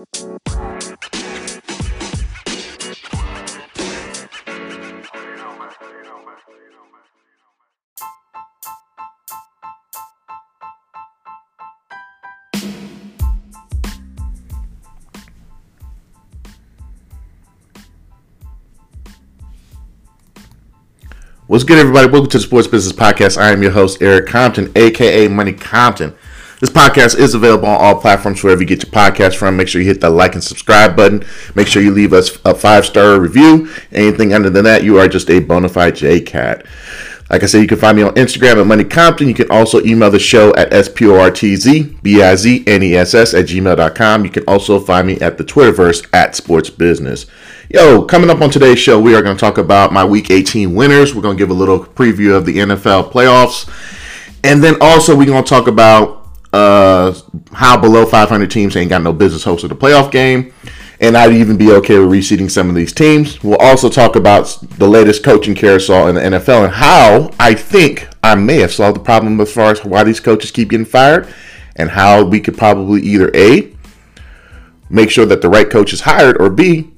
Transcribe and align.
What's 0.00 0.22
good, 21.64 21.78
everybody? 21.78 22.08
Welcome 22.08 22.30
to 22.30 22.38
the 22.38 22.42
Sports 22.42 22.68
Business 22.68 22.96
Podcast. 22.96 23.36
I 23.36 23.50
am 23.50 23.62
your 23.62 23.72
host, 23.72 24.00
Eric 24.00 24.28
Compton, 24.28 24.72
aka 24.76 25.28
Money 25.28 25.52
Compton. 25.52 26.16
This 26.60 26.68
podcast 26.68 27.18
is 27.18 27.32
available 27.32 27.68
on 27.68 27.80
all 27.80 27.98
platforms 27.98 28.42
wherever 28.42 28.60
you 28.60 28.66
get 28.66 28.82
your 28.82 28.92
podcast 28.92 29.36
from. 29.36 29.56
Make 29.56 29.66
sure 29.66 29.80
you 29.80 29.86
hit 29.86 30.02
the 30.02 30.10
like 30.10 30.34
and 30.34 30.44
subscribe 30.44 30.94
button. 30.94 31.24
Make 31.54 31.66
sure 31.66 31.80
you 31.80 31.90
leave 31.90 32.12
us 32.12 32.38
a 32.44 32.54
five 32.54 32.84
star 32.84 33.18
review. 33.18 33.72
Anything 33.92 34.34
other 34.34 34.50
than 34.50 34.64
that, 34.64 34.84
you 34.84 34.98
are 34.98 35.08
just 35.08 35.30
a 35.30 35.40
bona 35.40 35.70
fide 35.70 35.96
J 35.96 36.20
Cat. 36.20 36.66
Like 37.30 37.42
I 37.42 37.46
said, 37.46 37.62
you 37.62 37.66
can 37.66 37.78
find 37.78 37.96
me 37.96 38.02
on 38.02 38.12
Instagram 38.14 38.60
at 38.60 38.66
Money 38.66 38.84
Compton. 38.84 39.26
You 39.26 39.34
can 39.34 39.50
also 39.50 39.82
email 39.84 40.10
the 40.10 40.18
show 40.18 40.54
at 40.54 40.70
S-P-O-R-T-Z-B-I-Z-N-E-S-S 40.74 43.34
at 43.34 43.46
gmail.com. 43.46 44.24
You 44.24 44.30
can 44.30 44.44
also 44.46 44.80
find 44.80 45.06
me 45.06 45.18
at 45.20 45.38
the 45.38 45.44
Twitterverse 45.44 46.06
at 46.12 46.36
Sports 46.36 46.68
Business. 46.68 47.24
Yo, 47.70 48.02
coming 48.02 48.28
up 48.28 48.42
on 48.42 48.50
today's 48.50 48.80
show, 48.80 49.00
we 49.00 49.14
are 49.14 49.22
going 49.22 49.36
to 49.36 49.40
talk 49.40 49.56
about 49.56 49.94
my 49.94 50.04
Week 50.04 50.30
18 50.30 50.74
winners. 50.74 51.14
We're 51.14 51.22
going 51.22 51.38
to 51.38 51.40
give 51.40 51.50
a 51.50 51.54
little 51.54 51.78
preview 51.78 52.36
of 52.36 52.44
the 52.44 52.56
NFL 52.56 53.12
playoffs. 53.12 53.66
And 54.42 54.62
then 54.62 54.76
also 54.80 55.16
we're 55.16 55.26
going 55.26 55.44
to 55.44 55.48
talk 55.48 55.68
about 55.68 56.19
uh, 56.52 57.14
how 57.52 57.80
below 57.80 58.06
500 58.06 58.50
teams 58.50 58.76
ain't 58.76 58.90
got 58.90 59.02
no 59.02 59.12
business 59.12 59.44
hosting 59.44 59.68
the 59.68 59.76
playoff 59.76 60.10
game 60.10 60.52
and 61.00 61.16
I'd 61.16 61.32
even 61.32 61.56
be 61.56 61.72
okay 61.72 61.98
with 61.98 62.10
reseeding 62.10 62.50
some 62.50 62.68
of 62.68 62.74
these 62.74 62.92
teams. 62.92 63.42
We'll 63.42 63.56
also 63.56 63.88
talk 63.88 64.16
about 64.16 64.58
the 64.76 64.86
latest 64.86 65.24
coaching 65.24 65.54
carousel 65.54 66.08
in 66.08 66.14
the 66.14 66.20
NFL 66.20 66.64
and 66.64 66.74
how 66.74 67.30
I 67.40 67.54
think 67.54 68.06
I 68.22 68.34
may 68.34 68.56
have 68.56 68.70
solved 68.70 68.96
the 68.96 69.02
problem 69.02 69.40
as 69.40 69.52
far 69.52 69.72
as 69.72 69.82
why 69.82 70.04
these 70.04 70.20
coaches 70.20 70.50
keep 70.50 70.70
getting 70.70 70.84
fired 70.84 71.32
and 71.76 71.88
how 71.88 72.24
we 72.24 72.38
could 72.38 72.58
probably 72.58 73.00
either 73.00 73.30
A, 73.34 73.74
make 74.90 75.10
sure 75.10 75.24
that 75.24 75.40
the 75.40 75.48
right 75.48 75.70
coach 75.70 75.94
is 75.94 76.02
hired, 76.02 76.40
or 76.40 76.50
B, 76.50 76.90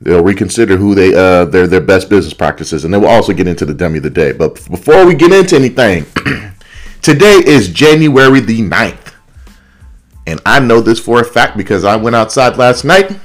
they'll 0.00 0.22
reconsider 0.22 0.76
who 0.76 0.94
they 0.94 1.12
uh 1.12 1.44
their 1.44 1.66
their 1.66 1.80
best 1.80 2.08
business 2.08 2.34
practices. 2.34 2.84
And 2.84 2.94
then 2.94 3.00
we'll 3.00 3.10
also 3.10 3.32
get 3.32 3.48
into 3.48 3.64
the 3.64 3.74
dummy 3.74 3.96
of 3.96 4.04
the 4.04 4.10
day. 4.10 4.30
But 4.30 4.54
before 4.70 5.04
we 5.04 5.14
get 5.14 5.32
into 5.32 5.56
anything, 5.56 6.06
today 7.02 7.42
is 7.44 7.68
January 7.68 8.40
the 8.40 8.60
9th. 8.60 9.14
And 10.26 10.40
I 10.44 10.60
know 10.60 10.80
this 10.80 11.00
for 11.00 11.20
a 11.20 11.24
fact 11.24 11.56
because 11.56 11.84
I 11.84 11.96
went 11.96 12.16
outside 12.16 12.56
last 12.56 12.84
night 12.84 13.18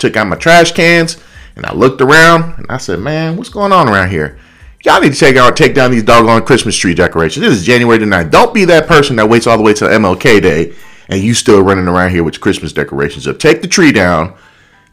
took 0.00 0.16
out 0.16 0.26
my 0.26 0.36
trash 0.36 0.72
cans, 0.72 1.18
and 1.54 1.64
I 1.64 1.74
looked 1.74 2.00
around 2.00 2.54
and 2.56 2.66
I 2.68 2.78
said, 2.78 2.98
man, 2.98 3.36
what's 3.36 3.50
going 3.50 3.72
on 3.72 3.88
around 3.88 4.10
here? 4.10 4.38
Y'all 4.84 5.00
need 5.00 5.12
to 5.12 5.18
take 5.18 5.36
out, 5.36 5.56
take 5.56 5.74
down 5.74 5.90
these 5.90 6.02
doggone 6.02 6.44
Christmas 6.44 6.74
tree 6.74 6.94
decorations. 6.94 7.44
This 7.44 7.58
is 7.58 7.66
January 7.66 7.98
the 7.98 8.06
9th. 8.06 8.30
Don't 8.30 8.54
be 8.54 8.64
that 8.64 8.86
person 8.86 9.16
that 9.16 9.28
waits 9.28 9.46
all 9.46 9.58
the 9.58 9.62
way 9.62 9.74
to 9.74 9.84
MLK 9.84 10.40
Day 10.40 10.74
and 11.08 11.20
you 11.20 11.34
still 11.34 11.60
running 11.60 11.86
around 11.86 12.12
here 12.12 12.24
with 12.24 12.40
Christmas 12.40 12.72
decorations 12.72 13.28
up. 13.28 13.38
Take 13.38 13.60
the 13.60 13.68
tree 13.68 13.92
down. 13.92 14.34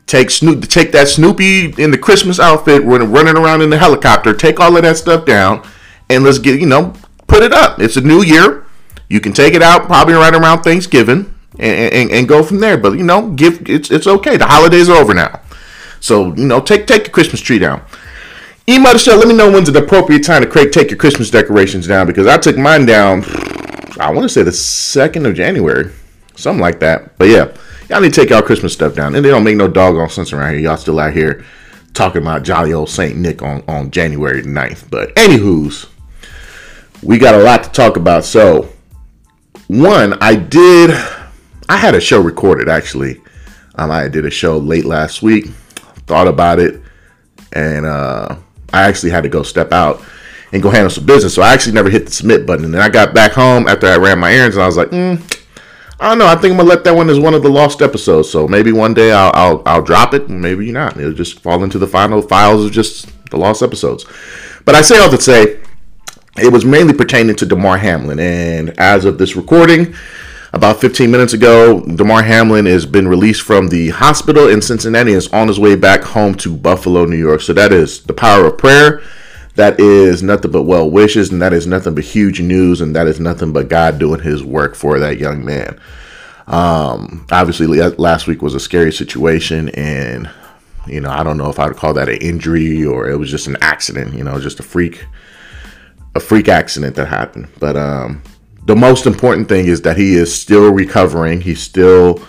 Take 0.07 0.29
Snoop, 0.29 0.67
take 0.67 0.91
that 0.93 1.07
Snoopy 1.07 1.81
in 1.81 1.91
the 1.91 1.97
Christmas 1.97 2.39
outfit, 2.39 2.83
running, 2.83 3.11
running 3.11 3.37
around 3.37 3.61
in 3.61 3.69
the 3.69 3.77
helicopter. 3.77 4.33
Take 4.33 4.59
all 4.59 4.75
of 4.75 4.83
that 4.83 4.95
stuff 4.95 5.25
down, 5.25 5.67
and 6.09 6.23
let's 6.23 6.39
get 6.39 6.61
you 6.61 6.65
know 6.65 6.93
put 7.27 7.43
it 7.43 7.53
up. 7.53 7.79
It's 7.79 7.97
a 7.97 8.01
new 8.01 8.23
year. 8.23 8.65
You 9.09 9.19
can 9.19 9.33
take 9.33 9.53
it 9.53 9.61
out 9.61 9.85
probably 9.85 10.15
right 10.15 10.33
around 10.33 10.63
Thanksgiving 10.63 11.33
and, 11.59 11.93
and, 11.93 12.11
and 12.11 12.27
go 12.27 12.43
from 12.43 12.59
there. 12.59 12.77
But 12.77 12.93
you 12.93 13.03
know, 13.03 13.31
give 13.31 13.69
it's 13.69 13.91
it's 13.91 14.07
okay. 14.07 14.37
The 14.37 14.47
holidays 14.47 14.89
are 14.89 14.97
over 14.97 15.13
now, 15.13 15.41
so 15.99 16.33
you 16.35 16.45
know, 16.45 16.59
take 16.59 16.87
take 16.87 17.05
the 17.05 17.09
Christmas 17.09 17.41
tree 17.41 17.59
down. 17.59 17.81
Email 18.69 18.93
the 18.93 18.99
show. 18.99 19.15
Let 19.15 19.29
me 19.29 19.33
know 19.33 19.49
when's 19.49 19.71
the 19.71 19.81
appropriate 19.81 20.25
time 20.25 20.41
to 20.41 20.49
create, 20.49 20.73
take 20.73 20.89
your 20.89 20.97
Christmas 20.97 21.31
decorations 21.31 21.87
down 21.87 22.05
because 22.05 22.27
I 22.27 22.37
took 22.37 22.57
mine 22.57 22.85
down. 22.85 23.23
I 23.97 24.11
want 24.11 24.23
to 24.23 24.29
say 24.29 24.43
the 24.43 24.51
second 24.51 25.25
of 25.25 25.35
January, 25.35 25.89
something 26.35 26.61
like 26.61 26.81
that. 26.81 27.17
But 27.17 27.29
yeah, 27.29 27.55
y'all 27.89 28.01
need 28.01 28.13
to 28.13 28.21
take 28.21 28.29
y'all 28.29 28.41
Christmas 28.41 28.73
stuff 28.73 28.93
down, 28.93 29.15
and 29.15 29.23
they 29.23 29.29
don't 29.29 29.45
make 29.45 29.55
no 29.55 29.69
doggone 29.69 30.09
sense 30.09 30.33
around 30.33 30.51
here. 30.51 30.59
Y'all 30.59 30.77
still 30.77 30.99
out 30.99 31.13
here 31.13 31.45
talking 31.93 32.21
about 32.21 32.43
jolly 32.43 32.73
old 32.73 32.89
Saint 32.89 33.17
Nick 33.17 33.41
on 33.41 33.63
on 33.69 33.89
January 33.89 34.43
9th. 34.43 34.89
But 34.89 35.15
anywho's, 35.15 35.87
we 37.03 37.17
got 37.17 37.35
a 37.35 37.43
lot 37.43 37.63
to 37.63 37.69
talk 37.69 37.97
about. 37.97 38.25
So 38.25 38.69
one, 39.67 40.13
I 40.21 40.35
did 40.35 40.91
I 41.69 41.77
had 41.77 41.95
a 41.95 42.01
show 42.01 42.21
recorded 42.21 42.69
actually. 42.69 43.21
Um, 43.75 43.91
I 43.91 44.07
did 44.07 44.25
a 44.25 44.31
show 44.31 44.57
late 44.57 44.85
last 44.85 45.21
week, 45.21 45.47
thought 46.07 46.27
about 46.27 46.59
it, 46.59 46.81
and 47.53 47.85
uh, 47.85 48.35
I 48.73 48.83
actually 48.83 49.11
had 49.11 49.23
to 49.23 49.29
go 49.29 49.43
step 49.43 49.71
out 49.71 50.03
and 50.51 50.63
go 50.63 50.69
handle 50.69 50.89
some 50.89 51.05
business. 51.05 51.35
So 51.35 51.41
I 51.41 51.53
actually 51.53 51.73
never 51.73 51.89
hit 51.89 52.05
the 52.05 52.11
submit 52.11 52.47
button. 52.47 52.65
And 52.65 52.73
then 52.73 52.81
I 52.81 52.89
got 52.89 53.13
back 53.13 53.33
home 53.33 53.67
after 53.67 53.87
I 53.87 53.97
ran 53.97 54.19
my 54.19 54.33
errands, 54.33 54.55
and 54.55 54.63
I 54.63 54.65
was 54.65 54.77
like, 54.77 54.89
mm, 54.89 55.21
I 55.99 56.09
don't 56.09 56.17
know. 56.17 56.27
I 56.27 56.35
think 56.35 56.53
I'm 56.53 56.57
gonna 56.57 56.69
let 56.69 56.83
that 56.85 56.95
one 56.95 57.09
as 57.09 57.19
one 57.19 57.33
of 57.33 57.43
the 57.43 57.49
lost 57.49 57.81
episodes. 57.81 58.29
So 58.29 58.47
maybe 58.47 58.71
one 58.71 58.93
day 58.93 59.11
I'll 59.11 59.31
I'll, 59.33 59.63
I'll 59.65 59.83
drop 59.83 60.13
it, 60.13 60.29
maybe 60.29 60.71
not. 60.71 60.97
It'll 60.97 61.13
just 61.13 61.41
fall 61.41 61.63
into 61.63 61.77
the 61.77 61.87
final 61.87 62.21
files 62.21 62.65
of 62.65 62.71
just 62.71 63.11
the 63.29 63.37
lost 63.37 63.61
episodes. 63.61 64.05
But 64.65 64.75
I 64.75 64.81
say 64.81 64.97
all 64.97 65.09
to 65.09 65.21
say, 65.21 65.59
it 66.37 66.51
was 66.51 66.65
mainly 66.65 66.93
pertaining 66.93 67.35
to 67.37 67.45
Damar 67.45 67.77
Hamlin, 67.77 68.19
and 68.19 68.77
as 68.79 69.05
of 69.05 69.17
this 69.17 69.35
recording. 69.35 69.95
About 70.53 70.79
15 70.79 71.11
minutes 71.11 71.33
ago, 71.33 71.81
Damar 71.81 72.23
Hamlin 72.23 72.65
has 72.67 72.85
been 72.85 73.07
released 73.07 73.41
from 73.41 73.67
the 73.67 73.89
hospital 73.89 74.47
in 74.47 74.61
Cincinnati 74.61 75.11
and 75.11 75.17
is 75.17 75.27
on 75.33 75.49
his 75.49 75.59
way 75.59 75.75
back 75.75 76.01
home 76.01 76.35
to 76.35 76.55
Buffalo, 76.55 77.05
New 77.05 77.17
York. 77.17 77.41
So 77.41 77.51
that 77.53 77.73
is 77.73 78.01
the 78.03 78.13
power 78.13 78.45
of 78.45 78.57
prayer. 78.57 79.01
That 79.55 79.79
is 79.79 80.23
nothing 80.23 80.51
but 80.51 80.63
well 80.63 80.89
wishes, 80.89 81.31
and 81.31 81.41
that 81.41 81.51
is 81.51 81.67
nothing 81.67 81.95
but 81.95 82.05
huge 82.05 82.39
news, 82.39 82.79
and 82.79 82.95
that 82.95 83.07
is 83.07 83.19
nothing 83.19 83.51
but 83.51 83.69
God 83.69 83.99
doing 83.99 84.21
his 84.21 84.43
work 84.43 84.75
for 84.75 84.99
that 84.99 85.17
young 85.17 85.43
man. 85.43 85.79
Um, 86.47 87.25
obviously, 87.29 87.67
last 87.67 88.25
week 88.25 88.41
was 88.41 88.55
a 88.55 88.59
scary 88.59 88.93
situation, 88.93 89.69
and 89.69 90.29
you 90.87 91.01
know, 91.01 91.09
I 91.09 91.23
don't 91.23 91.37
know 91.37 91.49
if 91.49 91.59
I 91.59 91.67
would 91.67 91.77
call 91.77 91.93
that 91.95 92.07
an 92.07 92.17
injury 92.17 92.85
or 92.85 93.09
it 93.09 93.17
was 93.17 93.29
just 93.29 93.47
an 93.47 93.57
accident, 93.61 94.13
you 94.13 94.23
know, 94.23 94.39
just 94.39 94.59
a 94.59 94.63
freak, 94.63 95.05
a 96.17 96.19
freak 96.19 96.47
accident 96.49 96.95
that 96.95 97.07
happened. 97.07 97.47
But 97.59 97.77
um, 97.77 98.21
the 98.65 98.75
most 98.75 99.05
important 99.05 99.47
thing 99.47 99.67
is 99.67 99.81
that 99.83 99.95
he 99.97 100.15
is 100.15 100.29
still 100.33 100.73
recovering. 100.73 101.41
He's 101.41 101.61
still, 101.61 102.19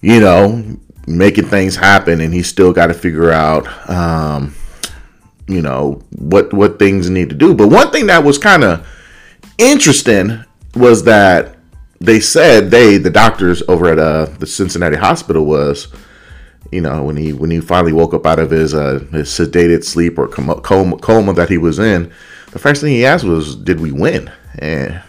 you 0.00 0.20
know, 0.20 0.78
making 1.06 1.46
things 1.46 1.74
happen, 1.76 2.20
and 2.20 2.32
he's 2.32 2.46
still 2.46 2.72
got 2.72 2.86
to 2.86 2.94
figure 2.94 3.32
out, 3.32 3.66
um, 3.90 4.54
you 5.48 5.62
know, 5.62 6.02
what 6.10 6.52
what 6.52 6.78
things 6.78 7.10
need 7.10 7.30
to 7.30 7.34
do. 7.34 7.54
But 7.54 7.68
one 7.68 7.90
thing 7.90 8.06
that 8.06 8.22
was 8.22 8.38
kind 8.38 8.62
of 8.62 8.86
interesting 9.58 10.44
was 10.74 11.02
that 11.04 11.56
they 11.98 12.20
said 12.20 12.70
they, 12.70 12.96
the 12.98 13.10
doctors 13.10 13.62
over 13.66 13.86
at 13.92 13.98
uh, 13.98 14.26
the 14.38 14.46
Cincinnati 14.46 14.96
hospital, 14.96 15.44
was, 15.44 15.88
you 16.70 16.80
know, 16.80 17.02
when 17.02 17.16
he 17.16 17.32
when 17.32 17.50
he 17.50 17.60
finally 17.60 17.92
woke 17.92 18.14
up 18.14 18.26
out 18.26 18.38
of 18.38 18.50
his 18.50 18.72
uh, 18.72 19.00
his 19.10 19.28
sedated 19.28 19.84
sleep 19.84 20.18
or 20.18 20.28
coma, 20.28 20.60
coma 21.00 21.32
that 21.34 21.48
he 21.48 21.58
was 21.58 21.78
in, 21.78 22.12
the 22.52 22.58
first 22.58 22.80
thing 22.80 22.92
he 22.92 23.06
asked 23.06 23.24
was, 23.24 23.56
"Did 23.56 23.80
we 23.80 23.92
win?" 23.92 24.30
And 24.58 25.02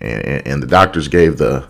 and, 0.00 0.46
and 0.46 0.62
the 0.62 0.66
doctors 0.66 1.08
gave 1.08 1.38
the 1.38 1.68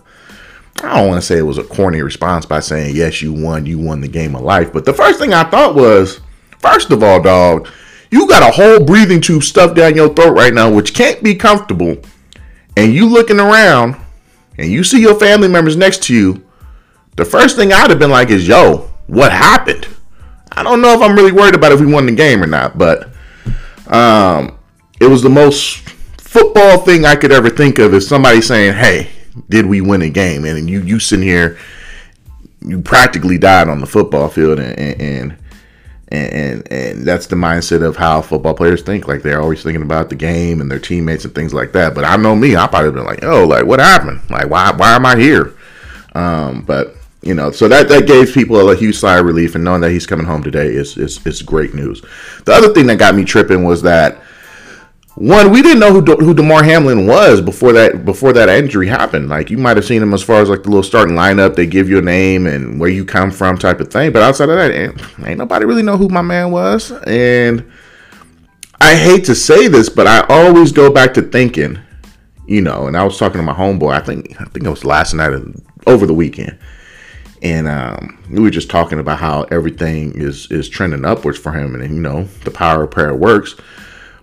I 0.82 0.96
don't 0.96 1.08
want 1.08 1.20
to 1.20 1.26
say 1.26 1.38
it 1.38 1.42
was 1.42 1.58
a 1.58 1.64
corny 1.64 2.00
response 2.00 2.46
by 2.46 2.60
saying, 2.60 2.96
yes, 2.96 3.20
you 3.20 3.32
won, 3.32 3.66
you 3.66 3.78
won 3.78 4.00
the 4.00 4.08
game 4.08 4.34
of 4.34 4.42
life. 4.42 4.72
But 4.72 4.86
the 4.86 4.94
first 4.94 5.18
thing 5.18 5.34
I 5.34 5.44
thought 5.44 5.74
was, 5.74 6.20
first 6.58 6.90
of 6.90 7.02
all, 7.02 7.20
dog, 7.20 7.68
you 8.10 8.26
got 8.26 8.48
a 8.48 8.52
whole 8.52 8.82
breathing 8.82 9.20
tube 9.20 9.42
stuffed 9.42 9.76
down 9.76 9.94
your 9.94 10.12
throat 10.14 10.32
right 10.32 10.54
now, 10.54 10.72
which 10.72 10.94
can't 10.94 11.22
be 11.22 11.34
comfortable. 11.34 11.98
And 12.76 12.94
you 12.94 13.08
looking 13.08 13.38
around 13.38 13.96
and 14.56 14.70
you 14.70 14.82
see 14.82 15.00
your 15.00 15.18
family 15.18 15.48
members 15.48 15.76
next 15.76 16.02
to 16.04 16.14
you. 16.14 16.44
The 17.16 17.24
first 17.24 17.56
thing 17.56 17.72
I'd 17.72 17.90
have 17.90 17.98
been 17.98 18.10
like 18.10 18.30
is, 18.30 18.48
yo, 18.48 18.90
what 19.06 19.32
happened? 19.32 19.86
I 20.52 20.62
don't 20.62 20.80
know 20.80 20.94
if 20.94 21.02
I'm 21.02 21.14
really 21.14 21.32
worried 21.32 21.54
about 21.54 21.72
if 21.72 21.80
we 21.80 21.92
won 21.92 22.06
the 22.06 22.12
game 22.12 22.42
or 22.42 22.46
not, 22.46 22.78
but 22.78 23.10
um, 23.88 24.58
it 25.00 25.06
was 25.06 25.22
the 25.22 25.30
most 25.30 25.78
football 26.18 26.78
thing 26.78 27.04
I 27.04 27.16
could 27.16 27.32
ever 27.32 27.50
think 27.50 27.78
of 27.78 27.94
is 27.94 28.06
somebody 28.06 28.40
saying, 28.40 28.74
"Hey, 28.74 29.08
did 29.48 29.66
we 29.66 29.80
win 29.80 30.02
a 30.02 30.10
game?" 30.10 30.44
And 30.44 30.68
you 30.68 30.82
you 30.82 31.00
sitting 31.00 31.26
here, 31.26 31.58
you 32.60 32.80
practically 32.80 33.38
died 33.38 33.68
on 33.68 33.80
the 33.80 33.86
football 33.86 34.28
field, 34.28 34.60
and 34.60 34.78
and 34.78 35.36
and 36.12 36.32
and, 36.32 36.72
and 36.72 37.02
that's 37.04 37.26
the 37.26 37.36
mindset 37.36 37.82
of 37.82 37.96
how 37.96 38.20
football 38.20 38.54
players 38.54 38.82
think. 38.82 39.08
Like 39.08 39.22
they're 39.22 39.40
always 39.40 39.62
thinking 39.62 39.82
about 39.82 40.10
the 40.10 40.16
game 40.16 40.60
and 40.60 40.70
their 40.70 40.78
teammates 40.78 41.24
and 41.24 41.34
things 41.34 41.54
like 41.54 41.72
that. 41.72 41.94
But 41.94 42.04
I 42.04 42.16
know 42.16 42.36
me, 42.36 42.54
I 42.54 42.66
probably 42.66 42.92
been 42.92 43.04
like, 43.04 43.24
"Oh, 43.24 43.46
like 43.46 43.64
what 43.64 43.80
happened? 43.80 44.20
Like 44.28 44.50
why 44.50 44.70
why 44.72 44.94
am 44.94 45.06
I 45.06 45.16
here?" 45.16 45.54
Um, 46.14 46.62
but 46.62 46.96
you 47.22 47.34
know, 47.34 47.50
so 47.52 47.68
that 47.68 47.88
that 47.88 48.06
gave 48.06 48.34
people 48.34 48.70
a 48.70 48.76
huge 48.76 48.98
sigh 48.98 49.18
of 49.18 49.24
relief, 49.24 49.54
and 49.54 49.64
knowing 49.64 49.80
that 49.80 49.92
he's 49.92 50.06
coming 50.06 50.26
home 50.26 50.42
today 50.42 50.68
is 50.68 50.98
is 50.98 51.24
is 51.26 51.40
great 51.40 51.74
news. 51.74 52.02
The 52.44 52.52
other 52.52 52.74
thing 52.74 52.86
that 52.88 52.98
got 52.98 53.14
me 53.14 53.24
tripping 53.24 53.64
was 53.64 53.80
that 53.82 54.20
one, 55.16 55.50
we 55.50 55.60
didn't 55.60 55.80
know 55.80 55.92
who 55.92 56.02
who 56.16 56.34
Damar 56.34 56.62
Hamlin 56.62 57.06
was 57.06 57.40
before 57.40 57.72
that 57.72 58.04
before 58.04 58.32
that 58.32 58.48
injury 58.48 58.86
happened. 58.86 59.28
Like 59.28 59.50
you 59.50 59.58
might 59.58 59.76
have 59.76 59.84
seen 59.84 60.02
him 60.02 60.14
as 60.14 60.22
far 60.22 60.40
as 60.40 60.48
like 60.48 60.62
the 60.62 60.68
little 60.68 60.82
starting 60.82 61.16
lineup. 61.16 61.56
They 61.56 61.66
give 61.66 61.88
you 61.88 61.98
a 61.98 62.02
name 62.02 62.46
and 62.46 62.78
where 62.78 62.88
you 62.88 63.04
come 63.04 63.30
from 63.30 63.58
type 63.58 63.80
of 63.80 63.88
thing. 63.88 64.12
But 64.12 64.22
outside 64.22 64.48
of 64.48 64.56
that, 64.56 64.70
ain't, 64.70 65.26
ain't 65.26 65.38
nobody 65.38 65.66
really 65.66 65.82
know 65.82 65.96
who 65.96 66.08
my 66.08 66.22
man 66.22 66.52
was. 66.52 66.92
And 67.06 67.70
I 68.80 68.94
hate 68.94 69.24
to 69.26 69.34
say 69.34 69.68
this, 69.68 69.88
but 69.88 70.06
I 70.06 70.24
always 70.28 70.72
go 70.72 70.92
back 70.92 71.14
to 71.14 71.22
thinking, 71.22 71.78
you 72.46 72.60
know. 72.62 72.86
And 72.86 72.96
I 72.96 73.04
was 73.04 73.18
talking 73.18 73.38
to 73.38 73.42
my 73.42 73.54
homeboy. 73.54 73.92
I 73.92 74.00
think 74.00 74.40
I 74.40 74.44
think 74.44 74.64
it 74.64 74.70
was 74.70 74.84
last 74.84 75.12
night 75.12 75.32
over 75.86 76.06
the 76.06 76.14
weekend 76.14 76.58
and 77.42 77.68
um, 77.68 78.18
we 78.30 78.40
were 78.40 78.50
just 78.50 78.70
talking 78.70 78.98
about 78.98 79.18
how 79.18 79.42
everything 79.44 80.12
is 80.14 80.50
is 80.50 80.68
trending 80.68 81.04
upwards 81.04 81.38
for 81.38 81.52
him, 81.52 81.74
and 81.74 81.94
you 81.94 82.00
know 82.00 82.24
the 82.44 82.50
power 82.50 82.84
of 82.84 82.90
prayer 82.90 83.14
works. 83.14 83.56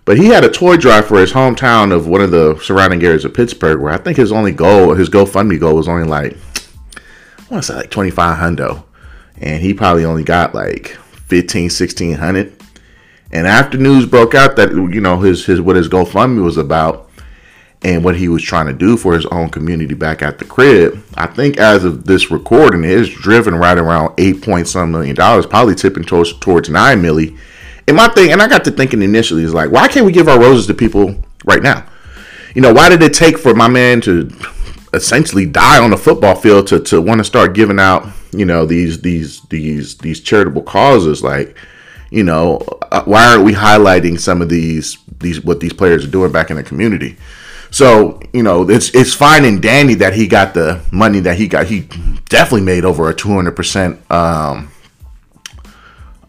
But 0.08 0.16
he 0.16 0.28
had 0.28 0.42
a 0.42 0.48
toy 0.48 0.78
drive 0.78 1.04
for 1.04 1.20
his 1.20 1.34
hometown 1.34 1.92
of 1.92 2.08
one 2.08 2.22
of 2.22 2.30
the 2.30 2.58
surrounding 2.60 3.02
areas 3.02 3.26
of 3.26 3.34
Pittsburgh, 3.34 3.78
where 3.78 3.92
I 3.92 3.98
think 3.98 4.16
his 4.16 4.32
only 4.32 4.52
goal, 4.52 4.94
his 4.94 5.10
GoFundMe 5.10 5.60
goal, 5.60 5.74
was 5.74 5.86
only 5.86 6.08
like 6.08 6.34
I 6.94 7.44
want 7.50 7.62
to 7.62 7.72
say 7.72 7.74
like 7.74 7.90
twenty 7.90 8.08
five 8.08 8.38
hundo, 8.38 8.84
and 9.36 9.60
he 9.62 9.74
probably 9.74 10.06
only 10.06 10.24
got 10.24 10.54
like 10.54 10.96
15, 11.26 11.64
1600. 11.64 12.58
And 13.32 13.46
after 13.46 13.76
news 13.76 14.06
broke 14.06 14.34
out 14.34 14.56
that 14.56 14.70
you 14.70 15.02
know 15.02 15.20
his 15.20 15.44
his 15.44 15.60
what 15.60 15.76
his 15.76 15.90
GoFundMe 15.90 16.42
was 16.42 16.56
about, 16.56 17.10
and 17.82 18.02
what 18.02 18.16
he 18.16 18.28
was 18.28 18.42
trying 18.42 18.68
to 18.68 18.72
do 18.72 18.96
for 18.96 19.12
his 19.12 19.26
own 19.26 19.50
community 19.50 19.92
back 19.92 20.22
at 20.22 20.38
the 20.38 20.46
crib. 20.46 21.04
I 21.16 21.26
think 21.26 21.58
as 21.58 21.84
of 21.84 22.06
this 22.06 22.30
recording, 22.30 22.82
it 22.82 22.92
is 22.92 23.10
driven 23.10 23.56
right 23.56 23.76
around 23.76 24.14
eight 24.16 24.40
point 24.40 24.68
some 24.68 24.90
million 24.90 25.14
dollars, 25.14 25.44
probably 25.44 25.74
tipping 25.74 26.04
towards 26.04 26.32
towards 26.38 26.70
nine 26.70 27.02
milli. 27.02 27.38
And 27.88 27.96
my 27.96 28.08
thing, 28.08 28.32
and 28.32 28.42
I 28.42 28.48
got 28.48 28.64
to 28.64 28.70
thinking 28.70 29.00
initially, 29.00 29.42
is 29.42 29.54
like, 29.54 29.70
why 29.70 29.88
can't 29.88 30.04
we 30.04 30.12
give 30.12 30.28
our 30.28 30.38
roses 30.38 30.66
to 30.66 30.74
people 30.74 31.16
right 31.46 31.62
now? 31.62 31.86
You 32.54 32.60
know, 32.60 32.72
why 32.72 32.90
did 32.90 33.02
it 33.02 33.14
take 33.14 33.38
for 33.38 33.54
my 33.54 33.66
man 33.66 34.02
to 34.02 34.30
essentially 34.92 35.46
die 35.46 35.82
on 35.82 35.90
the 35.90 35.96
football 35.96 36.34
field 36.34 36.66
to, 36.66 36.80
to 36.80 37.00
want 37.00 37.18
to 37.18 37.24
start 37.24 37.54
giving 37.54 37.78
out, 37.78 38.06
you 38.32 38.44
know, 38.44 38.66
these 38.66 39.00
these 39.00 39.40
these 39.48 39.96
these 39.96 40.20
charitable 40.20 40.62
causes? 40.62 41.22
Like, 41.22 41.56
you 42.10 42.24
know, 42.24 42.58
uh, 42.92 43.04
why 43.04 43.26
aren't 43.26 43.44
we 43.44 43.54
highlighting 43.54 44.20
some 44.20 44.42
of 44.42 44.50
these 44.50 44.98
these 45.18 45.42
what 45.42 45.60
these 45.60 45.72
players 45.72 46.04
are 46.04 46.10
doing 46.10 46.30
back 46.30 46.50
in 46.50 46.56
the 46.56 46.62
community? 46.62 47.16
So 47.70 48.20
you 48.34 48.42
know, 48.42 48.68
it's 48.68 48.94
it's 48.94 49.14
fine 49.14 49.46
and 49.46 49.62
dandy 49.62 49.94
that 49.94 50.12
he 50.12 50.26
got 50.26 50.52
the 50.52 50.82
money 50.92 51.20
that 51.20 51.38
he 51.38 51.48
got. 51.48 51.66
He 51.66 51.88
definitely 52.28 52.66
made 52.66 52.84
over 52.84 53.08
a 53.08 53.14
two 53.14 53.30
hundred 53.30 53.56
percent 53.56 53.98
um, 54.10 54.70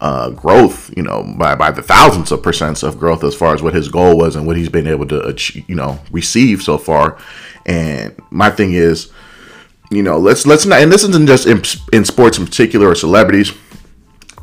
uh, 0.00 0.30
growth, 0.30 0.90
you 0.96 1.02
know, 1.02 1.22
by, 1.38 1.54
by 1.54 1.70
the 1.70 1.82
thousands 1.82 2.32
of 2.32 2.40
percents 2.40 2.82
of 2.82 2.98
growth 2.98 3.22
as 3.22 3.34
far 3.34 3.54
as 3.54 3.62
what 3.62 3.74
his 3.74 3.88
goal 3.88 4.16
was 4.16 4.34
and 4.34 4.46
what 4.46 4.56
he's 4.56 4.68
been 4.68 4.86
able 4.86 5.06
to, 5.06 5.20
achieve, 5.26 5.68
you 5.68 5.74
know, 5.74 6.00
receive 6.10 6.62
so 6.62 6.78
far. 6.78 7.18
And 7.66 8.14
my 8.30 8.50
thing 8.50 8.72
is, 8.72 9.12
you 9.90 10.02
know, 10.02 10.18
let's 10.18 10.46
let's 10.46 10.64
not, 10.64 10.80
and 10.80 10.90
this 10.90 11.04
isn't 11.04 11.26
just 11.26 11.46
in, 11.46 11.62
in 11.92 12.04
sports 12.04 12.38
in 12.38 12.46
particular 12.46 12.88
or 12.88 12.94
celebrities. 12.94 13.52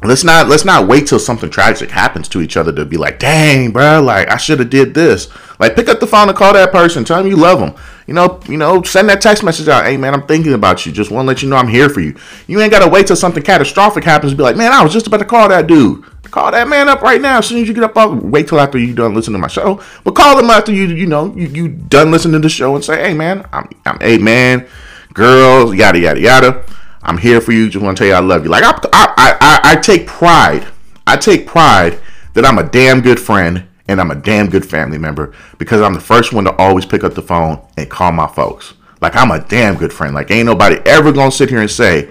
Let's 0.03 0.23
not 0.23 0.47
let's 0.47 0.65
not 0.65 0.87
wait 0.87 1.07
till 1.07 1.17
something 1.17 1.49
tragic 1.49 1.89
happens 1.89 2.27
to 2.29 2.41
each 2.41 2.55
other 2.55 2.71
to 2.73 2.85
be 2.85 2.97
like, 2.97 3.17
dang, 3.17 3.71
bro, 3.71 4.01
like 4.01 4.29
I 4.29 4.37
should 4.37 4.59
have 4.59 4.69
did 4.69 4.93
this. 4.93 5.27
Like, 5.59 5.75
pick 5.75 5.89
up 5.89 5.99
the 5.99 6.05
phone 6.05 6.29
and 6.29 6.37
call 6.37 6.53
that 6.53 6.71
person, 6.71 7.03
tell 7.03 7.17
them 7.17 7.31
you 7.31 7.35
love 7.35 7.59
them. 7.59 7.73
You 8.07 8.13
know, 8.13 8.39
you 8.47 8.55
know, 8.55 8.81
send 8.83 9.09
that 9.09 9.19
text 9.19 9.43
message 9.43 9.67
out. 9.67 9.85
Hey, 9.85 9.97
man, 9.97 10.13
I'm 10.13 10.25
thinking 10.25 10.53
about 10.53 10.85
you. 10.85 10.93
Just 10.93 11.11
want 11.11 11.25
to 11.25 11.27
let 11.27 11.43
you 11.43 11.49
know 11.49 11.57
I'm 11.57 11.67
here 11.67 11.89
for 11.89 11.99
you. 11.99 12.15
You 12.47 12.61
ain't 12.61 12.71
got 12.71 12.83
to 12.83 12.89
wait 12.89 13.07
till 13.07 13.17
something 13.17 13.43
catastrophic 13.43 14.05
happens 14.05 14.31
to 14.31 14.37
be 14.37 14.43
like, 14.43 14.55
man, 14.55 14.71
I 14.71 14.81
was 14.81 14.93
just 14.93 15.07
about 15.07 15.17
to 15.17 15.25
call 15.25 15.49
that 15.49 15.67
dude. 15.67 16.05
Call 16.31 16.51
that 16.51 16.69
man 16.69 16.87
up 16.87 17.01
right 17.01 17.19
now. 17.19 17.39
As 17.39 17.47
soon 17.47 17.61
as 17.61 17.67
you 17.67 17.73
get 17.73 17.83
up, 17.83 17.97
I'll 17.97 18.15
wait 18.15 18.47
till 18.47 18.61
after 18.61 18.77
you 18.77 18.93
done 18.93 19.13
listening 19.13 19.35
to 19.35 19.39
my 19.39 19.47
show. 19.47 19.81
But 20.05 20.15
call 20.15 20.39
him 20.39 20.49
after 20.49 20.71
you, 20.71 20.87
you 20.87 21.05
know, 21.05 21.35
you, 21.35 21.47
you 21.47 21.67
done 21.67 22.09
listening 22.11 22.33
to 22.33 22.39
the 22.39 22.49
show 22.49 22.75
and 22.75 22.83
say, 22.83 22.97
hey, 22.97 23.13
man, 23.13 23.45
I'm, 23.51 23.69
I'm, 23.85 23.99
hey, 23.99 24.17
man, 24.17 24.65
girls, 25.13 25.75
yada, 25.75 25.99
yada, 25.99 26.19
yada. 26.19 26.65
I'm 27.01 27.17
here 27.17 27.41
for 27.41 27.51
you. 27.51 27.69
Just 27.69 27.83
want 27.83 27.97
to 27.97 28.01
tell 28.01 28.07
you 28.07 28.15
I 28.15 28.19
love 28.19 28.43
you. 28.45 28.49
Like, 28.49 28.63
I, 28.63 28.71
I, 28.93 29.37
I, 29.41 29.59
I 29.63 29.75
take 29.75 30.07
pride. 30.07 30.65
I 31.05 31.17
take 31.17 31.45
pride 31.45 31.99
that 32.33 32.45
I'm 32.45 32.57
a 32.57 32.63
damn 32.63 33.01
good 33.01 33.19
friend 33.19 33.66
and 33.87 34.01
I'm 34.01 34.11
a 34.11 34.15
damn 34.15 34.49
good 34.49 34.67
family 34.67 34.97
member 34.97 35.33
because 35.57 35.81
I'm 35.81 35.93
the 35.93 35.99
first 35.99 36.33
one 36.33 36.43
to 36.45 36.55
always 36.57 36.85
pick 36.85 37.03
up 37.03 37.13
the 37.13 37.21
phone 37.21 37.65
and 37.77 37.89
call 37.89 38.11
my 38.11 38.27
folks. 38.27 38.73
Like 39.01 39.15
I'm 39.15 39.31
a 39.31 39.39
damn 39.39 39.75
good 39.75 39.93
friend. 39.93 40.13
Like 40.13 40.31
ain't 40.31 40.45
nobody 40.45 40.77
ever 40.85 41.11
gonna 41.11 41.31
sit 41.31 41.49
here 41.49 41.61
and 41.61 41.71
say, 41.71 42.09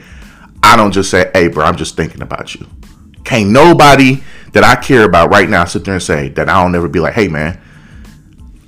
I 0.63 0.77
don't 0.77 0.93
just 0.93 1.11
say, 1.11 1.31
hey 1.35 1.49
bro, 1.49 1.65
I'm 1.65 1.77
just 1.77 1.97
thinking 1.97 2.23
about 2.23 2.55
you. 2.55 2.67
Can't 3.25 3.51
nobody 3.51 4.23
that 4.53 4.65
I 4.65 4.77
care 4.77 5.05
about 5.05 5.31
right 5.31 5.49
now 5.49 5.65
sit 5.65 5.85
there 5.85 5.95
and 5.95 6.03
say 6.03 6.29
that 6.31 6.49
I 6.49 6.63
don't 6.63 6.75
ever 6.75 6.89
be 6.89 7.01
like, 7.01 7.15
hey 7.15 7.29
man, 7.29 7.61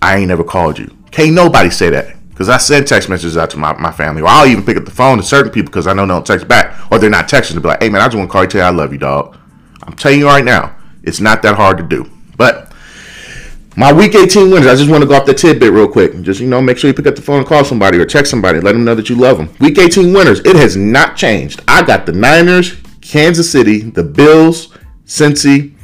I 0.03 0.17
ain't 0.19 0.29
never 0.29 0.45
called 0.45 0.79
you. 0.79 0.95
Can't 1.11 1.35
nobody 1.35 1.71
say 1.71 1.91
that. 1.91 2.15
Because 2.29 2.49
I 2.49 2.59
send 2.59 2.87
text 2.87 3.09
messages 3.09 3.37
out 3.37 3.51
to 3.51 3.57
my, 3.57 3.73
my 3.81 3.91
family, 3.91 4.23
or 4.23 4.29
I'll 4.29 4.47
even 4.47 4.65
pick 4.65 4.77
up 4.77 4.85
the 4.85 4.93
phone 4.93 5.17
to 5.19 5.25
certain 5.25 5.51
people 5.51 5.71
because 5.71 5.89
I 5.89 5.93
know 5.93 6.03
they 6.03 6.13
don't 6.13 6.25
text 6.25 6.47
back, 6.47 6.93
or 6.93 7.01
they're 7.01 7.11
not 7.11 7.29
texting 7.29 7.55
to 7.55 7.61
be 7.61 7.67
like, 7.67 7.83
hey 7.83 7.89
man, 7.89 8.01
I 8.01 8.05
just 8.05 8.17
want 8.17 8.29
to 8.29 8.33
call 8.33 8.45
you 8.45 8.49
tell 8.49 8.61
you 8.61 8.67
I 8.67 8.71
love 8.71 8.93
you, 8.93 8.99
dog. 8.99 9.37
I'm 9.83 9.95
telling 9.95 10.21
you 10.21 10.27
right 10.27 10.45
now, 10.45 10.77
it's 11.03 11.19
not 11.19 11.43
that 11.43 11.57
hard 11.57 11.79
to 11.79 11.83
do. 11.83 12.09
But 12.37 12.68
my 13.79 13.93
week 13.93 14.17
18 14.17 14.51
winners. 14.51 14.67
I 14.67 14.75
just 14.75 14.91
want 14.91 15.03
to 15.03 15.09
go 15.09 15.15
off 15.15 15.25
the 15.25 15.33
tidbit 15.33 15.73
real 15.73 15.87
quick. 15.87 16.21
Just, 16.23 16.41
you 16.41 16.49
know, 16.49 16.61
make 16.61 16.79
sure 16.79 16.89
you 16.89 16.95
pick 16.95 17.07
up 17.07 17.15
the 17.15 17.23
phone 17.23 17.39
and 17.39 17.47
call 17.47 17.65
somebody 17.65 17.97
or 17.97 18.05
text 18.05 18.29
somebody. 18.29 18.59
Let 18.59 18.73
them 18.73 18.85
know 18.85 18.97
that 18.97 19.09
you 19.09 19.15
love 19.15 19.39
them. 19.39 19.55
Week 19.61 19.79
18 19.79 20.13
winners. 20.13 20.41
It 20.41 20.57
has 20.57 20.77
not 20.77 21.17
changed. 21.17 21.63
I 21.69 21.83
got 21.83 22.05
the 22.05 22.11
Niners, 22.11 22.77
Kansas 23.01 23.53
City, 23.53 23.79
the 23.79 24.03
Bills, 24.03 24.77
Cincy, 25.07 25.75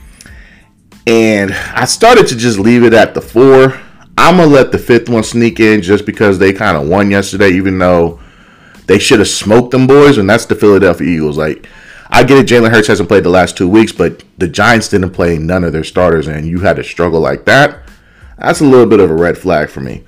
and 1.06 1.52
I 1.52 1.84
started 1.84 2.26
to 2.26 2.36
just 2.36 2.58
leave 2.58 2.82
it 2.82 2.94
at 2.94 3.14
the 3.14 3.20
four. 3.20 3.80
I'm 4.18 4.38
going 4.38 4.48
to 4.48 4.54
let 4.54 4.72
the 4.72 4.78
fifth 4.78 5.08
one 5.08 5.22
sneak 5.22 5.60
in 5.60 5.80
just 5.80 6.04
because 6.04 6.40
they 6.40 6.52
kind 6.52 6.76
of 6.76 6.88
won 6.88 7.12
yesterday, 7.12 7.50
even 7.50 7.78
though 7.78 8.18
they 8.86 8.98
should 8.98 9.20
have 9.20 9.28
smoked 9.28 9.70
them 9.70 9.86
boys, 9.86 10.18
and 10.18 10.28
that's 10.28 10.46
the 10.46 10.56
Philadelphia 10.56 11.06
Eagles. 11.06 11.38
Like, 11.38 11.68
I 12.10 12.24
get 12.24 12.38
it. 12.38 12.48
Jalen 12.48 12.72
Hurts 12.72 12.88
hasn't 12.88 13.08
played 13.08 13.22
the 13.22 13.30
last 13.30 13.56
two 13.56 13.68
weeks, 13.68 13.92
but 13.92 14.24
the 14.38 14.48
Giants 14.48 14.88
didn't 14.88 15.10
play 15.10 15.38
none 15.38 15.62
of 15.62 15.72
their 15.72 15.84
starters, 15.84 16.26
and 16.26 16.44
you 16.44 16.58
had 16.58 16.74
to 16.76 16.84
struggle 16.84 17.20
like 17.20 17.44
that. 17.44 17.83
That's 18.38 18.60
a 18.60 18.64
little 18.64 18.86
bit 18.86 19.00
of 19.00 19.10
a 19.10 19.14
red 19.14 19.38
flag 19.38 19.68
for 19.68 19.80
me. 19.80 20.04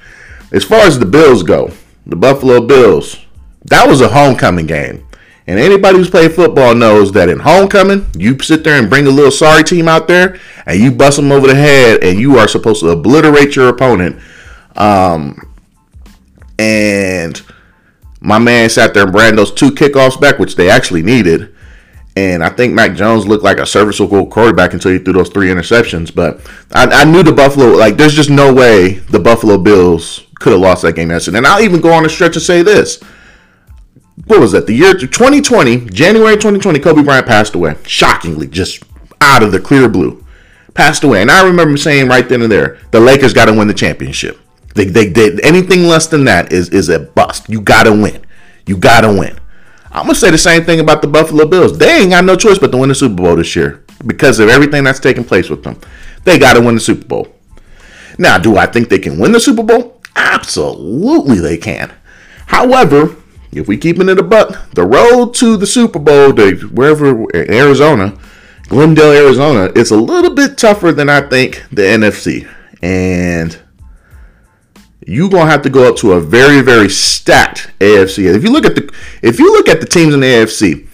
As 0.53 0.65
far 0.65 0.81
as 0.81 0.99
the 0.99 1.07
Bills 1.07 1.43
go, 1.43 1.71
the 2.07 2.17
Buffalo 2.17 2.61
Bills, 2.67 3.25
that 3.67 3.89
was 3.89 4.01
a 4.01 4.09
homecoming 4.09 4.67
game. 4.67 5.07
And 5.49 5.61
anybody 5.61 5.99
who's 5.99 6.11
played 6.11 6.33
football 6.33 6.75
knows 6.75 7.13
that 7.13 7.29
in 7.29 7.39
homecoming, 7.39 8.07
you 8.17 8.39
sit 8.41 8.65
there 8.65 8.79
and 8.81 8.91
bring 8.91 9.07
a 9.07 9.11
little 9.11 9.31
sorry 9.31 9.63
team 9.63 9.87
out 9.87 10.09
there 10.09 10.41
and 10.67 10.81
you 10.81 10.91
bust 10.91 11.17
them 11.17 11.31
over 11.31 11.47
the 11.47 11.55
head 11.55 12.03
and 12.03 12.19
you 12.19 12.37
are 12.37 12.49
supposed 12.49 12.81
to 12.81 12.89
obliterate 12.89 13.55
your 13.55 13.69
opponent. 13.69 14.21
Um, 14.75 15.55
and 16.59 17.41
my 18.21 18.39
man 18.39 18.69
sat 18.71 18.93
there 18.93 19.05
and 19.05 19.15
ran 19.15 19.37
those 19.37 19.53
two 19.53 19.71
kickoffs 19.71 20.21
back, 20.21 20.41
which 20.41 20.57
they 20.57 20.69
actually 20.69 21.03
needed. 21.03 21.55
And 22.17 22.43
I 22.43 22.49
think 22.49 22.73
Mac 22.73 22.97
Jones 22.97 23.27
looked 23.27 23.45
like 23.45 23.59
a 23.59 23.67
serviceable 23.67 24.27
quarterback 24.27 24.73
until 24.73 24.91
he 24.91 24.99
threw 24.99 25.13
those 25.13 25.29
three 25.29 25.49
interceptions. 25.49 26.13
But 26.15 26.41
I, 26.73 27.03
I 27.03 27.05
knew 27.05 27.23
the 27.23 27.33
Buffalo, 27.33 27.77
like, 27.77 27.99
there's 27.99 28.15
just 28.15 28.31
no 28.31 28.55
way 28.55 28.95
the 28.95 29.19
Buffalo 29.19 29.59
Bills 29.59 30.27
could 30.37 30.53
have 30.53 30.63
lost 30.63 30.83
that 30.83 30.95
game 30.95 31.11
yesterday. 31.11 31.39
And 31.39 31.47
I'll 31.47 31.61
even 31.61 31.83
go 31.83 31.93
on 31.93 32.07
a 32.07 32.09
stretch 32.09 32.33
to 32.33 32.41
say 32.41 32.63
this. 32.63 33.03
What 34.25 34.41
was 34.41 34.53
that? 34.53 34.67
The 34.67 34.73
year 34.73 34.95
2020, 34.95 35.91
January 35.91 36.37
2020, 36.37 36.79
Kobe 36.81 37.03
Bryant 37.03 37.27
passed 37.27 37.55
away. 37.55 37.77
Shockingly, 37.85 38.47
just 38.47 38.83
out 39.21 39.43
of 39.43 39.53
the 39.53 39.61
clear 39.61 39.87
blue. 39.87 40.25
Passed 40.73 41.05
away. 41.05 41.21
And 41.21 41.31
I 41.31 41.47
remember 41.47 41.77
saying 41.77 42.09
right 42.09 42.27
then 42.27 42.41
and 42.41 42.51
there, 42.51 42.79
the 42.93 43.01
Lakers 43.01 43.35
got 43.35 43.45
to 43.45 43.53
win 43.53 43.69
the 43.69 43.75
championship. 43.75 44.41
They, 44.75 44.87
they 44.87 45.11
did 45.11 45.45
anything 45.45 45.85
less 45.85 46.07
than 46.07 46.25
that 46.25 46.51
is, 46.51 46.71
is 46.71 46.89
a 46.89 46.99
bust. 46.99 47.49
You 47.49 47.61
got 47.61 47.85
to 47.85 47.93
win. 47.93 48.25
You 48.67 48.79
got 48.79 49.03
to 49.03 49.09
win. 49.09 49.39
I'm 49.97 50.03
gonna 50.03 50.15
say 50.15 50.31
the 50.31 50.37
same 50.37 50.63
thing 50.63 50.79
about 50.79 51.01
the 51.01 51.09
Buffalo 51.09 51.47
Bills. 51.47 51.79
They 51.79 52.03
ain't 52.03 52.11
got 52.11 52.25
no 52.25 52.37
choice 52.37 52.59
but 52.59 52.71
to 52.71 52.77
win 52.77 52.91
the 52.91 52.95
Super 52.95 53.15
Bowl 53.15 53.35
this 53.35 53.57
year 53.57 53.83
because 54.05 54.39
of 54.39 54.51
everything 54.51 54.85
that's 54.85 55.01
taking 55.01 55.25
place 55.25 55.49
with 55.49 55.65
them. 55.65 55.81
They 56.25 56.39
got 56.39 56.53
to 56.55 56.61
win 56.61 56.75
the 56.75 56.81
Super 56.83 57.07
Bowl. 57.07 57.35
Now, 58.19 58.37
do 58.37 58.59
I 58.59 58.67
think 58.67 58.91
they 58.91 58.99
can 58.99 59.19
win 59.19 59.33
the 59.33 59.41
Super 59.41 59.63
Bowl? 59.63 60.03
Absolutely, 60.15 61.41
they 61.41 61.57
can. 61.57 61.95
However, 62.47 63.17
if 63.53 63.69
we 63.69 63.79
keep 63.79 63.99
it 63.99 64.07
in 64.07 64.17
the 64.19 64.23
buck, 64.23 64.71
the 64.73 64.85
road 64.85 65.33
to 65.37 65.57
the 65.57 65.67
Super 65.67 65.99
Bowl, 65.99 66.33
to 66.35 66.57
wherever 66.69 67.25
Arizona, 67.35 68.19
Glendale, 68.69 69.13
Arizona, 69.13 69.73
it's 69.75 69.93
a 69.93 69.97
little 69.97 70.35
bit 70.35 70.59
tougher 70.59 70.93
than 70.93 71.09
I 71.09 71.23
think 71.23 71.65
the 71.73 71.83
NFC. 71.83 72.47
And 72.83 73.59
you're 75.07 75.31
gonna 75.31 75.51
have 75.51 75.63
to 75.63 75.71
go 75.71 75.89
up 75.89 75.97
to 75.97 76.13
a 76.13 76.21
very, 76.21 76.61
very 76.63 76.89
stacked 76.89 77.71
AFC. 77.79 78.35
If 78.35 78.43
you 78.43 78.51
look 78.51 78.67
at 78.67 78.75
the 78.75 78.93
if 79.23 79.39
you 79.39 79.53
look 79.53 79.69
at 79.69 79.81
the 79.81 79.87
teams 79.87 80.13
in 80.13 80.21
the 80.21 80.27
AFC, 80.27 80.87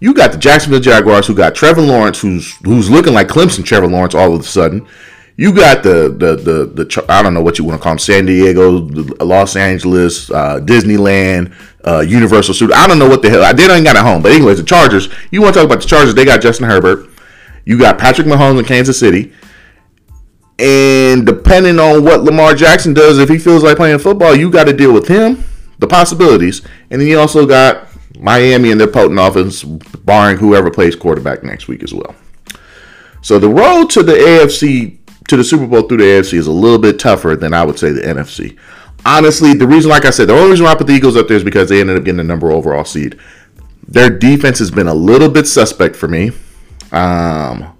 you 0.00 0.12
got 0.12 0.32
the 0.32 0.38
Jacksonville 0.38 0.80
Jaguars 0.80 1.26
who 1.26 1.34
got 1.34 1.54
Trevor 1.54 1.80
Lawrence, 1.80 2.20
who's 2.20 2.52
who's 2.58 2.90
looking 2.90 3.14
like 3.14 3.26
Clemson 3.26 3.64
Trevor 3.64 3.88
Lawrence 3.88 4.14
all 4.14 4.34
of 4.34 4.40
a 4.40 4.44
sudden. 4.44 4.86
You 5.36 5.52
got 5.52 5.82
the 5.82 6.10
the 6.10 6.36
the, 6.36 6.84
the 6.84 7.04
I 7.08 7.22
don't 7.22 7.32
know 7.32 7.42
what 7.42 7.58
you 7.58 7.64
want 7.64 7.80
to 7.80 7.82
call 7.82 7.92
them, 7.92 7.98
San 7.98 8.26
Diego, 8.26 8.80
Los 9.24 9.56
Angeles, 9.56 10.30
uh, 10.30 10.60
Disneyland, 10.60 11.54
uh, 11.86 12.00
Universal 12.00 12.54
Studios. 12.54 12.78
I 12.78 12.86
don't 12.86 12.98
know 12.98 13.08
what 13.08 13.22
the 13.22 13.30
hell. 13.30 13.42
I 13.42 13.54
did 13.54 13.70
ain't 13.70 13.84
got 13.84 13.96
it 13.96 14.02
home, 14.02 14.22
but 14.22 14.32
anyways, 14.32 14.58
the 14.58 14.64
Chargers. 14.64 15.08
You 15.30 15.40
want 15.40 15.54
to 15.54 15.60
talk 15.60 15.66
about 15.66 15.80
the 15.80 15.88
Chargers? 15.88 16.14
They 16.14 16.26
got 16.26 16.42
Justin 16.42 16.66
Herbert. 16.66 17.08
You 17.64 17.78
got 17.78 17.98
Patrick 17.98 18.26
Mahomes 18.26 18.58
in 18.58 18.64
Kansas 18.66 18.98
City. 19.00 19.32
And 20.58 21.26
depending 21.26 21.80
on 21.80 22.04
what 22.04 22.22
Lamar 22.22 22.54
Jackson 22.54 22.94
does, 22.94 23.18
if 23.18 23.28
he 23.28 23.38
feels 23.38 23.62
like 23.62 23.76
playing 23.76 23.98
football, 23.98 24.36
you 24.36 24.50
got 24.50 24.64
to 24.64 24.72
deal 24.72 24.92
with 24.92 25.08
him, 25.08 25.42
the 25.78 25.86
possibilities. 25.86 26.62
And 26.90 27.00
then 27.00 27.08
you 27.08 27.18
also 27.18 27.44
got 27.44 27.88
Miami 28.18 28.70
and 28.70 28.80
their 28.80 28.88
potent 28.88 29.18
offense, 29.18 29.62
barring 29.62 30.38
whoever 30.38 30.70
plays 30.70 30.94
quarterback 30.94 31.42
next 31.42 31.66
week 31.66 31.82
as 31.82 31.92
well. 31.92 32.14
So 33.20 33.38
the 33.38 33.48
road 33.48 33.90
to 33.90 34.02
the 34.02 34.12
AFC, 34.12 34.98
to 35.28 35.36
the 35.36 35.44
Super 35.44 35.66
Bowl 35.66 35.82
through 35.88 35.98
the 35.98 36.04
AFC 36.04 36.34
is 36.34 36.46
a 36.46 36.52
little 36.52 36.78
bit 36.78 36.98
tougher 36.98 37.34
than 37.34 37.52
I 37.52 37.64
would 37.64 37.78
say 37.78 37.90
the 37.90 38.02
NFC. 38.02 38.56
Honestly, 39.06 39.54
the 39.54 39.66
reason, 39.66 39.90
like 39.90 40.04
I 40.04 40.10
said, 40.10 40.28
the 40.28 40.34
only 40.34 40.50
reason 40.50 40.66
I 40.66 40.74
put 40.74 40.86
the 40.86 40.92
Eagles 40.92 41.16
up 41.16 41.28
there 41.28 41.36
is 41.36 41.44
because 41.44 41.68
they 41.68 41.80
ended 41.80 41.96
up 41.96 42.04
getting 42.04 42.18
the 42.18 42.24
number 42.24 42.52
overall 42.52 42.84
seed. 42.84 43.18
Their 43.88 44.08
defense 44.08 44.58
has 44.60 44.70
been 44.70 44.86
a 44.86 44.94
little 44.94 45.28
bit 45.28 45.46
suspect 45.46 45.96
for 45.96 46.08
me. 46.08 46.30
Um, 46.92 47.73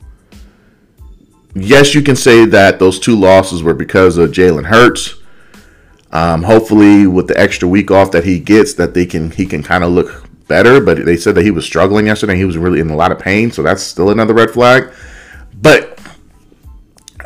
yes, 1.54 1.94
you 1.94 2.02
can 2.02 2.16
say 2.16 2.44
that 2.46 2.78
those 2.78 2.98
two 2.98 3.16
losses 3.16 3.62
were 3.62 3.74
because 3.74 4.18
of 4.18 4.30
Jalen 4.30 4.66
Hurts. 4.66 5.16
Um, 6.12 6.44
hopefully, 6.44 7.06
with 7.06 7.26
the 7.26 7.38
extra 7.38 7.68
week 7.68 7.90
off 7.90 8.12
that 8.12 8.24
he 8.24 8.38
gets, 8.38 8.74
that 8.74 8.94
they 8.94 9.06
can 9.06 9.30
he 9.30 9.46
can 9.46 9.62
kind 9.62 9.82
of 9.82 9.90
look 9.90 10.28
better. 10.46 10.80
But 10.80 11.04
they 11.04 11.16
said 11.16 11.34
that 11.34 11.42
he 11.42 11.50
was 11.50 11.64
struggling 11.64 12.06
yesterday. 12.06 12.36
He 12.36 12.44
was 12.44 12.56
really 12.56 12.80
in 12.80 12.90
a 12.90 12.96
lot 12.96 13.10
of 13.12 13.18
pain, 13.18 13.50
so 13.50 13.62
that's 13.62 13.82
still 13.82 14.10
another 14.10 14.34
red 14.34 14.50
flag. 14.50 14.92
But 15.60 15.98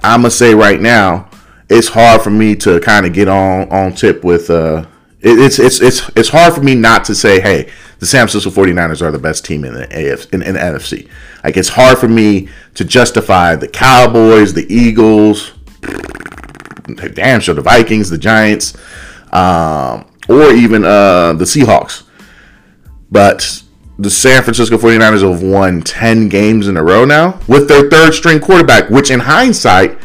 I'm 0.02 0.22
gonna 0.22 0.30
say 0.30 0.54
right 0.54 0.80
now, 0.80 1.28
it's 1.68 1.88
hard 1.88 2.22
for 2.22 2.30
me 2.30 2.54
to 2.56 2.80
kind 2.80 3.04
of 3.04 3.12
get 3.12 3.28
on 3.28 3.70
on 3.70 3.92
tip 3.92 4.24
with. 4.24 4.50
Uh, 4.50 4.86
it's 5.20 5.58
it's 5.58 5.80
it's 5.80 6.08
it's 6.16 6.28
hard 6.28 6.54
for 6.54 6.62
me 6.62 6.74
not 6.74 7.04
to 7.06 7.14
say, 7.14 7.40
hey, 7.40 7.70
the 7.98 8.06
San 8.06 8.26
Francisco 8.26 8.50
49ers 8.50 9.02
are 9.02 9.10
the 9.10 9.18
best 9.18 9.44
team 9.44 9.64
in 9.64 9.74
the 9.74 9.84
AF 9.84 10.32
in, 10.32 10.42
in 10.42 10.54
the 10.54 10.60
NFC. 10.60 11.08
Like 11.42 11.56
it's 11.56 11.70
hard 11.70 11.98
for 11.98 12.08
me 12.08 12.48
to 12.74 12.84
justify 12.84 13.56
the 13.56 13.68
Cowboys, 13.68 14.54
the 14.54 14.72
Eagles, 14.72 15.52
damn 17.14 17.40
sure 17.40 17.54
the 17.54 17.62
Vikings, 17.62 18.10
the 18.10 18.18
Giants, 18.18 18.76
um, 19.32 20.06
or 20.28 20.52
even 20.52 20.84
uh, 20.84 21.32
the 21.32 21.44
Seahawks. 21.44 22.04
But 23.10 23.62
the 23.98 24.10
San 24.10 24.42
Francisco 24.44 24.76
49ers 24.76 25.28
have 25.28 25.42
won 25.42 25.82
10 25.82 26.28
games 26.28 26.68
in 26.68 26.76
a 26.76 26.84
row 26.84 27.04
now 27.04 27.40
with 27.48 27.68
their 27.68 27.90
third 27.90 28.14
string 28.14 28.38
quarterback, 28.38 28.90
which 28.90 29.10
in 29.10 29.20
hindsight, 29.20 29.98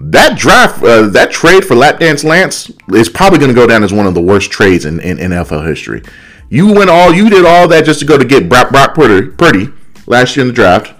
that 0.00 0.38
draft, 0.38 0.82
uh, 0.82 1.08
that 1.08 1.32
trade 1.32 1.64
for 1.64 1.74
Lap 1.74 1.98
Dance 1.98 2.22
Lance 2.22 2.70
is 2.92 3.08
probably 3.08 3.38
going 3.40 3.50
to 3.50 3.54
go 3.54 3.66
down 3.66 3.82
as 3.82 3.92
one 3.92 4.06
of 4.06 4.14
the 4.14 4.22
worst 4.22 4.50
trades 4.50 4.84
in, 4.84 5.00
in, 5.00 5.18
NFL 5.18 5.66
history. 5.66 6.02
You 6.48 6.72
went 6.72 6.88
all, 6.88 7.12
you 7.12 7.28
did 7.28 7.44
all 7.44 7.66
that 7.68 7.84
just 7.84 7.98
to 8.00 8.06
go 8.06 8.16
to 8.16 8.24
get 8.24 8.48
Brock, 8.48 8.70
Brock 8.70 8.94
Purdy, 8.94 9.28
Purdy 9.28 9.72
last 10.06 10.36
year 10.36 10.42
in 10.42 10.48
the 10.48 10.54
draft, 10.54 10.94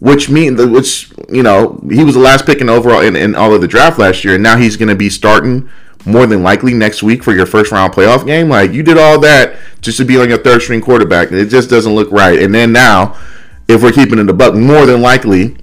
which 0.00 0.28
means, 0.28 0.62
which, 0.62 1.10
you 1.30 1.42
know, 1.42 1.82
he 1.90 2.04
was 2.04 2.14
the 2.14 2.20
last 2.20 2.44
pick 2.44 2.60
in 2.60 2.68
overall 2.68 3.00
in, 3.00 3.16
in 3.16 3.34
all 3.34 3.54
of 3.54 3.62
the 3.62 3.68
draft 3.68 3.98
last 3.98 4.22
year, 4.22 4.34
and 4.34 4.42
now 4.42 4.56
he's 4.58 4.76
going 4.76 4.90
to 4.90 4.94
be 4.94 5.08
starting 5.08 5.68
more 6.04 6.26
than 6.26 6.42
likely 6.42 6.74
next 6.74 7.02
week 7.02 7.22
for 7.22 7.34
your 7.34 7.46
first 7.46 7.72
round 7.72 7.92
playoff 7.94 8.26
game. 8.26 8.50
Like 8.50 8.72
you 8.72 8.82
did 8.82 8.98
all 8.98 9.18
that 9.20 9.56
just 9.80 9.96
to 9.96 10.04
be 10.04 10.20
on 10.20 10.28
your 10.28 10.38
third 10.38 10.60
string 10.60 10.82
quarterback. 10.82 11.32
It 11.32 11.46
just 11.46 11.70
doesn't 11.70 11.94
look 11.94 12.10
right. 12.10 12.40
And 12.40 12.54
then 12.54 12.70
now, 12.72 13.18
if 13.66 13.82
we're 13.82 13.92
keeping 13.92 14.18
in 14.18 14.26
the 14.26 14.34
buck, 14.34 14.54
more 14.54 14.84
than 14.84 15.00
likely, 15.00 15.56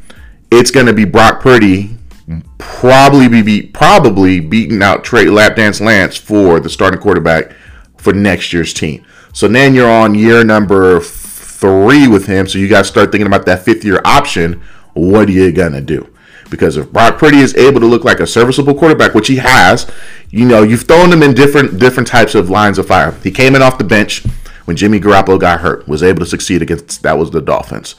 it's 0.51 0.71
going 0.71 0.87
to 0.87 0.93
be 0.93 1.05
Brock 1.05 1.41
Purdy 1.41 1.96
probably 2.57 3.27
be 3.27 3.41
beat, 3.41 3.73
probably 3.73 4.39
beating 4.39 4.81
out 4.83 5.03
Trey 5.03 5.25
Lap 5.25 5.55
Dance 5.55 5.79
Lance 5.79 6.17
for 6.17 6.59
the 6.59 6.69
starting 6.69 6.99
quarterback 6.99 7.53
for 7.97 8.13
next 8.13 8.53
year's 8.53 8.73
team. 8.73 9.05
So 9.33 9.47
then 9.47 9.73
you're 9.73 9.89
on 9.89 10.15
year 10.15 10.43
number 10.43 10.99
three 10.99 12.07
with 12.07 12.25
him. 12.25 12.47
So 12.47 12.59
you 12.59 12.67
got 12.67 12.79
to 12.79 12.85
start 12.85 13.11
thinking 13.11 13.27
about 13.27 13.45
that 13.45 13.63
fifth 13.63 13.83
year 13.83 14.01
option. 14.03 14.61
What 14.93 15.29
are 15.29 15.31
you 15.31 15.51
gonna 15.51 15.81
do? 15.81 16.11
Because 16.49 16.77
if 16.77 16.91
Brock 16.91 17.17
Purdy 17.17 17.39
is 17.39 17.55
able 17.55 17.79
to 17.81 17.85
look 17.85 18.03
like 18.03 18.19
a 18.19 18.27
serviceable 18.27 18.73
quarterback, 18.73 19.13
which 19.13 19.27
he 19.27 19.35
has, 19.37 19.89
you 20.29 20.45
know, 20.45 20.63
you've 20.63 20.83
thrown 20.83 21.11
him 21.11 21.21
in 21.21 21.33
different 21.33 21.79
different 21.79 22.07
types 22.07 22.35
of 22.35 22.49
lines 22.49 22.77
of 22.77 22.87
fire. 22.87 23.11
He 23.23 23.31
came 23.31 23.55
in 23.55 23.61
off 23.61 23.77
the 23.77 23.83
bench 23.83 24.25
when 24.65 24.75
Jimmy 24.75 24.99
Garoppolo 24.99 25.39
got 25.39 25.61
hurt, 25.61 25.87
was 25.87 26.03
able 26.03 26.19
to 26.19 26.25
succeed 26.25 26.61
against 26.61 27.03
that 27.03 27.17
was 27.17 27.31
the 27.31 27.41
Dolphins. 27.41 27.95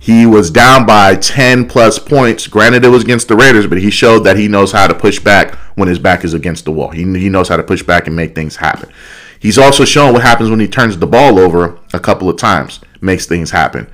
He 0.00 0.24
was 0.24 0.50
down 0.50 0.86
by 0.86 1.14
10 1.14 1.68
plus 1.68 1.98
points. 1.98 2.46
Granted, 2.46 2.84
it 2.84 2.88
was 2.88 3.04
against 3.04 3.28
the 3.28 3.36
Raiders, 3.36 3.66
but 3.66 3.78
he 3.78 3.90
showed 3.90 4.20
that 4.20 4.38
he 4.38 4.48
knows 4.48 4.72
how 4.72 4.86
to 4.86 4.94
push 4.94 5.20
back 5.20 5.54
when 5.76 5.88
his 5.88 5.98
back 5.98 6.24
is 6.24 6.32
against 6.32 6.64
the 6.64 6.72
wall. 6.72 6.88
He, 6.88 7.02
he 7.18 7.28
knows 7.28 7.48
how 7.48 7.58
to 7.58 7.62
push 7.62 7.82
back 7.82 8.06
and 8.06 8.16
make 8.16 8.34
things 8.34 8.56
happen. 8.56 8.90
He's 9.38 9.58
also 9.58 9.84
shown 9.84 10.14
what 10.14 10.22
happens 10.22 10.48
when 10.48 10.58
he 10.58 10.66
turns 10.68 10.96
the 10.96 11.06
ball 11.06 11.38
over 11.38 11.78
a 11.92 12.00
couple 12.00 12.30
of 12.30 12.38
times, 12.38 12.80
makes 13.00 13.26
things 13.26 13.50
happen 13.50 13.88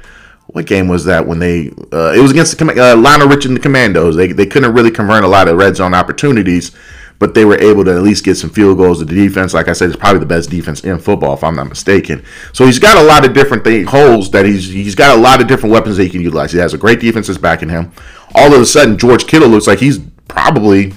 what 0.49 0.65
game 0.65 0.89
was 0.89 1.05
that 1.05 1.27
when 1.27 1.39
they 1.39 1.71
uh, 1.93 2.13
it 2.13 2.21
was 2.21 2.31
against 2.31 2.57
the 2.57 2.65
uh, 2.65 2.97
Lionel 2.97 3.29
Rich 3.29 3.47
and 3.47 3.57
the 3.57 3.61
Commandos. 3.61 4.17
They 4.17 4.33
they 4.33 4.47
couldn't 4.47 4.73
really 4.73 4.91
convert 4.91 5.25
a 5.25 5.29
lot 5.29 5.49
of 5.49 5.59
red 5.59 5.77
zone 5.77 5.93
opportunities, 5.93 6.73
but 7.19 7.35
they 7.35 7.45
were 7.45 7.59
able 7.59 7.85
to 7.85 7.95
at 7.95 8.03
least 8.03 8.25
get 8.25 8.37
some 8.37 8.51
field 8.51 8.79
goals. 8.79 8.99
The 8.99 9.07
defense, 9.07 9.55
like 9.55 9.69
I 9.69 9.73
said, 9.73 9.91
is 9.91 9.97
probably 9.97 10.21
the 10.21 10.27
best 10.27 10.51
defense 10.51 10.81
in 10.81 10.99
football, 10.99 11.35
if 11.35 11.43
I'm 11.43 11.57
not 11.57 11.69
mistaken. 11.69 12.25
So 12.53 12.67
he's 12.67 12.79
got 12.79 12.99
a 12.99 13.03
lot 13.03 13.25
of 13.27 13.33
different 13.33 13.65
thing, 13.65 13.87
holes 13.87 14.31
that 14.33 14.45
he's 14.45 14.69
he's 14.69 14.95
got 14.95 15.17
a 15.17 15.21
lot 15.21 15.41
of 15.41 15.47
different 15.47 15.73
weapons 15.73 15.97
that 15.97 16.05
he 16.05 16.11
can 16.11 16.21
utilize. 16.21 16.53
He 16.53 16.59
has 16.59 16.75
a 16.75 16.79
great 16.79 17.01
defense 17.01 17.27
that's 17.29 17.39
backing 17.39 17.69
him. 17.69 17.93
All 18.35 18.53
of 18.53 18.61
a 18.61 18.67
sudden, 18.67 18.99
George 18.99 19.27
Kittle 19.27 19.49
looks 19.49 19.67
like 19.67 19.79
he's 19.79 19.99
probably, 20.29 20.93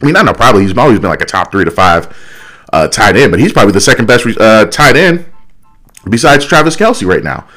I 0.00 0.04
mean, 0.04 0.12
not 0.12 0.24
no 0.24 0.32
probably. 0.32 0.62
He's 0.62 0.76
always 0.76 1.00
been 1.00 1.10
like 1.10 1.22
a 1.22 1.26
top 1.26 1.50
three 1.50 1.64
to 1.64 1.70
five 1.70 2.14
uh, 2.72 2.88
tight 2.88 3.16
end, 3.16 3.30
but 3.32 3.40
he's 3.40 3.52
probably 3.52 3.72
the 3.72 3.80
second 3.80 4.06
best 4.06 4.26
uh, 4.38 4.66
tight 4.66 4.96
end 4.96 5.26
besides 6.08 6.44
Travis 6.44 6.76
Kelce 6.76 7.06
right 7.06 7.24
now. 7.24 7.48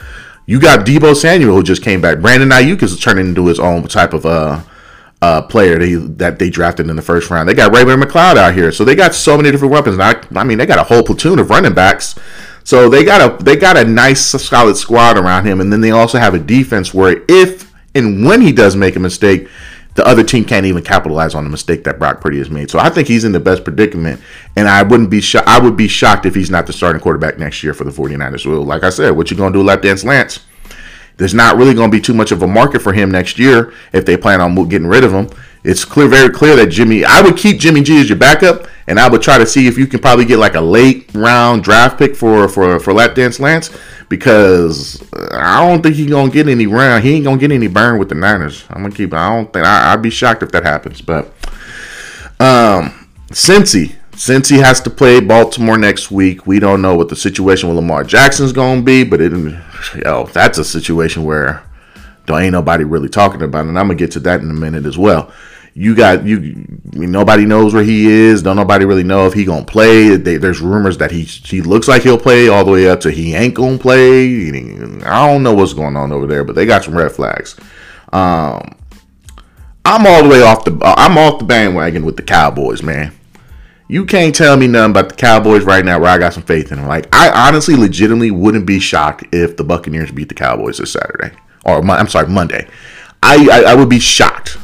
You 0.45 0.61
got 0.61 0.85
Deebo 0.85 1.15
Samuel 1.15 1.55
who 1.55 1.63
just 1.63 1.83
came 1.83 1.99
back. 1.99 2.19
Brandon 2.19 2.49
Aiyuk 2.49 2.81
is 2.81 2.97
turning 2.99 3.27
into 3.27 3.47
his 3.47 3.59
own 3.59 3.83
type 3.87 4.13
of 4.13 4.25
uh, 4.25 4.61
uh, 5.21 5.41
player 5.41 5.79
that, 5.79 5.85
he, 5.85 5.95
that 5.95 6.39
they 6.39 6.49
drafted 6.49 6.89
in 6.89 6.95
the 6.95 7.01
first 7.01 7.29
round. 7.29 7.49
They 7.49 7.53
got 7.53 7.73
Raymond 7.73 8.03
McLeod 8.03 8.37
out 8.37 8.53
here, 8.53 8.71
so 8.71 8.85
they 8.85 8.95
got 8.95 9.15
so 9.15 9.35
many 9.35 9.51
different 9.51 9.71
weapons. 9.73 9.99
I, 9.99 10.21
I 10.35 10.43
mean, 10.43 10.57
they 10.57 10.65
got 10.65 10.79
a 10.79 10.83
whole 10.83 11.03
platoon 11.03 11.39
of 11.39 11.49
running 11.49 11.73
backs. 11.73 12.15
So 12.63 12.89
they 12.89 13.05
got 13.05 13.41
a 13.41 13.43
they 13.43 13.55
got 13.55 13.77
a 13.77 13.85
nice 13.85 14.19
solid 14.19 14.75
squad 14.75 15.17
around 15.17 15.45
him, 15.45 15.61
and 15.61 15.71
then 15.71 15.79
they 15.79 15.91
also 15.91 16.17
have 16.19 16.33
a 16.33 16.39
defense 16.39 16.93
where 16.93 17.23
if 17.29 17.73
and 17.95 18.25
when 18.25 18.41
he 18.41 18.51
does 18.51 18.75
make 18.75 18.97
a 18.97 18.99
mistake, 18.99 19.47
the 19.95 20.05
other 20.05 20.23
team 20.23 20.43
can't 20.43 20.65
even 20.65 20.83
capitalize 20.83 21.33
on 21.33 21.45
the 21.45 21.49
mistake 21.49 21.85
that 21.85 21.97
Brock 21.97 22.19
Purdy 22.19 22.39
has 22.39 22.49
made. 22.49 22.69
So 22.69 22.77
I 22.77 22.89
think 22.89 23.07
he's 23.07 23.23
in 23.23 23.31
the 23.31 23.39
best 23.39 23.63
predicament, 23.63 24.21
and 24.57 24.67
I 24.67 24.83
wouldn't 24.83 25.09
be 25.09 25.21
shocked. 25.21 25.47
I 25.47 25.59
would 25.59 25.77
be 25.77 25.87
shocked 25.87 26.25
if 26.25 26.35
he's 26.35 26.51
not 26.51 26.67
the 26.67 26.73
starting 26.73 27.01
quarterback 27.01 27.39
next 27.39 27.63
year 27.63 27.73
for 27.73 27.85
the 27.85 27.89
49ers. 27.89 28.45
Well, 28.45 28.63
like 28.65 28.83
I 28.83 28.89
said, 28.89 29.11
what 29.11 29.31
you 29.31 29.37
gonna 29.37 29.53
do, 29.53 29.63
lap 29.63 29.81
dance 29.81 30.03
Lance? 30.03 30.41
There's 31.17 31.33
not 31.33 31.57
really 31.57 31.73
going 31.73 31.91
to 31.91 31.97
be 31.97 32.01
too 32.01 32.13
much 32.13 32.31
of 32.31 32.43
a 32.43 32.47
market 32.47 32.81
for 32.81 32.93
him 32.93 33.11
next 33.11 33.39
year 33.39 33.73
if 33.91 34.05
they 34.05 34.17
plan 34.17 34.39
on 34.39 34.55
getting 34.67 34.87
rid 34.87 35.03
of 35.03 35.11
him. 35.11 35.29
It's 35.63 35.83
clear, 35.83 36.07
very 36.07 36.29
clear 36.29 36.55
that 36.55 36.67
Jimmy. 36.67 37.03
I 37.03 37.21
would 37.21 37.35
keep 37.35 37.59
Jimmy 37.59 37.81
G 37.81 37.99
as 37.99 38.07
your 38.07 38.17
backup, 38.17 38.67
and 38.87 38.99
I 38.99 39.09
would 39.09 39.21
try 39.21 39.37
to 39.37 39.45
see 39.45 39.67
if 39.67 39.77
you 39.77 39.87
can 39.87 39.99
probably 39.99 40.23
get 40.23 40.37
like 40.37 40.55
a 40.55 40.61
late 40.61 41.09
round 41.13 41.63
draft 41.63 41.97
pick 41.97 42.15
for 42.15 42.47
for 42.47 42.79
for 42.79 42.93
Lap 42.93 43.17
Lance 43.17 43.75
because 44.07 45.03
I 45.33 45.67
don't 45.67 45.81
think 45.81 45.95
he's 45.95 46.09
gonna 46.09 46.31
get 46.31 46.47
any 46.47 46.67
round. 46.67 47.03
He 47.03 47.15
ain't 47.15 47.25
gonna 47.25 47.37
get 47.37 47.51
any 47.51 47.67
burn 47.67 47.99
with 47.99 48.09
the 48.09 48.15
Niners. 48.15 48.63
I'm 48.69 48.83
gonna 48.83 48.95
keep. 48.95 49.13
I 49.13 49.29
don't 49.29 49.51
think 49.51 49.65
I, 49.65 49.93
would 49.93 50.01
be 50.01 50.09
shocked 50.09 50.43
if 50.43 50.51
that 50.51 50.63
happens. 50.63 51.01
But 51.01 51.25
um, 52.39 53.09
Cincy, 53.31 53.95
since 54.17 54.49
he 54.49 54.57
has 54.57 54.81
to 54.81 54.89
play 54.89 55.19
Baltimore 55.19 55.77
next 55.77 56.11
week, 56.11 56.45
we 56.45 56.59
don't 56.59 56.81
know 56.81 56.95
what 56.95 57.09
the 57.09 57.15
situation 57.15 57.69
with 57.69 57.77
Lamar 57.77 58.03
Jackson's 58.03 58.51
gonna 58.51 58.81
be. 58.81 59.03
But 59.03 59.21
it, 59.21 59.31
yo, 60.03 60.25
that's 60.33 60.57
a 60.57 60.65
situation 60.65 61.23
where 61.23 61.63
don't 62.25 62.41
ain't 62.41 62.51
nobody 62.51 62.83
really 62.83 63.09
talking 63.09 63.41
about, 63.41 63.65
it. 63.65 63.69
and 63.69 63.79
I'm 63.79 63.87
gonna 63.87 63.95
get 63.95 64.11
to 64.11 64.19
that 64.21 64.41
in 64.41 64.49
a 64.49 64.53
minute 64.53 64.85
as 64.85 64.97
well 64.97 65.31
you 65.77 65.93
got 65.93 66.25
you 66.25 66.65
nobody 66.93 67.45
knows 67.45 67.71
where 67.71 67.83
he 67.83 68.07
is 68.07 68.41
don't 68.41 68.55
nobody 68.55 68.83
really 68.83 69.03
know 69.03 69.27
if 69.27 69.33
he 69.33 69.45
gonna 69.45 69.63
play 69.63 70.15
they, 70.15 70.35
there's 70.35 70.59
rumors 70.59 70.97
that 70.97 71.11
he 71.11 71.21
he 71.21 71.61
looks 71.61 71.87
like 71.87 72.01
he'll 72.01 72.17
play 72.17 72.47
all 72.47 72.65
the 72.65 72.71
way 72.71 72.89
up 72.89 72.99
to 72.99 73.11
he 73.11 73.35
ain't 73.35 73.53
gonna 73.53 73.77
play 73.77 74.47
i 75.05 75.27
don't 75.27 75.43
know 75.43 75.53
what's 75.53 75.73
going 75.73 75.95
on 75.95 76.11
over 76.11 76.25
there 76.25 76.43
but 76.43 76.55
they 76.55 76.65
got 76.65 76.83
some 76.83 76.97
red 76.97 77.11
flags 77.11 77.55
um 78.11 78.75
i'm 79.85 80.07
all 80.07 80.23
the 80.23 80.29
way 80.29 80.41
off 80.41 80.65
the 80.65 80.71
i'm 80.97 81.15
off 81.15 81.37
the 81.37 81.45
bandwagon 81.45 82.03
with 82.03 82.17
the 82.17 82.23
cowboys 82.23 82.81
man 82.81 83.13
you 83.87 84.05
can't 84.05 84.35
tell 84.35 84.57
me 84.57 84.67
nothing 84.67 84.91
about 84.91 85.09
the 85.09 85.15
cowboys 85.15 85.63
right 85.63 85.85
now 85.85 85.99
where 85.99 86.09
i 86.09 86.17
got 86.17 86.33
some 86.33 86.43
faith 86.43 86.71
in 86.71 86.77
them 86.77 86.87
like 86.87 87.07
i 87.13 87.47
honestly 87.47 87.75
legitimately 87.75 88.31
wouldn't 88.31 88.65
be 88.65 88.79
shocked 88.79 89.23
if 89.31 89.57
the 89.57 89.63
buccaneers 89.63 90.11
beat 90.11 90.29
the 90.29 90.35
cowboys 90.35 90.77
this 90.77 90.91
saturday 90.93 91.31
or 91.65 91.79
i'm 91.91 92.07
sorry 92.07 92.27
monday 92.27 92.67
I, 93.23 93.47
I, 93.51 93.71
I 93.71 93.75
would 93.75 93.89
be 93.89 93.99
shocked 93.99 94.57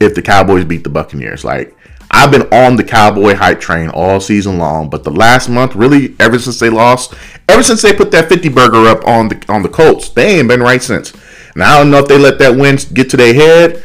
if 0.00 0.14
the 0.14 0.22
Cowboys 0.22 0.64
beat 0.64 0.84
the 0.84 0.90
Buccaneers. 0.90 1.44
Like 1.44 1.76
I've 2.10 2.30
been 2.30 2.52
on 2.52 2.76
the 2.76 2.84
Cowboy 2.84 3.34
hype 3.34 3.60
train 3.60 3.90
all 3.90 4.20
season 4.20 4.58
long, 4.58 4.90
but 4.90 5.04
the 5.04 5.10
last 5.10 5.48
month, 5.48 5.74
really, 5.74 6.16
ever 6.18 6.38
since 6.38 6.58
they 6.58 6.70
lost, 6.70 7.14
ever 7.48 7.62
since 7.62 7.82
they 7.82 7.92
put 7.92 8.10
that 8.12 8.28
50 8.28 8.48
burger 8.48 8.88
up 8.88 9.06
on 9.06 9.28
the 9.28 9.44
on 9.48 9.62
the 9.62 9.68
Colts, 9.68 10.08
they 10.08 10.38
ain't 10.38 10.48
been 10.48 10.60
right 10.62 10.82
since. 10.82 11.12
And 11.54 11.62
I 11.62 11.78
don't 11.78 11.90
know 11.90 11.98
if 11.98 12.08
they 12.08 12.18
let 12.18 12.38
that 12.38 12.56
win 12.56 12.78
get 12.94 13.10
to 13.10 13.16
their 13.16 13.34
head, 13.34 13.82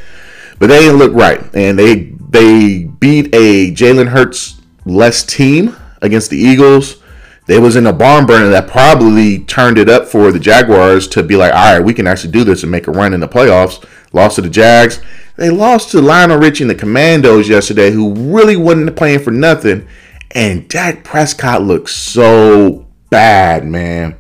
but 0.60 0.68
they 0.68 0.80
didn't 0.80 0.98
look 0.98 1.14
right. 1.14 1.42
And 1.54 1.78
they 1.78 2.14
they 2.30 2.86
beat 2.86 3.28
a 3.34 3.72
Jalen 3.72 4.08
Hurts 4.08 4.55
less 4.86 5.24
team 5.24 5.76
against 6.02 6.30
the 6.30 6.38
Eagles. 6.38 6.98
They 7.48 7.60
was 7.60 7.76
in 7.76 7.86
a 7.86 7.94
barn 7.94 8.26
burner 8.26 8.50
that 8.50 8.68
probably 8.68 9.40
turned 9.40 9.78
it 9.78 9.90
up 9.90 10.08
for 10.08 10.32
the 10.32 10.40
Jaguars 10.40 11.08
to 11.10 11.22
be 11.22 11.36
like, 11.36 11.54
all 11.54 11.76
right, 11.76 11.84
we 11.84 11.94
can 11.94 12.08
actually 12.08 12.32
do 12.32 12.44
this 12.44 12.64
and 12.64 12.72
make 12.72 12.88
a 12.88 12.92
run 12.92 13.14
in 13.14 13.20
the 13.20 13.28
playoffs. 13.28 13.86
Lost 14.14 14.38
to 14.38 14.42
the 14.42 14.50
Jags. 14.50 15.02
They 15.36 15.50
lost 15.50 15.92
to 15.92 16.02
Lionel 16.02 16.40
Richie 16.40 16.64
and 16.64 16.72
the 16.72 16.76
Commandos 16.76 17.50
yesterday, 17.50 17.92
who 17.92 18.14
really 18.14 18.56
wasn't 18.56 18.96
playing 18.96 19.20
for 19.20 19.32
nothing. 19.32 19.88
And 20.32 20.68
Dak 20.68 21.04
Prescott 21.04 21.62
looks 21.62 21.94
so 21.96 22.88
bad, 23.10 23.66
man. 23.66 24.18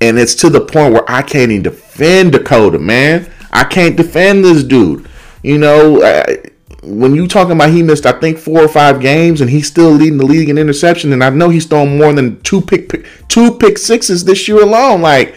And 0.00 0.18
it's 0.18 0.34
to 0.36 0.50
the 0.50 0.60
point 0.60 0.94
where 0.94 1.08
I 1.10 1.22
can't 1.22 1.52
even 1.52 1.62
defend 1.62 2.32
Dakota, 2.32 2.78
man. 2.78 3.30
I 3.52 3.64
can't 3.64 3.96
defend 3.96 4.44
this 4.44 4.62
dude. 4.62 5.08
You 5.42 5.58
know, 5.58 6.02
I, 6.02 6.50
when 6.86 7.14
you 7.14 7.26
talking 7.26 7.52
about 7.52 7.70
he 7.70 7.82
missed, 7.82 8.06
I 8.06 8.12
think 8.12 8.38
four 8.38 8.60
or 8.60 8.68
five 8.68 9.00
games, 9.00 9.40
and 9.40 9.50
he's 9.50 9.66
still 9.66 9.90
leading 9.90 10.18
the 10.18 10.26
league 10.26 10.48
in 10.48 10.56
interception, 10.56 11.12
and 11.12 11.22
I 11.22 11.30
know 11.30 11.48
he's 11.50 11.66
thrown 11.66 11.98
more 11.98 12.12
than 12.12 12.40
two 12.42 12.60
pick, 12.60 12.88
pick 12.88 13.06
two 13.28 13.58
pick 13.58 13.76
sixes 13.76 14.24
this 14.24 14.46
year 14.46 14.62
alone. 14.62 15.02
Like 15.02 15.34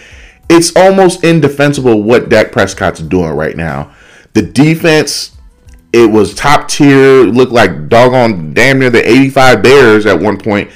it's 0.50 0.76
almost 0.76 1.24
indefensible 1.24 2.04
what 2.04 2.30
Dak 2.30 2.52
Prescott's 2.52 3.00
doing 3.00 3.32
right 3.32 3.56
now. 3.56 3.94
The 4.34 4.42
defense, 4.44 5.36
it 5.92 6.12
was 6.12 6.36
top 6.36 6.68
tier, 6.68 7.24
looked 7.24 7.52
like 7.52 7.90
doggone 7.90 8.54
damn 8.54 8.80
near 8.80 8.90
the 8.90 9.08
85 9.08 9.64
Bears 9.64 10.06
at 10.06 10.20
one 10.20 10.38
point. 10.38 10.72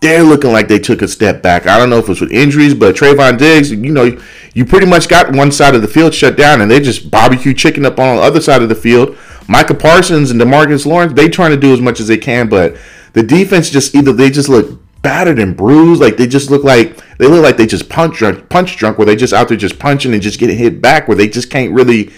They're 0.00 0.22
looking 0.22 0.52
like 0.52 0.68
they 0.68 0.78
took 0.78 1.02
a 1.02 1.08
step 1.08 1.42
back. 1.42 1.66
I 1.66 1.78
don't 1.78 1.88
know 1.88 1.98
if 1.98 2.08
it's 2.08 2.20
with 2.20 2.30
injuries, 2.30 2.74
but 2.74 2.94
Trevon 2.94 3.38
Diggs, 3.38 3.70
you 3.70 3.92
know, 3.92 4.18
you 4.54 4.64
pretty 4.64 4.86
much 4.86 5.08
got 5.08 5.34
one 5.34 5.50
side 5.50 5.74
of 5.74 5.82
the 5.82 5.88
field 5.88 6.14
shut 6.14 6.36
down, 6.36 6.60
and 6.60 6.70
they 6.70 6.80
just 6.80 7.10
barbecue 7.10 7.54
chicken 7.54 7.86
up 7.86 7.98
on 7.98 8.16
the 8.16 8.22
other 8.22 8.40
side 8.40 8.62
of 8.62 8.68
the 8.68 8.74
field. 8.74 9.16
Micah 9.48 9.74
Parsons 9.74 10.30
and 10.30 10.40
Demarcus 10.40 10.86
Lawrence, 10.86 11.12
they 11.14 11.28
trying 11.28 11.52
to 11.52 11.56
do 11.56 11.72
as 11.72 11.80
much 11.80 12.00
as 12.00 12.08
they 12.08 12.18
can, 12.18 12.48
but 12.48 12.76
the 13.14 13.22
defense 13.22 13.70
just 13.70 13.94
either 13.94 14.12
they 14.12 14.28
just 14.28 14.48
look 14.48 14.80
battered 15.02 15.38
and 15.38 15.56
bruised, 15.56 16.00
like 16.00 16.16
they 16.16 16.26
just 16.26 16.50
look 16.50 16.64
like 16.64 16.96
they 17.18 17.26
look 17.26 17.42
like 17.42 17.56
they 17.56 17.66
just 17.66 17.88
punch 17.88 18.18
drunk, 18.18 18.48
punch 18.48 18.76
drunk, 18.76 18.98
where 18.98 19.06
they 19.06 19.16
just 19.16 19.32
out 19.32 19.48
there 19.48 19.56
just 19.56 19.78
punching 19.78 20.12
and 20.12 20.22
just 20.22 20.38
getting 20.38 20.58
hit 20.58 20.82
back, 20.82 21.08
where 21.08 21.16
they 21.16 21.28
just 21.28 21.48
can't 21.48 21.72
really 21.72 22.10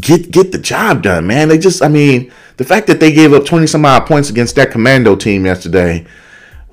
get 0.00 0.30
get 0.30 0.52
the 0.52 0.58
job 0.58 1.02
done, 1.02 1.26
man. 1.26 1.48
They 1.48 1.56
just, 1.56 1.82
I 1.82 1.88
mean, 1.88 2.32
the 2.56 2.64
fact 2.64 2.88
that 2.88 3.00
they 3.00 3.12
gave 3.12 3.32
up 3.32 3.44
twenty 3.44 3.66
some 3.66 3.84
odd 3.84 4.06
points 4.06 4.28
against 4.28 4.56
that 4.56 4.72
commando 4.72 5.14
team 5.14 5.46
yesterday, 5.46 6.04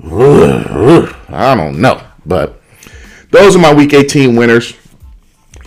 I 0.03 1.55
don't 1.55 1.79
know, 1.79 2.01
but 2.25 2.61
those 3.29 3.55
are 3.55 3.59
my 3.59 3.73
Week 3.73 3.93
18 3.93 4.35
winners. 4.35 4.73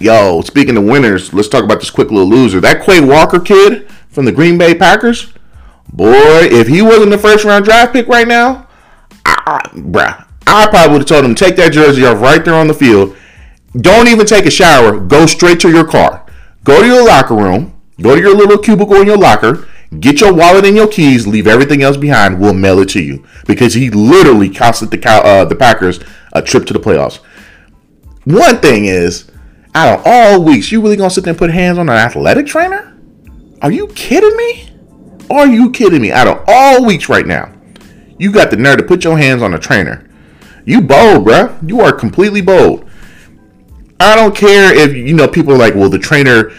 Yo, 0.01 0.41
speaking 0.43 0.77
of 0.77 0.85
winners, 0.85 1.33
let's 1.33 1.49
talk 1.49 1.63
about 1.63 1.81
this 1.81 1.91
quick 1.91 2.11
little 2.11 2.29
loser. 2.29 2.61
That 2.61 2.85
Quay 2.85 3.01
Walker 3.01 3.39
kid 3.39 3.89
from 4.09 4.25
the 4.25 4.33
Green 4.33 4.59
Bay 4.59 4.75
Packers, 4.75 5.33
boy, 5.93 6.41
if 6.43 6.67
he 6.67 6.83
wasn't 6.83 7.11
the 7.11 7.19
first 7.19 7.45
round 7.45 7.65
draft 7.65 7.93
pick 7.93 8.09
right 8.09 8.27
now, 8.27 8.67
I, 9.25 9.61
bruh, 9.75 10.27
I 10.47 10.67
probably 10.67 10.93
would 10.93 11.03
have 11.03 11.09
told 11.09 11.25
him 11.25 11.35
take 11.35 11.57
that 11.57 11.73
jersey 11.73 12.05
off 12.05 12.21
right 12.21 12.45
there 12.45 12.55
on 12.55 12.67
the 12.67 12.75
field. 12.75 13.17
Don't 13.77 14.09
even 14.09 14.27
take 14.27 14.47
a 14.47 14.51
shower. 14.51 14.99
Go 14.99 15.27
straight 15.27 15.61
to 15.61 15.71
your 15.71 15.87
car. 15.87 16.27
Go 16.65 16.81
to 16.81 16.87
your 16.87 17.05
locker 17.05 17.35
room. 17.35 17.81
Go 18.01 18.15
to 18.15 18.21
your 18.21 18.35
little 18.35 18.59
cubicle 18.59 18.97
in 18.97 19.07
your 19.07 19.17
locker. 19.17 19.69
Get 20.01 20.21
your 20.21 20.35
wallet 20.35 20.65
and 20.65 20.77
your 20.77 20.89
keys. 20.89 21.27
Leave 21.27 21.47
everything 21.47 21.83
else 21.83 21.97
behind. 21.97 22.41
We'll 22.41 22.55
mail 22.55 22.79
it 22.81 22.89
to 22.91 23.03
you 23.03 23.25
because 23.47 23.75
he 23.75 23.91
literally 23.91 24.51
costed 24.51 24.91
the 24.91 25.09
uh, 25.09 25.45
the 25.45 25.55
Packers 25.55 26.01
a 26.33 26.43
trip 26.43 26.67
to 26.67 26.73
the 26.73 26.81
playoffs. 26.81 27.21
One 28.25 28.59
thing 28.59 28.87
is, 28.87 29.31
out 29.75 29.99
of 29.99 30.03
all 30.07 30.43
weeks, 30.43 30.73
you 30.73 30.81
really 30.81 30.97
gonna 30.97 31.11
sit 31.11 31.25
there 31.25 31.33
and 31.33 31.39
put 31.39 31.51
hands 31.51 31.79
on 31.79 31.89
an 31.89 31.97
athletic 31.97 32.47
trainer? 32.47 32.97
Are 33.63 33.71
you 33.71 33.89
kidding 33.89 34.37
me? 34.37 34.71
Are 35.31 35.47
you 35.47 35.71
kidding 35.71 36.03
me? 36.03 36.13
Out 36.13 36.27
of 36.27 36.45
all 36.47 36.85
weeks 36.85 37.09
right 37.09 37.27
now, 37.27 37.53
you 38.19 38.33
got 38.33 38.51
the 38.51 38.57
nerve 38.57 38.79
to 38.79 38.85
put 38.85 39.05
your 39.05 39.19
hands 39.19 39.43
on 39.43 39.55
a 39.55 39.59
trainer. 39.59 40.09
You 40.65 40.81
bold, 40.81 41.27
bruh. 41.27 41.69
You 41.69 41.81
are 41.81 41.93
completely 41.93 42.41
bold. 42.41 42.89
I 44.01 44.17
don't 44.17 44.35
care 44.35 44.75
if 44.75 44.95
you 44.95 45.15
know 45.15 45.29
people 45.29 45.53
are 45.53 45.59
like, 45.59 45.75
well, 45.75 45.89
the 45.89 45.99
trainer 45.99 46.53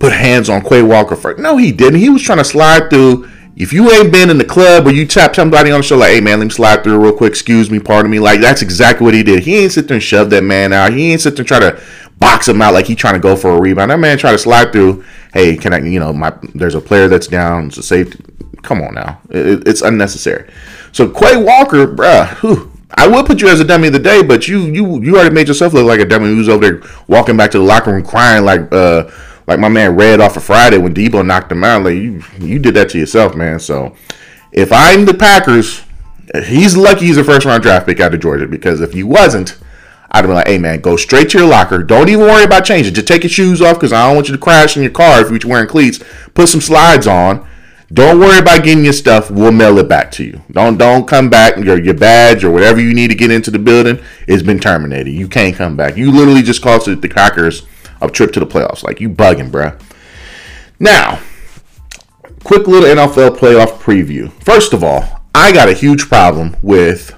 put 0.00 0.12
hands 0.12 0.48
on 0.48 0.62
Quay 0.62 0.82
Walker 0.82 1.14
first. 1.14 1.38
No, 1.38 1.56
he 1.56 1.70
didn't. 1.70 2.00
He 2.00 2.08
was 2.08 2.22
trying 2.22 2.38
to 2.38 2.44
slide 2.44 2.90
through. 2.90 3.30
If 3.54 3.72
you 3.72 3.90
ain't 3.90 4.10
been 4.10 4.30
in 4.30 4.38
the 4.38 4.44
club 4.44 4.86
or 4.86 4.90
you 4.90 5.06
tap 5.06 5.36
somebody 5.36 5.70
on 5.70 5.80
the 5.80 5.82
show 5.82 5.98
like, 5.98 6.12
hey 6.12 6.20
man, 6.20 6.38
let 6.38 6.46
me 6.46 6.50
slide 6.50 6.82
through 6.82 6.98
real 6.98 7.12
quick, 7.12 7.30
excuse 7.30 7.70
me, 7.70 7.78
pardon 7.78 8.10
me. 8.10 8.18
Like 8.18 8.40
that's 8.40 8.62
exactly 8.62 9.04
what 9.04 9.12
he 9.12 9.22
did. 9.22 9.42
He 9.44 9.58
ain't 9.58 9.72
sit 9.72 9.86
there 9.86 9.96
and 9.96 10.02
shove 10.02 10.30
that 10.30 10.42
man 10.42 10.72
out. 10.72 10.94
He 10.94 11.12
ain't 11.12 11.20
sit 11.20 11.36
there 11.36 11.42
and 11.42 11.48
try 11.48 11.58
to 11.60 11.80
box 12.18 12.48
him 12.48 12.62
out 12.62 12.72
like 12.72 12.86
he 12.86 12.94
trying 12.94 13.14
to 13.14 13.20
go 13.20 13.36
for 13.36 13.50
a 13.50 13.60
rebound. 13.60 13.90
That 13.90 13.98
man 13.98 14.16
try 14.16 14.32
to 14.32 14.38
slide 14.38 14.72
through. 14.72 15.04
Hey, 15.34 15.56
can 15.56 15.74
I? 15.74 15.80
You 15.80 16.00
know, 16.00 16.12
my 16.12 16.32
there's 16.54 16.74
a 16.74 16.80
player 16.80 17.06
that's 17.06 17.26
down. 17.26 17.66
It's 17.66 17.76
a 17.76 17.82
safety. 17.82 18.24
Come 18.62 18.82
on 18.82 18.94
now, 18.94 19.20
it, 19.28 19.66
it's 19.66 19.82
unnecessary. 19.82 20.50
So 20.92 21.08
Quay 21.08 21.42
Walker, 21.42 21.86
bruh, 21.86 22.28
whew, 22.40 22.72
I 22.94 23.06
would 23.06 23.26
put 23.26 23.40
you 23.40 23.48
as 23.48 23.60
a 23.60 23.64
dummy 23.64 23.86
of 23.88 23.92
the 23.92 23.98
day, 23.98 24.22
but 24.22 24.48
you 24.48 24.60
you 24.60 25.02
you 25.02 25.16
already 25.16 25.34
made 25.34 25.48
yourself 25.48 25.72
look 25.72 25.86
like 25.86 26.00
a 26.00 26.04
dummy 26.04 26.26
who's 26.26 26.48
over 26.48 26.70
there 26.70 26.90
walking 27.08 27.36
back 27.36 27.50
to 27.52 27.58
the 27.58 27.64
locker 27.64 27.92
room 27.92 28.04
crying 28.04 28.44
like 28.44 28.72
uh 28.72 29.10
like 29.50 29.58
my 29.58 29.68
man 29.68 29.96
Red 29.96 30.20
off 30.20 30.36
of 30.36 30.44
Friday 30.44 30.78
when 30.78 30.94
Deebo 30.94 31.26
knocked 31.26 31.52
him 31.52 31.64
out. 31.64 31.82
Like 31.82 31.94
you 31.94 32.22
you 32.38 32.58
did 32.58 32.74
that 32.74 32.88
to 32.90 32.98
yourself, 32.98 33.34
man. 33.34 33.58
So 33.58 33.96
if 34.52 34.72
I'm 34.72 35.04
the 35.04 35.14
Packers, 35.14 35.82
he's 36.44 36.76
lucky 36.76 37.06
he's 37.06 37.16
a 37.16 37.24
first 37.24 37.44
round 37.44 37.62
draft 37.62 37.86
pick 37.86 38.00
out 38.00 38.14
of 38.14 38.20
Georgia 38.20 38.46
because 38.46 38.80
if 38.80 38.92
he 38.92 39.02
wasn't, 39.02 39.58
I'd 40.10 40.22
be 40.22 40.28
like, 40.28 40.46
hey 40.46 40.58
man, 40.58 40.80
go 40.80 40.96
straight 40.96 41.30
to 41.30 41.38
your 41.38 41.48
locker. 41.48 41.82
Don't 41.82 42.08
even 42.08 42.26
worry 42.26 42.44
about 42.44 42.64
changing. 42.64 42.94
Just 42.94 43.08
take 43.08 43.24
your 43.24 43.30
shoes 43.30 43.60
off 43.60 43.76
because 43.76 43.92
I 43.92 44.06
don't 44.06 44.14
want 44.14 44.28
you 44.28 44.34
to 44.36 44.40
crash 44.40 44.76
in 44.76 44.82
your 44.82 44.92
car 44.92 45.20
if 45.20 45.30
you're 45.30 45.50
wearing 45.50 45.68
cleats. 45.68 46.00
Put 46.32 46.48
some 46.48 46.60
slides 46.60 47.06
on 47.06 47.46
don't 47.92 48.20
worry 48.20 48.38
about 48.38 48.62
getting 48.62 48.84
your 48.84 48.92
stuff. 48.92 49.32
We'll 49.32 49.50
mail 49.50 49.76
it 49.78 49.88
back 49.88 50.12
to 50.12 50.24
you. 50.24 50.40
Don't 50.52 50.78
don't 50.78 51.08
come 51.08 51.28
back. 51.28 51.56
Your 51.56 51.76
your 51.76 51.94
badge 51.94 52.44
or 52.44 52.52
whatever 52.52 52.80
you 52.80 52.94
need 52.94 53.08
to 53.08 53.16
get 53.16 53.32
into 53.32 53.50
the 53.50 53.58
building 53.58 53.98
has 54.28 54.44
been 54.44 54.60
terminated. 54.60 55.10
You 55.10 55.26
can't 55.26 55.56
come 55.56 55.76
back. 55.76 55.96
You 55.96 56.12
literally 56.12 56.42
just 56.42 56.62
cost 56.62 56.86
the 56.86 56.96
Packers 57.08 57.66
a 58.00 58.10
trip 58.10 58.32
to 58.32 58.40
the 58.40 58.46
playoffs. 58.46 58.82
Like 58.82 59.00
you 59.00 59.08
bugging, 59.08 59.50
bruh. 59.50 59.80
Now, 60.78 61.20
quick 62.44 62.66
little 62.66 62.88
NFL 62.88 63.36
playoff 63.36 63.78
preview. 63.78 64.32
First 64.42 64.72
of 64.72 64.82
all, 64.82 65.04
I 65.34 65.52
got 65.52 65.68
a 65.68 65.74
huge 65.74 66.08
problem 66.08 66.56
with 66.62 67.16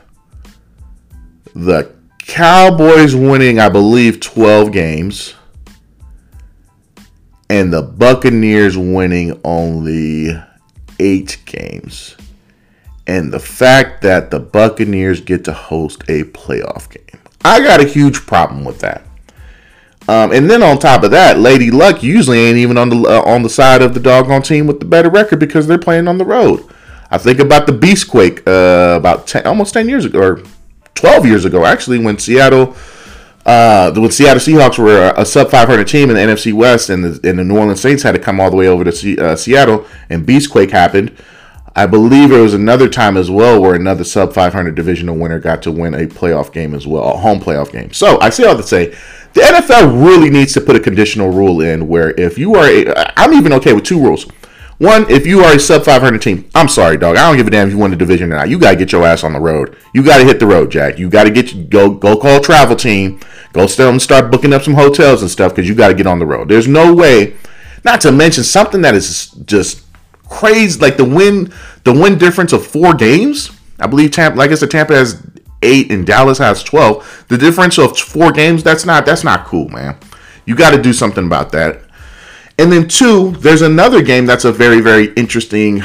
the 1.54 1.94
Cowboys 2.18 3.14
winning, 3.14 3.58
I 3.58 3.68
believe, 3.68 4.20
12 4.20 4.72
games 4.72 5.34
and 7.52 7.70
the 7.70 7.82
Buccaneers 7.82 8.78
winning 8.78 9.38
only 9.44 10.30
eight 10.98 11.36
games. 11.44 12.16
And 13.06 13.30
the 13.30 13.38
fact 13.38 14.00
that 14.02 14.30
the 14.30 14.40
Buccaneers 14.40 15.20
get 15.20 15.44
to 15.44 15.52
host 15.52 16.02
a 16.08 16.24
playoff 16.24 16.88
game. 16.88 17.20
I 17.44 17.60
got 17.60 17.82
a 17.82 17.86
huge 17.86 18.24
problem 18.24 18.64
with 18.64 18.78
that. 18.78 19.04
Um, 20.08 20.32
and 20.32 20.50
then 20.50 20.62
on 20.62 20.78
top 20.78 21.04
of 21.04 21.12
that, 21.12 21.38
Lady 21.38 21.70
Luck 21.70 22.02
usually 22.02 22.38
ain't 22.38 22.58
even 22.58 22.76
on 22.76 22.88
the 22.88 22.96
uh, 22.96 23.22
on 23.22 23.42
the 23.42 23.48
side 23.48 23.82
of 23.82 23.94
the 23.94 24.00
doggone 24.00 24.42
team 24.42 24.66
with 24.66 24.80
the 24.80 24.84
better 24.84 25.08
record 25.08 25.38
because 25.38 25.66
they're 25.66 25.78
playing 25.78 26.08
on 26.08 26.18
the 26.18 26.24
road. 26.24 26.64
I 27.10 27.18
think 27.18 27.38
about 27.38 27.66
the 27.66 27.72
Beastquake 27.72 28.42
uh, 28.46 28.96
about 28.96 29.26
10, 29.26 29.46
almost 29.46 29.74
ten 29.74 29.88
years 29.88 30.04
ago 30.04 30.20
or 30.20 30.42
twelve 30.94 31.24
years 31.24 31.44
ago, 31.44 31.64
actually, 31.64 31.98
when 31.98 32.18
Seattle 32.18 32.74
uh, 33.44 33.90
the 33.90 34.08
Seattle 34.10 34.40
Seahawks 34.40 34.78
were 34.78 35.12
a, 35.16 35.24
sub 35.24 35.50
500 35.50 35.86
team 35.88 36.10
in 36.10 36.16
the 36.16 36.22
NFC 36.22 36.52
West, 36.52 36.90
and 36.90 37.04
the, 37.04 37.28
and 37.28 37.38
the 37.38 37.44
New 37.44 37.58
Orleans 37.58 37.80
Saints 37.80 38.02
had 38.02 38.12
to 38.12 38.20
come 38.20 38.40
all 38.40 38.50
the 38.50 38.56
way 38.56 38.68
over 38.68 38.84
to 38.84 38.92
C, 38.92 39.18
uh, 39.18 39.34
Seattle, 39.34 39.84
and 40.08 40.24
Beastquake 40.24 40.70
happened. 40.70 41.16
I 41.74 41.86
believe 41.86 42.30
it 42.30 42.38
was 42.38 42.54
another 42.54 42.88
time 42.88 43.16
as 43.16 43.30
well 43.30 43.60
where 43.60 43.74
another 43.74 44.04
sub 44.04 44.32
500 44.32 44.74
divisional 44.74 45.16
winner 45.16 45.40
got 45.40 45.62
to 45.62 45.72
win 45.72 45.94
a 45.94 46.06
playoff 46.06 46.52
game 46.52 46.74
as 46.74 46.86
well, 46.86 47.14
a 47.14 47.16
home 47.16 47.40
playoff 47.40 47.72
game. 47.72 47.92
So 47.92 48.20
I 48.20 48.30
say 48.30 48.44
all 48.44 48.56
to 48.56 48.62
say, 48.62 48.94
the 49.34 49.40
NFL 49.40 50.06
really 50.06 50.30
needs 50.30 50.52
to 50.54 50.60
put 50.60 50.76
a 50.76 50.80
conditional 50.80 51.30
rule 51.30 51.60
in 51.60 51.88
where 51.88 52.10
if 52.20 52.38
you 52.38 52.54
are, 52.54 52.66
a, 52.66 53.12
I'm 53.18 53.32
even 53.32 53.52
okay 53.54 53.72
with 53.72 53.84
two 53.84 54.00
rules. 54.00 54.26
One, 54.78 55.08
if 55.08 55.26
you 55.26 55.40
are 55.42 55.54
a 55.54 55.60
sub 55.60 55.84
500 55.84 56.20
team, 56.20 56.50
I'm 56.56 56.68
sorry, 56.68 56.96
dog. 56.96 57.16
I 57.16 57.28
don't 57.28 57.36
give 57.36 57.46
a 57.46 57.50
damn 57.50 57.68
if 57.68 57.72
you 57.72 57.78
win 57.78 57.92
the 57.92 57.96
division 57.96 58.32
or 58.32 58.36
not. 58.36 58.48
You 58.48 58.58
gotta 58.58 58.74
get 58.76 58.90
your 58.90 59.06
ass 59.06 59.22
on 59.22 59.32
the 59.32 59.38
road. 59.38 59.76
You 59.94 60.02
gotta 60.02 60.24
hit 60.24 60.40
the 60.40 60.46
road, 60.46 60.72
Jack. 60.72 60.98
You 60.98 61.08
gotta 61.08 61.30
get 61.30 61.70
go 61.70 61.88
go 61.88 62.16
call 62.16 62.40
travel 62.40 62.74
team. 62.74 63.20
Go 63.52 63.68
start 63.68 63.90
um, 63.90 64.00
start 64.00 64.32
booking 64.32 64.52
up 64.52 64.62
some 64.62 64.74
hotels 64.74 65.22
and 65.22 65.30
stuff 65.30 65.54
because 65.54 65.68
you 65.68 65.76
gotta 65.76 65.94
get 65.94 66.08
on 66.08 66.18
the 66.18 66.26
road. 66.26 66.48
There's 66.48 66.66
no 66.66 66.92
way. 66.92 67.36
Not 67.84 68.00
to 68.00 68.10
mention 68.10 68.42
something 68.42 68.80
that 68.82 68.96
is 68.96 69.28
just 69.44 69.84
crazy, 70.28 70.80
like 70.80 70.96
the 70.96 71.04
win 71.04 71.52
the 71.84 71.92
win 71.92 72.18
difference 72.18 72.52
of 72.52 72.66
four 72.66 72.92
games. 72.94 73.52
I 73.78 73.86
believe 73.86 74.10
Tampa, 74.10 74.36
like 74.36 74.50
I 74.50 74.54
said, 74.54 74.72
Tampa 74.72 74.94
has 74.94 75.14
eight 75.62 75.90
and 75.90 76.06
Dallas 76.06 76.38
has 76.38 76.62
twelve. 76.62 77.24
The 77.28 77.38
differential 77.38 77.84
of 77.84 77.98
four 77.98 78.32
games, 78.32 78.62
that's 78.62 78.84
not 78.84 79.06
that's 79.06 79.24
not 79.24 79.46
cool, 79.46 79.68
man. 79.68 79.96
You 80.44 80.56
got 80.56 80.70
to 80.70 80.82
do 80.82 80.92
something 80.92 81.26
about 81.26 81.52
that. 81.52 81.82
And 82.58 82.70
then 82.70 82.88
two, 82.88 83.32
there's 83.32 83.62
another 83.62 84.02
game 84.02 84.26
that's 84.26 84.44
a 84.44 84.52
very, 84.52 84.80
very 84.80 85.12
interesting 85.14 85.82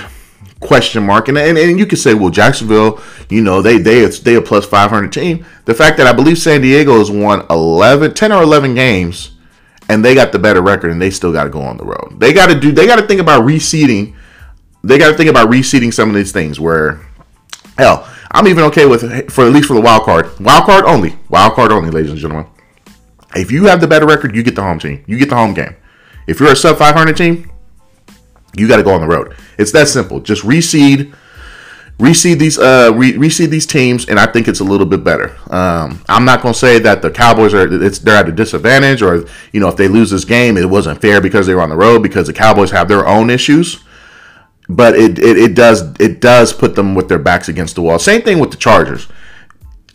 question 0.59 1.05
mark. 1.05 1.27
And, 1.27 1.37
and, 1.37 1.57
and 1.57 1.79
you 1.79 1.85
could 1.85 1.99
say, 1.99 2.13
well, 2.13 2.29
Jacksonville, 2.29 3.01
you 3.29 3.41
know, 3.41 3.61
they 3.61 3.77
they 3.77 4.05
they 4.05 4.35
a 4.35 4.41
plus 4.41 4.65
500 4.65 5.11
team. 5.11 5.45
The 5.65 5.73
fact 5.73 5.97
that 5.97 6.07
I 6.07 6.13
believe 6.13 6.37
San 6.37 6.61
Diego 6.61 6.97
has 6.99 7.11
won 7.11 7.45
11, 7.49 8.13
10 8.13 8.31
or 8.31 8.43
11 8.43 8.75
games, 8.75 9.31
and 9.89 10.03
they 10.03 10.13
got 10.15 10.31
the 10.31 10.39
better 10.39 10.61
record, 10.61 10.91
and 10.91 11.01
they 11.01 11.09
still 11.09 11.31
got 11.31 11.45
to 11.45 11.49
go 11.49 11.61
on 11.61 11.77
the 11.77 11.85
road. 11.85 12.19
They 12.19 12.33
got 12.33 12.47
to 12.47 12.59
do. 12.59 12.71
They 12.71 12.85
got 12.85 12.97
to 12.97 13.07
think 13.07 13.21
about 13.21 13.43
reseeding. 13.43 14.15
They 14.83 14.97
got 14.97 15.11
to 15.11 15.17
think 15.17 15.29
about 15.29 15.49
reseeding 15.49 15.93
some 15.93 16.09
of 16.09 16.15
these 16.15 16.31
things. 16.31 16.59
Where, 16.59 16.99
hell, 17.77 18.07
I'm 18.31 18.47
even 18.47 18.63
okay 18.65 18.85
with 18.85 19.31
for 19.31 19.45
at 19.45 19.53
least 19.53 19.67
for 19.67 19.73
the 19.73 19.81
wild 19.81 20.03
card, 20.03 20.37
wild 20.39 20.65
card 20.65 20.85
only, 20.85 21.17
wild 21.29 21.53
card 21.53 21.71
only, 21.71 21.89
ladies 21.89 22.11
and 22.11 22.19
gentlemen. 22.19 22.47
If 23.35 23.51
you 23.51 23.65
have 23.65 23.81
the 23.81 23.87
better 23.87 24.05
record, 24.05 24.35
you 24.35 24.43
get 24.43 24.55
the 24.55 24.63
home 24.63 24.79
team. 24.79 25.03
You 25.07 25.17
get 25.17 25.29
the 25.29 25.35
home 25.35 25.53
game. 25.53 25.75
If 26.27 26.39
you're 26.39 26.51
a 26.51 26.55
sub 26.55 26.77
500 26.77 27.15
team, 27.15 27.51
You 28.55 28.67
got 28.67 28.77
to 28.77 28.83
go 28.83 28.91
on 28.93 29.01
the 29.01 29.07
road. 29.07 29.35
It's 29.57 29.71
that 29.73 29.87
simple. 29.87 30.19
Just 30.19 30.43
reseed 30.43 31.13
reseed 31.99 32.37
these 32.37 32.59
uh 32.59 32.91
re- 32.95 33.13
reseed 33.13 33.49
these 33.49 33.65
teams 33.65 34.07
and 34.07 34.19
I 34.19 34.27
think 34.27 34.47
it's 34.47 34.59
a 34.59 34.63
little 34.63 34.85
bit 34.85 35.03
better. 35.03 35.35
Um, 35.49 36.03
I'm 36.07 36.25
not 36.25 36.41
to 36.43 36.53
say 36.53 36.77
that 36.79 37.01
the 37.01 37.09
Cowboys 37.09 37.53
are 37.55 37.83
it's 37.83 37.99
they're 37.99 38.15
at 38.15 38.29
a 38.29 38.31
disadvantage 38.31 39.01
or 39.01 39.25
you 39.51 39.59
know 39.59 39.67
if 39.67 39.75
they 39.77 39.87
lose 39.87 40.11
this 40.11 40.23
game 40.25 40.57
it 40.57 40.69
wasn't 40.69 41.01
fair 41.01 41.21
because 41.21 41.47
they 41.47 41.55
were 41.55 41.61
on 41.61 41.69
the 41.69 41.75
road 41.75 42.03
because 42.03 42.27
the 42.27 42.33
Cowboys 42.33 42.71
have 42.71 42.87
their 42.87 43.05
own 43.07 43.29
issues. 43.29 43.83
But 44.69 44.95
it, 44.95 45.17
it, 45.19 45.37
it 45.37 45.55
does 45.55 45.81
it 45.99 46.19
does 46.19 46.51
put 46.51 46.75
them 46.75 46.93
with 46.93 47.07
their 47.07 47.19
backs 47.19 47.47
against 47.47 47.75
the 47.75 47.81
wall. 47.81 47.99
Same 47.99 48.21
thing 48.21 48.39
with 48.39 48.51
the 48.51 48.57
Chargers. 48.57 49.07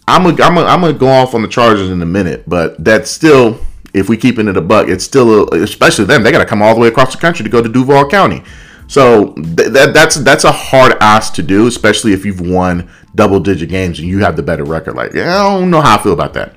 I'm 0.09 0.23
gonna 0.23 0.43
I'm 0.43 0.55
gonna, 0.55 0.67
I'm 0.67 0.81
gonna 0.81 0.95
go 0.95 1.09
off 1.09 1.35
on 1.35 1.43
the 1.43 1.49
Chargers 1.49 1.91
in 1.91 2.01
a 2.01 2.07
minute, 2.07 2.45
but 2.49 2.83
that's 2.83 3.11
still 3.11 3.61
if 3.95 4.09
we 4.09 4.17
keep 4.17 4.39
it 4.39 4.47
at 4.47 4.57
a 4.57 4.61
buck, 4.61 4.89
it's 4.89 5.05
still 5.05 5.49
a, 5.53 5.63
especially 5.63 6.07
them. 6.07 6.23
They 6.23 6.33
got 6.33 6.39
to 6.39 6.47
come 6.47 6.63
all 6.63 6.75
the 6.75 6.81
way 6.81 6.89
across 6.89 7.15
the 7.15 7.21
country 7.21 7.45
to 7.45 7.51
go 7.51 7.63
to 7.63 7.69
Duval 7.69 8.09
County. 8.09 8.43
So 8.89 9.33
th- 9.35 9.71
that, 9.71 9.93
that's 9.95 10.17
that's 10.17 10.45
a 10.45 10.53
hard 10.53 10.97
ask 11.01 11.35
to 11.35 11.43
do, 11.43 11.67
especially 11.67 12.13
if 12.13 12.25
you've 12.25 12.41
won 12.41 12.91
double 13.15 13.41
digit 13.41 13.69
games 13.69 13.99
and 13.99 14.09
you 14.09 14.19
have 14.21 14.37
the 14.37 14.43
better 14.43 14.65
record. 14.65 14.97
Like, 14.97 15.13
I 15.13 15.43
don't 15.43 15.71
know 15.71 15.81
how 15.81 15.99
I 15.99 16.03
feel 16.03 16.13
about 16.13 16.35
that, 16.35 16.57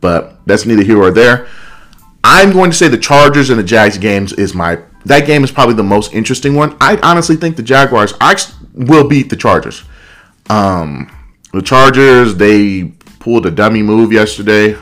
but 0.00 0.38
that's 0.46 0.66
neither 0.66 0.82
here 0.82 1.02
or 1.02 1.10
there. 1.10 1.48
I'm 2.24 2.52
going 2.52 2.70
to 2.70 2.76
say 2.76 2.88
the 2.88 2.98
Chargers 2.98 3.50
and 3.50 3.58
the 3.58 3.64
Jags 3.64 3.96
games 3.96 4.32
is 4.34 4.54
my 4.54 4.78
that 5.04 5.26
game 5.26 5.44
is 5.44 5.50
probably 5.50 5.74
the 5.74 5.82
most 5.82 6.12
interesting 6.12 6.54
one. 6.54 6.76
I 6.80 6.98
honestly 7.02 7.36
think 7.36 7.56
the 7.56 7.62
Jaguars 7.62 8.14
will 8.74 9.08
beat 9.08 9.30
the 9.30 9.36
Chargers. 9.36 9.84
Um, 10.50 11.10
the 11.52 11.62
Chargers 11.62 12.34
they 12.36 12.92
pulled 13.20 13.46
a 13.46 13.50
dummy 13.50 13.82
move 13.82 14.12
yesterday, 14.12 14.76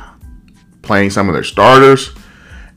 playing 0.82 1.10
some 1.10 1.28
of 1.28 1.34
their 1.34 1.44
starters. 1.44 2.14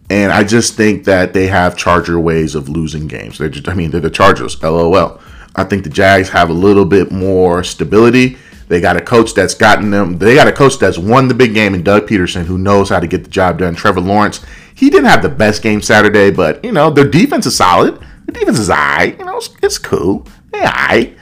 And 0.09 0.31
I 0.31 0.43
just 0.43 0.75
think 0.75 1.03
that 1.03 1.33
they 1.33 1.47
have 1.47 1.77
Charger 1.77 2.19
ways 2.19 2.55
of 2.55 2.67
losing 2.67 3.07
games. 3.07 3.37
They're 3.37 3.49
just, 3.49 3.69
I 3.69 3.75
mean, 3.75 3.91
they're 3.91 4.01
the 4.01 4.09
Chargers, 4.09 4.61
lol. 4.63 5.21
I 5.55 5.63
think 5.63 5.83
the 5.83 5.89
Jags 5.89 6.29
have 6.29 6.49
a 6.49 6.53
little 6.53 6.85
bit 6.85 7.11
more 7.11 7.63
stability. 7.63 8.37
They 8.69 8.79
got 8.79 8.97
a 8.97 9.01
coach 9.01 9.33
that's 9.33 9.55
gotten 9.55 9.89
them. 9.89 10.19
They 10.19 10.35
got 10.35 10.47
a 10.47 10.51
coach 10.51 10.77
that's 10.77 10.97
won 10.99 11.27
the 11.27 11.33
big 11.33 11.55
game 11.55 11.73
in 11.73 11.81
Doug 11.81 12.07
Pederson, 12.07 12.45
who 12.45 12.59
knows 12.59 12.89
how 12.89 12.99
to 12.99 13.07
get 13.07 13.23
the 13.23 13.29
job 13.29 13.57
done. 13.57 13.73
Trevor 13.73 13.99
Lawrence, 13.99 14.45
he 14.75 14.91
didn't 14.91 15.07
have 15.07 15.23
the 15.23 15.29
best 15.29 15.63
game 15.63 15.81
Saturday, 15.81 16.29
but 16.29 16.63
you 16.63 16.71
know 16.71 16.91
their 16.91 17.07
defense 17.07 17.47
is 17.47 17.57
solid. 17.57 17.99
The 18.27 18.31
defense 18.31 18.59
is 18.59 18.67
high. 18.67 19.15
You 19.17 19.25
know, 19.25 19.37
it's, 19.37 19.49
it's 19.63 19.79
cool. 19.79 20.27
They 20.51 20.59
high. 20.59 21.15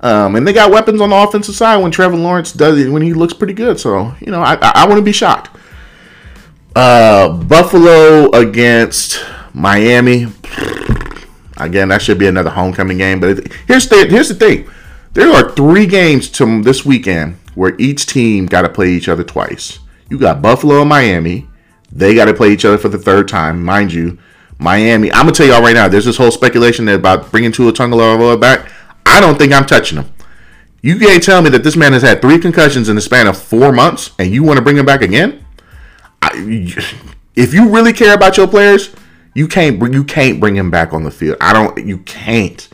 Um, 0.00 0.36
and 0.36 0.48
they 0.48 0.54
got 0.54 0.70
weapons 0.70 1.02
on 1.02 1.10
the 1.10 1.16
offensive 1.16 1.54
side 1.54 1.82
when 1.82 1.90
Trevor 1.90 2.16
Lawrence 2.16 2.52
does 2.52 2.78
it 2.78 2.90
when 2.90 3.02
he 3.02 3.12
looks 3.12 3.34
pretty 3.34 3.54
good. 3.54 3.78
So 3.78 4.14
you 4.20 4.32
know, 4.32 4.40
I, 4.40 4.54
I, 4.54 4.72
I 4.76 4.86
wouldn't 4.86 5.04
be 5.04 5.12
shocked. 5.12 5.54
Uh, 6.74 7.28
Buffalo 7.28 8.30
against 8.30 9.22
Miami. 9.52 10.28
Again, 11.58 11.88
that 11.88 12.00
should 12.00 12.18
be 12.18 12.26
another 12.26 12.50
homecoming 12.50 12.96
game. 12.96 13.20
But 13.20 13.52
here's 13.66 13.86
the 13.88 14.06
here's 14.08 14.28
the 14.30 14.34
thing: 14.34 14.66
there 15.16 15.30
are 15.30 15.50
three 15.52 15.86
games 15.86 16.28
to 16.28 16.62
this 16.62 16.84
weekend 16.84 17.36
where 17.54 17.74
each 17.78 18.04
team 18.04 18.44
got 18.44 18.62
to 18.62 18.68
play 18.68 18.90
each 18.90 19.08
other 19.08 19.24
twice. 19.24 19.78
You 20.10 20.18
got 20.18 20.42
Buffalo 20.42 20.80
and 20.80 20.90
Miami. 20.90 21.48
They 21.90 22.14
got 22.14 22.26
to 22.26 22.34
play 22.34 22.52
each 22.52 22.66
other 22.66 22.76
for 22.76 22.90
the 22.90 22.98
third 22.98 23.26
time, 23.26 23.64
mind 23.64 23.94
you. 23.94 24.18
Miami. 24.58 25.10
I'm 25.12 25.22
gonna 25.22 25.32
tell 25.32 25.46
y'all 25.46 25.62
right 25.62 25.74
now. 25.74 25.88
There's 25.88 26.04
this 26.04 26.18
whole 26.18 26.30
speculation 26.30 26.88
about 26.88 27.30
bringing 27.30 27.50
Tua 27.50 27.72
Tagovailoa 27.72 28.38
back. 28.38 28.70
I 29.06 29.20
don't 29.20 29.38
think 29.38 29.52
I'm 29.52 29.64
touching 29.64 29.98
him. 29.98 30.12
You 30.82 30.98
can't 30.98 31.22
tell 31.22 31.40
me 31.40 31.50
that 31.50 31.64
this 31.64 31.76
man 31.76 31.94
has 31.94 32.02
had 32.02 32.20
three 32.20 32.38
concussions 32.38 32.88
in 32.88 32.94
the 32.94 33.02
span 33.02 33.26
of 33.26 33.38
four 33.38 33.72
months, 33.72 34.12
and 34.18 34.30
you 34.30 34.42
want 34.42 34.58
to 34.58 34.62
bring 34.62 34.76
him 34.76 34.86
back 34.86 35.02
again? 35.02 35.44
if 36.22 37.54
you 37.54 37.70
really 37.70 37.92
care 37.92 38.14
about 38.14 38.36
your 38.36 38.48
players, 38.48 38.94
you 39.34 39.48
can't 39.48 39.80
you 39.92 40.04
can't 40.04 40.40
bring 40.40 40.56
him 40.56 40.70
back 40.70 40.92
on 40.92 41.04
the 41.04 41.10
field. 41.10 41.38
I 41.40 41.52
don't. 41.52 41.86
You 41.86 41.98
can't. 41.98 42.68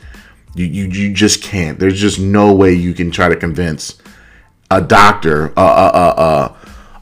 You 0.54 0.66
you, 0.66 0.84
you 0.88 1.14
just 1.14 1.42
can't. 1.42 1.78
There's 1.78 2.00
just 2.00 2.18
no 2.18 2.52
way 2.52 2.72
you 2.72 2.94
can 2.94 3.10
try 3.10 3.28
to 3.28 3.36
convince 3.36 3.98
a 4.70 4.80
doctor, 4.80 5.52
a 5.56 5.60
a 5.60 5.88
a, 6.16 6.56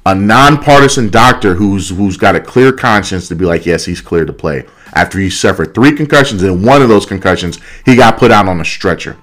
a 0.06 0.14
nonpartisan 0.14 1.08
doctor 1.10 1.54
who's 1.54 1.90
who's 1.90 2.16
got 2.16 2.36
a 2.36 2.40
clear 2.40 2.72
conscience 2.72 3.28
to 3.28 3.34
be 3.34 3.44
like, 3.44 3.66
yes, 3.66 3.84
he's 3.84 4.00
clear 4.00 4.24
to 4.24 4.32
play. 4.32 4.66
After 4.92 5.18
he 5.18 5.30
suffered 5.30 5.74
three 5.74 5.92
concussions, 5.92 6.42
and 6.42 6.64
one 6.64 6.82
of 6.82 6.88
those 6.88 7.06
concussions, 7.06 7.58
he 7.84 7.96
got 7.96 8.18
put 8.18 8.30
out 8.30 8.48
on 8.48 8.60
a 8.60 8.64
stretcher 8.64 9.16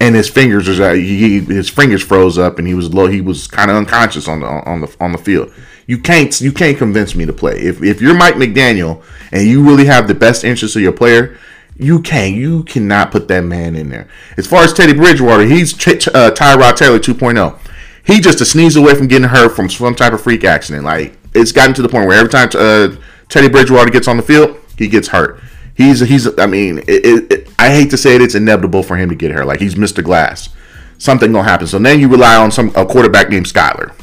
and 0.00 0.14
his 0.14 0.30
fingers 0.30 0.66
was 0.66 0.80
uh, 0.80 0.92
he, 0.92 1.40
his 1.40 1.68
fingers 1.68 2.02
froze 2.02 2.38
up 2.38 2.58
and 2.58 2.66
he 2.66 2.74
was 2.74 2.92
low 2.92 3.06
he 3.06 3.20
was 3.20 3.46
kind 3.46 3.70
of 3.70 3.76
unconscious 3.76 4.26
on 4.26 4.40
the 4.40 4.46
on 4.46 4.80
the 4.80 4.96
on 4.98 5.12
the 5.12 5.18
field 5.18 5.52
you 5.90 5.98
can't 5.98 6.40
you 6.40 6.52
can't 6.52 6.78
convince 6.78 7.16
me 7.16 7.26
to 7.26 7.32
play. 7.32 7.58
If 7.58 7.82
if 7.82 8.00
you're 8.00 8.14
Mike 8.14 8.34
McDaniel 8.34 9.02
and 9.32 9.44
you 9.44 9.60
really 9.64 9.86
have 9.86 10.06
the 10.06 10.14
best 10.14 10.44
interest 10.44 10.76
of 10.76 10.82
your 10.82 10.92
player, 10.92 11.36
you 11.80 12.00
can't 12.02 12.34
you 12.34 12.62
cannot 12.64 13.10
put 13.10 13.28
that 13.28 13.40
man 13.40 13.74
in 13.74 13.88
there. 13.88 14.08
As 14.36 14.46
far 14.46 14.62
as 14.62 14.72
Teddy 14.72 14.92
Bridgewater, 14.92 15.44
he's 15.44 15.72
uh, 15.74 16.30
Tyrod 16.30 16.76
Taylor 16.76 16.98
2.0. 16.98 17.58
He 18.04 18.20
just 18.20 18.40
a 18.40 18.44
sneeze 18.44 18.76
away 18.76 18.94
from 18.94 19.08
getting 19.08 19.28
hurt 19.28 19.50
from 19.54 19.68
some 19.68 19.94
type 19.94 20.12
of 20.12 20.22
freak 20.22 20.44
accident. 20.44 20.84
Like 20.84 21.16
it's 21.34 21.52
gotten 21.52 21.74
to 21.74 21.82
the 21.82 21.88
point 21.88 22.06
where 22.06 22.18
every 22.18 22.30
time 22.30 22.48
uh, 22.54 22.96
Teddy 23.28 23.48
Bridgewater 23.48 23.90
gets 23.90 24.08
on 24.08 24.16
the 24.16 24.22
field, 24.22 24.58
he 24.76 24.88
gets 24.88 25.08
hurt. 25.08 25.40
He's 25.74 26.00
he's. 26.00 26.38
I 26.38 26.46
mean, 26.46 26.78
it, 26.80 27.06
it, 27.06 27.32
it, 27.32 27.48
I 27.58 27.70
hate 27.70 27.90
to 27.90 27.96
say 27.96 28.16
it, 28.16 28.22
it's 28.22 28.34
inevitable 28.34 28.82
for 28.82 28.96
him 28.96 29.08
to 29.08 29.14
get 29.14 29.30
hurt. 29.30 29.46
Like 29.46 29.60
he's 29.60 29.74
Mr. 29.74 30.02
Glass. 30.04 30.50
Something 30.98 31.32
gonna 31.32 31.48
happen. 31.48 31.66
So 31.66 31.78
then 31.78 32.00
you 32.00 32.08
rely 32.08 32.36
on 32.36 32.50
some 32.50 32.70
a 32.76 32.84
quarterback 32.84 33.30
named 33.30 33.46
Skylar. 33.46 33.94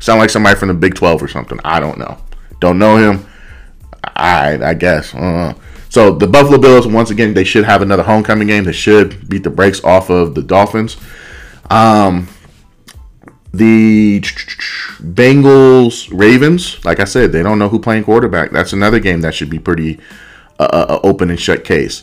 Sound 0.00 0.20
like 0.20 0.30
somebody 0.30 0.58
from 0.58 0.68
the 0.68 0.74
Big 0.74 0.94
12 0.94 1.22
or 1.22 1.28
something. 1.28 1.58
I 1.64 1.80
don't 1.80 1.98
know. 1.98 2.18
Don't 2.60 2.78
know 2.78 2.96
him. 2.96 3.26
I 4.02 4.58
I 4.62 4.74
guess. 4.74 5.14
Uh, 5.14 5.54
so 5.94 6.10
the 6.10 6.26
Buffalo 6.26 6.58
Bills, 6.58 6.88
once 6.88 7.10
again, 7.10 7.34
they 7.34 7.44
should 7.44 7.62
have 7.62 7.80
another 7.80 8.02
homecoming 8.02 8.48
game. 8.48 8.64
They 8.64 8.72
should 8.72 9.28
beat 9.28 9.44
the 9.44 9.50
brakes 9.50 9.84
off 9.84 10.10
of 10.10 10.34
the 10.34 10.42
Dolphins. 10.42 10.96
Um, 11.70 12.26
the 13.52 14.20
Bengals 14.20 16.08
Ravens, 16.12 16.84
like 16.84 16.98
I 16.98 17.04
said, 17.04 17.30
they 17.30 17.44
don't 17.44 17.60
know 17.60 17.68
who 17.68 17.78
playing 17.78 18.02
quarterback. 18.02 18.50
That's 18.50 18.72
another 18.72 18.98
game 18.98 19.20
that 19.20 19.34
should 19.34 19.50
be 19.50 19.60
pretty 19.60 20.00
uh, 20.58 20.64
uh, 20.64 20.86
uh 20.88 21.00
open 21.04 21.30
and 21.30 21.38
shut 21.38 21.62
case. 21.62 22.02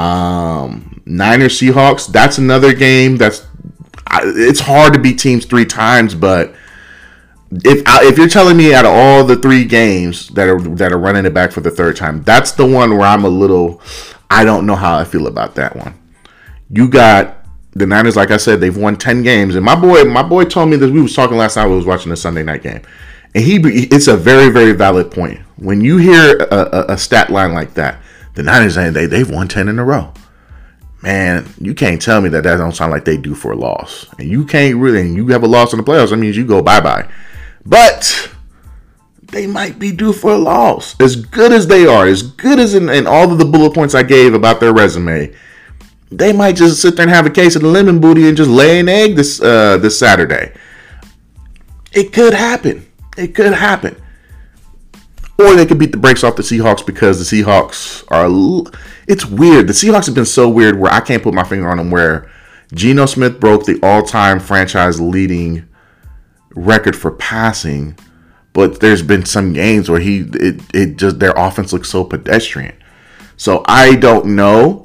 Um, 0.00 1.00
Niners 1.06 1.60
Seahawks, 1.60 2.08
that's 2.08 2.38
another 2.38 2.74
game 2.74 3.18
that's 3.18 3.46
it's 4.10 4.58
hard 4.58 4.94
to 4.94 4.98
beat 4.98 5.20
teams 5.20 5.44
three 5.44 5.64
times, 5.64 6.12
but 6.12 6.56
if 7.50 7.82
if 7.86 8.18
you're 8.18 8.28
telling 8.28 8.56
me 8.56 8.74
out 8.74 8.84
of 8.84 8.92
all 8.92 9.24
the 9.24 9.36
three 9.36 9.64
games 9.64 10.28
that 10.30 10.48
are 10.48 10.60
that 10.60 10.92
are 10.92 10.98
running 10.98 11.24
it 11.24 11.32
back 11.34 11.50
for 11.52 11.60
the 11.60 11.70
third 11.70 11.96
time, 11.96 12.22
that's 12.22 12.52
the 12.52 12.66
one 12.66 12.96
where 12.96 13.06
I'm 13.06 13.24
a 13.24 13.28
little 13.28 13.80
I 14.30 14.44
don't 14.44 14.66
know 14.66 14.76
how 14.76 14.98
I 14.98 15.04
feel 15.04 15.26
about 15.26 15.54
that 15.54 15.74
one. 15.74 15.94
You 16.70 16.88
got 16.88 17.38
the 17.72 17.86
Niners, 17.86 18.16
like 18.16 18.30
I 18.30 18.36
said, 18.36 18.60
they've 18.60 18.76
won 18.76 18.96
ten 18.96 19.22
games, 19.22 19.54
and 19.54 19.64
my 19.64 19.74
boy, 19.74 20.04
my 20.04 20.22
boy 20.22 20.44
told 20.44 20.68
me 20.68 20.76
that 20.76 20.92
we 20.92 21.00
was 21.00 21.14
talking 21.14 21.36
last 21.36 21.56
night. 21.56 21.68
We 21.68 21.76
was 21.76 21.86
watching 21.86 22.10
the 22.10 22.16
Sunday 22.16 22.42
night 22.42 22.62
game, 22.62 22.82
and 23.34 23.44
he 23.44 23.56
it's 23.56 24.08
a 24.08 24.16
very 24.16 24.50
very 24.50 24.72
valid 24.72 25.10
point. 25.10 25.40
When 25.56 25.80
you 25.80 25.96
hear 25.96 26.36
a, 26.50 26.54
a, 26.54 26.84
a 26.94 26.98
stat 26.98 27.30
line 27.30 27.54
like 27.54 27.74
that, 27.74 28.00
the 28.34 28.42
Niners 28.42 28.74
they 28.74 29.06
they've 29.06 29.30
won 29.30 29.48
ten 29.48 29.68
in 29.68 29.78
a 29.78 29.84
row. 29.84 30.12
Man, 31.02 31.48
you 31.60 31.74
can't 31.74 32.02
tell 32.02 32.20
me 32.20 32.28
that 32.30 32.42
that 32.42 32.56
don't 32.56 32.74
sound 32.74 32.90
like 32.90 33.04
they 33.04 33.16
do 33.16 33.34
for 33.34 33.52
a 33.52 33.56
loss, 33.56 34.06
and 34.18 34.28
you 34.28 34.44
can't 34.44 34.76
really. 34.76 35.00
And 35.00 35.14
you 35.14 35.26
have 35.28 35.44
a 35.44 35.48
loss 35.48 35.72
in 35.72 35.78
the 35.78 35.84
playoffs. 35.84 36.10
That 36.10 36.16
means 36.16 36.36
you 36.36 36.44
go 36.44 36.60
bye 36.60 36.80
bye. 36.80 37.08
But 37.68 38.30
they 39.24 39.46
might 39.46 39.78
be 39.78 39.92
due 39.92 40.14
for 40.14 40.32
a 40.32 40.38
loss. 40.38 40.98
As 41.00 41.16
good 41.16 41.52
as 41.52 41.66
they 41.66 41.86
are, 41.86 42.06
as 42.06 42.22
good 42.22 42.58
as 42.58 42.74
in, 42.74 42.88
in, 42.88 43.06
all 43.06 43.30
of 43.30 43.38
the 43.38 43.44
bullet 43.44 43.74
points 43.74 43.94
I 43.94 44.02
gave 44.02 44.32
about 44.32 44.58
their 44.58 44.72
resume, 44.72 45.34
they 46.10 46.32
might 46.32 46.56
just 46.56 46.80
sit 46.80 46.96
there 46.96 47.04
and 47.04 47.14
have 47.14 47.26
a 47.26 47.30
case 47.30 47.54
of 47.54 47.62
the 47.62 47.68
lemon 47.68 48.00
booty 48.00 48.26
and 48.26 48.36
just 48.36 48.48
lay 48.48 48.80
an 48.80 48.88
egg 48.88 49.16
this 49.16 49.40
uh, 49.42 49.76
this 49.76 49.98
Saturday. 49.98 50.54
It 51.92 52.12
could 52.12 52.32
happen. 52.32 52.86
It 53.18 53.34
could 53.34 53.52
happen. 53.52 53.96
Or 55.38 55.54
they 55.54 55.66
could 55.66 55.78
beat 55.78 55.92
the 55.92 55.98
brakes 55.98 56.24
off 56.24 56.36
the 56.36 56.42
Seahawks 56.42 56.84
because 56.84 57.18
the 57.18 57.42
Seahawks 57.42 58.04
are. 58.10 58.28
It's 59.06 59.26
weird. 59.26 59.66
The 59.66 59.72
Seahawks 59.74 60.06
have 60.06 60.14
been 60.14 60.24
so 60.24 60.48
weird 60.48 60.78
where 60.78 60.92
I 60.92 61.00
can't 61.00 61.22
put 61.22 61.34
my 61.34 61.44
finger 61.44 61.68
on 61.68 61.76
them. 61.76 61.90
Where 61.90 62.30
Geno 62.72 63.04
Smith 63.06 63.38
broke 63.38 63.64
the 63.64 63.78
all-time 63.82 64.40
franchise 64.40 65.00
leading 65.00 65.68
record 66.58 66.96
for 66.96 67.10
passing, 67.10 67.96
but 68.52 68.80
there's 68.80 69.02
been 69.02 69.24
some 69.24 69.52
games 69.52 69.88
where 69.88 70.00
he 70.00 70.20
it, 70.34 70.60
it 70.74 70.96
just 70.96 71.18
their 71.18 71.32
offense 71.36 71.72
looks 71.72 71.88
so 71.88 72.04
pedestrian. 72.04 72.74
So 73.36 73.62
I 73.66 73.94
don't 73.94 74.36
know. 74.36 74.84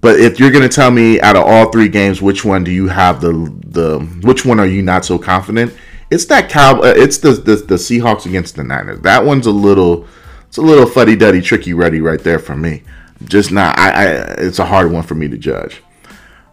But 0.00 0.18
if 0.18 0.40
you're 0.40 0.50
gonna 0.50 0.68
tell 0.68 0.90
me 0.90 1.20
out 1.20 1.36
of 1.36 1.44
all 1.44 1.70
three 1.70 1.88
games, 1.88 2.20
which 2.20 2.44
one 2.44 2.64
do 2.64 2.72
you 2.72 2.88
have 2.88 3.20
the 3.20 3.32
the 3.64 4.00
which 4.22 4.44
one 4.44 4.58
are 4.58 4.66
you 4.66 4.82
not 4.82 5.04
so 5.04 5.18
confident? 5.18 5.72
It's 6.10 6.24
that 6.26 6.50
cow. 6.50 6.80
Uh, 6.80 6.94
it's 6.96 7.18
the, 7.18 7.32
the 7.32 7.56
the 7.56 7.76
Seahawks 7.76 8.26
against 8.26 8.56
the 8.56 8.64
Niners. 8.64 9.00
That 9.00 9.24
one's 9.24 9.46
a 9.46 9.52
little 9.52 10.06
it's 10.48 10.58
a 10.58 10.62
little 10.62 10.86
fuddy 10.86 11.16
duddy, 11.16 11.40
tricky 11.40 11.72
ready 11.72 12.00
right 12.00 12.20
there 12.20 12.38
for 12.38 12.56
me. 12.56 12.82
Just 13.24 13.52
not. 13.52 13.78
I, 13.78 13.90
I 13.90 14.04
it's 14.38 14.58
a 14.58 14.66
hard 14.66 14.90
one 14.90 15.04
for 15.04 15.14
me 15.14 15.28
to 15.28 15.38
judge. 15.38 15.80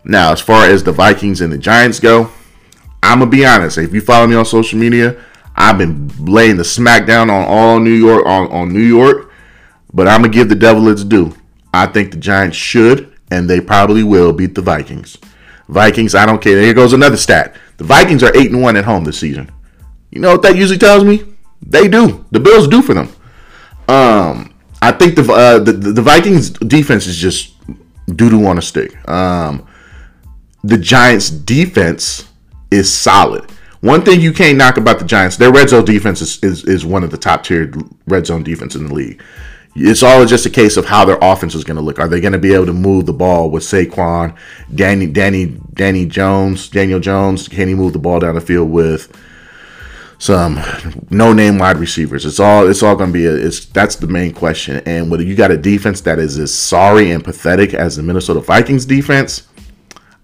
Now, 0.06 0.32
as 0.32 0.40
far 0.40 0.66
as 0.66 0.84
the 0.84 0.92
Vikings 0.92 1.42
and 1.42 1.52
the 1.52 1.58
Giants 1.58 2.00
go, 2.00 2.32
I'm 3.02 3.20
gonna 3.20 3.32
be 3.32 3.46
honest. 3.46 3.78
If 3.78 3.94
you 3.94 4.02
follow 4.02 4.28
me 4.28 4.36
on 4.36 4.46
social 4.46 4.80
media, 4.80 5.22
I've 5.56 5.78
been 5.78 6.10
laying 6.20 6.58
the 6.58 6.64
smackdown 6.64 7.24
on 7.24 7.46
all 7.46 7.80
New 7.80 7.94
York 7.94 8.26
on, 8.26 8.52
on 8.52 8.74
New 8.74 8.84
York, 8.84 9.32
but 9.94 10.08
I'm 10.08 10.22
gonna 10.22 10.34
give 10.34 10.50
the 10.50 10.56
devil 10.56 10.88
its 10.90 11.04
due. 11.04 11.36
I 11.74 11.86
think 11.86 12.12
the 12.12 12.18
Giants 12.18 12.58
should, 12.58 13.14
and 13.32 13.50
they 13.50 13.62
probably 13.62 14.04
will 14.04 14.34
beat 14.34 14.56
the 14.56 14.62
Vikings. 14.62 15.18
Vikings, 15.68 16.16
I 16.16 16.26
don't 16.26 16.42
care. 16.42 16.60
Here 16.62 16.74
goes 16.74 16.94
another 16.94 17.18
stat. 17.18 17.56
The 17.78 17.84
Vikings 17.84 18.24
are 18.24 18.36
eight 18.36 18.52
and 18.52 18.62
one 18.62 18.76
at 18.76 18.86
home 18.86 19.04
this 19.04 19.20
season. 19.20 19.52
You 20.12 20.20
know 20.20 20.32
what 20.32 20.42
that 20.42 20.56
usually 20.56 20.80
tells 20.80 21.04
me? 21.04 21.24
They 21.62 21.88
do. 21.88 22.26
The 22.32 22.40
Bills 22.40 22.68
do 22.68 22.82
for 22.82 22.94
them. 22.94 23.10
Um, 23.88 24.54
I 24.82 24.92
think 24.92 25.16
the 25.16 25.32
uh, 25.32 25.60
the, 25.60 25.74
the 25.74 26.02
Vikings 26.02 26.52
defense 26.52 27.06
is 27.06 27.18
just 27.18 27.54
doo 28.08 28.30
doo 28.30 28.46
on 28.46 28.58
a 28.58 28.62
stick. 28.62 29.08
Um, 29.10 29.68
the 30.64 30.78
Giants 30.78 31.30
defense 31.30 32.29
is 32.72 32.94
solid. 32.94 33.50
One 33.82 34.04
thing 34.04 34.20
you 34.20 34.34
can't 34.34 34.58
knock 34.58 34.78
about 34.78 35.00
the 35.00 35.06
Giants, 35.06 35.38
their 35.38 35.52
red 35.52 35.70
zone 35.70 35.86
defense 35.86 36.22
is, 36.22 36.44
is, 36.44 36.66
is 36.66 36.86
one 36.86 37.04
of 37.04 37.12
the 37.12 37.18
top 37.18 37.44
tier 37.44 37.72
red 38.08 38.26
zone 38.26 38.44
defense 38.44 38.76
in 38.76 38.88
the 38.88 38.94
league. 38.94 39.22
It's 39.76 40.04
all 40.04 40.26
just 40.26 40.46
a 40.46 40.50
case 40.50 40.76
of 40.76 40.86
how 40.86 41.06
their 41.06 41.18
offense 41.22 41.56
is 41.56 41.64
going 41.64 41.78
to 41.78 41.82
look. 41.82 42.00
Are 42.00 42.08
they 42.08 42.20
going 42.20 42.34
to 42.34 42.40
be 42.40 42.54
able 42.54 42.66
to 42.66 42.74
move 42.74 43.06
the 43.06 43.14
ball 43.14 43.50
with 43.50 43.64
Saquon, 43.64 44.36
Danny, 44.74 45.08
Danny, 45.08 45.58
Danny 45.74 46.06
Jones, 46.06 46.70
Daniel 46.70 47.00
Jones? 47.00 47.48
Can 47.48 47.68
he 47.68 47.76
move 47.76 47.94
the 47.94 48.00
ball 48.00 48.20
down 48.20 48.36
the 48.36 48.42
field 48.42 48.70
with 48.70 49.16
some 50.18 50.60
no 51.10 51.32
name 51.32 51.60
wide 51.60 51.78
receivers? 51.78 52.26
It's 52.26 52.40
all 52.40 52.68
it's 52.68 52.84
all 52.84 52.96
going 52.96 53.12
to 53.12 53.14
be. 53.14 53.28
A, 53.28 53.34
it's 53.34 53.66
that's 53.68 53.96
the 53.96 54.08
main 54.08 54.34
question. 54.34 54.82
And 54.86 55.10
whether 55.10 55.24
you 55.24 55.36
got 55.36 55.52
a 55.52 55.58
defense 55.58 56.02
that 56.02 56.20
is 56.20 56.38
as 56.38 56.54
sorry 56.54 57.12
and 57.12 57.24
pathetic 57.24 57.74
as 57.74 57.96
the 57.96 58.04
Minnesota 58.04 58.42
Vikings 58.42 58.86
defense, 58.86 59.48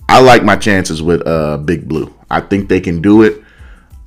I 0.08 0.22
like 0.22 0.44
my 0.44 0.56
chances 0.56 1.02
with 1.02 1.26
uh, 1.28 1.58
Big 1.58 1.88
Blue. 1.88 2.14
I 2.30 2.42
think 2.42 2.70
they 2.70 2.80
can 2.80 3.02
do 3.02 3.24
it. 3.24 3.42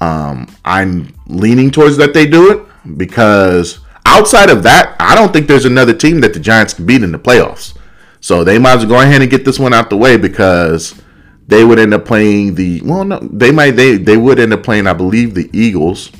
Um, 0.00 0.46
I'm 0.64 1.12
leaning 1.26 1.70
towards 1.70 1.96
that 1.96 2.14
they 2.14 2.26
do 2.26 2.52
it 2.52 2.96
because 2.98 3.80
outside 4.06 4.50
of 4.50 4.62
that, 4.62 4.96
I 5.00 5.14
don't 5.14 5.32
think 5.32 5.48
there's 5.48 5.64
another 5.64 5.92
team 5.92 6.20
that 6.20 6.34
the 6.34 6.40
Giants 6.40 6.74
can 6.74 6.86
beat 6.86 7.02
in 7.02 7.12
the 7.12 7.18
playoffs. 7.18 7.76
So 8.20 8.44
they 8.44 8.58
might 8.58 8.74
as 8.74 8.86
well 8.86 9.00
go 9.00 9.00
ahead 9.00 9.22
and 9.22 9.30
get 9.30 9.44
this 9.44 9.58
one 9.58 9.74
out 9.74 9.90
the 9.90 9.96
way 9.96 10.16
because 10.16 11.00
they 11.46 11.64
would 11.64 11.78
end 11.78 11.94
up 11.94 12.04
playing 12.04 12.54
the 12.54 12.80
well, 12.84 13.04
no, 13.04 13.18
they 13.20 13.50
might 13.50 13.72
they 13.72 13.96
they 13.96 14.16
would 14.16 14.38
end 14.38 14.52
up 14.52 14.62
playing, 14.62 14.86
I 14.86 14.92
believe, 14.92 15.34
the 15.34 15.48
Eagles, 15.52 16.10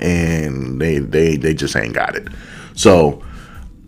and 0.00 0.80
they 0.80 0.98
they 0.98 1.36
they 1.36 1.54
just 1.54 1.76
ain't 1.76 1.94
got 1.94 2.14
it. 2.14 2.28
So 2.74 3.22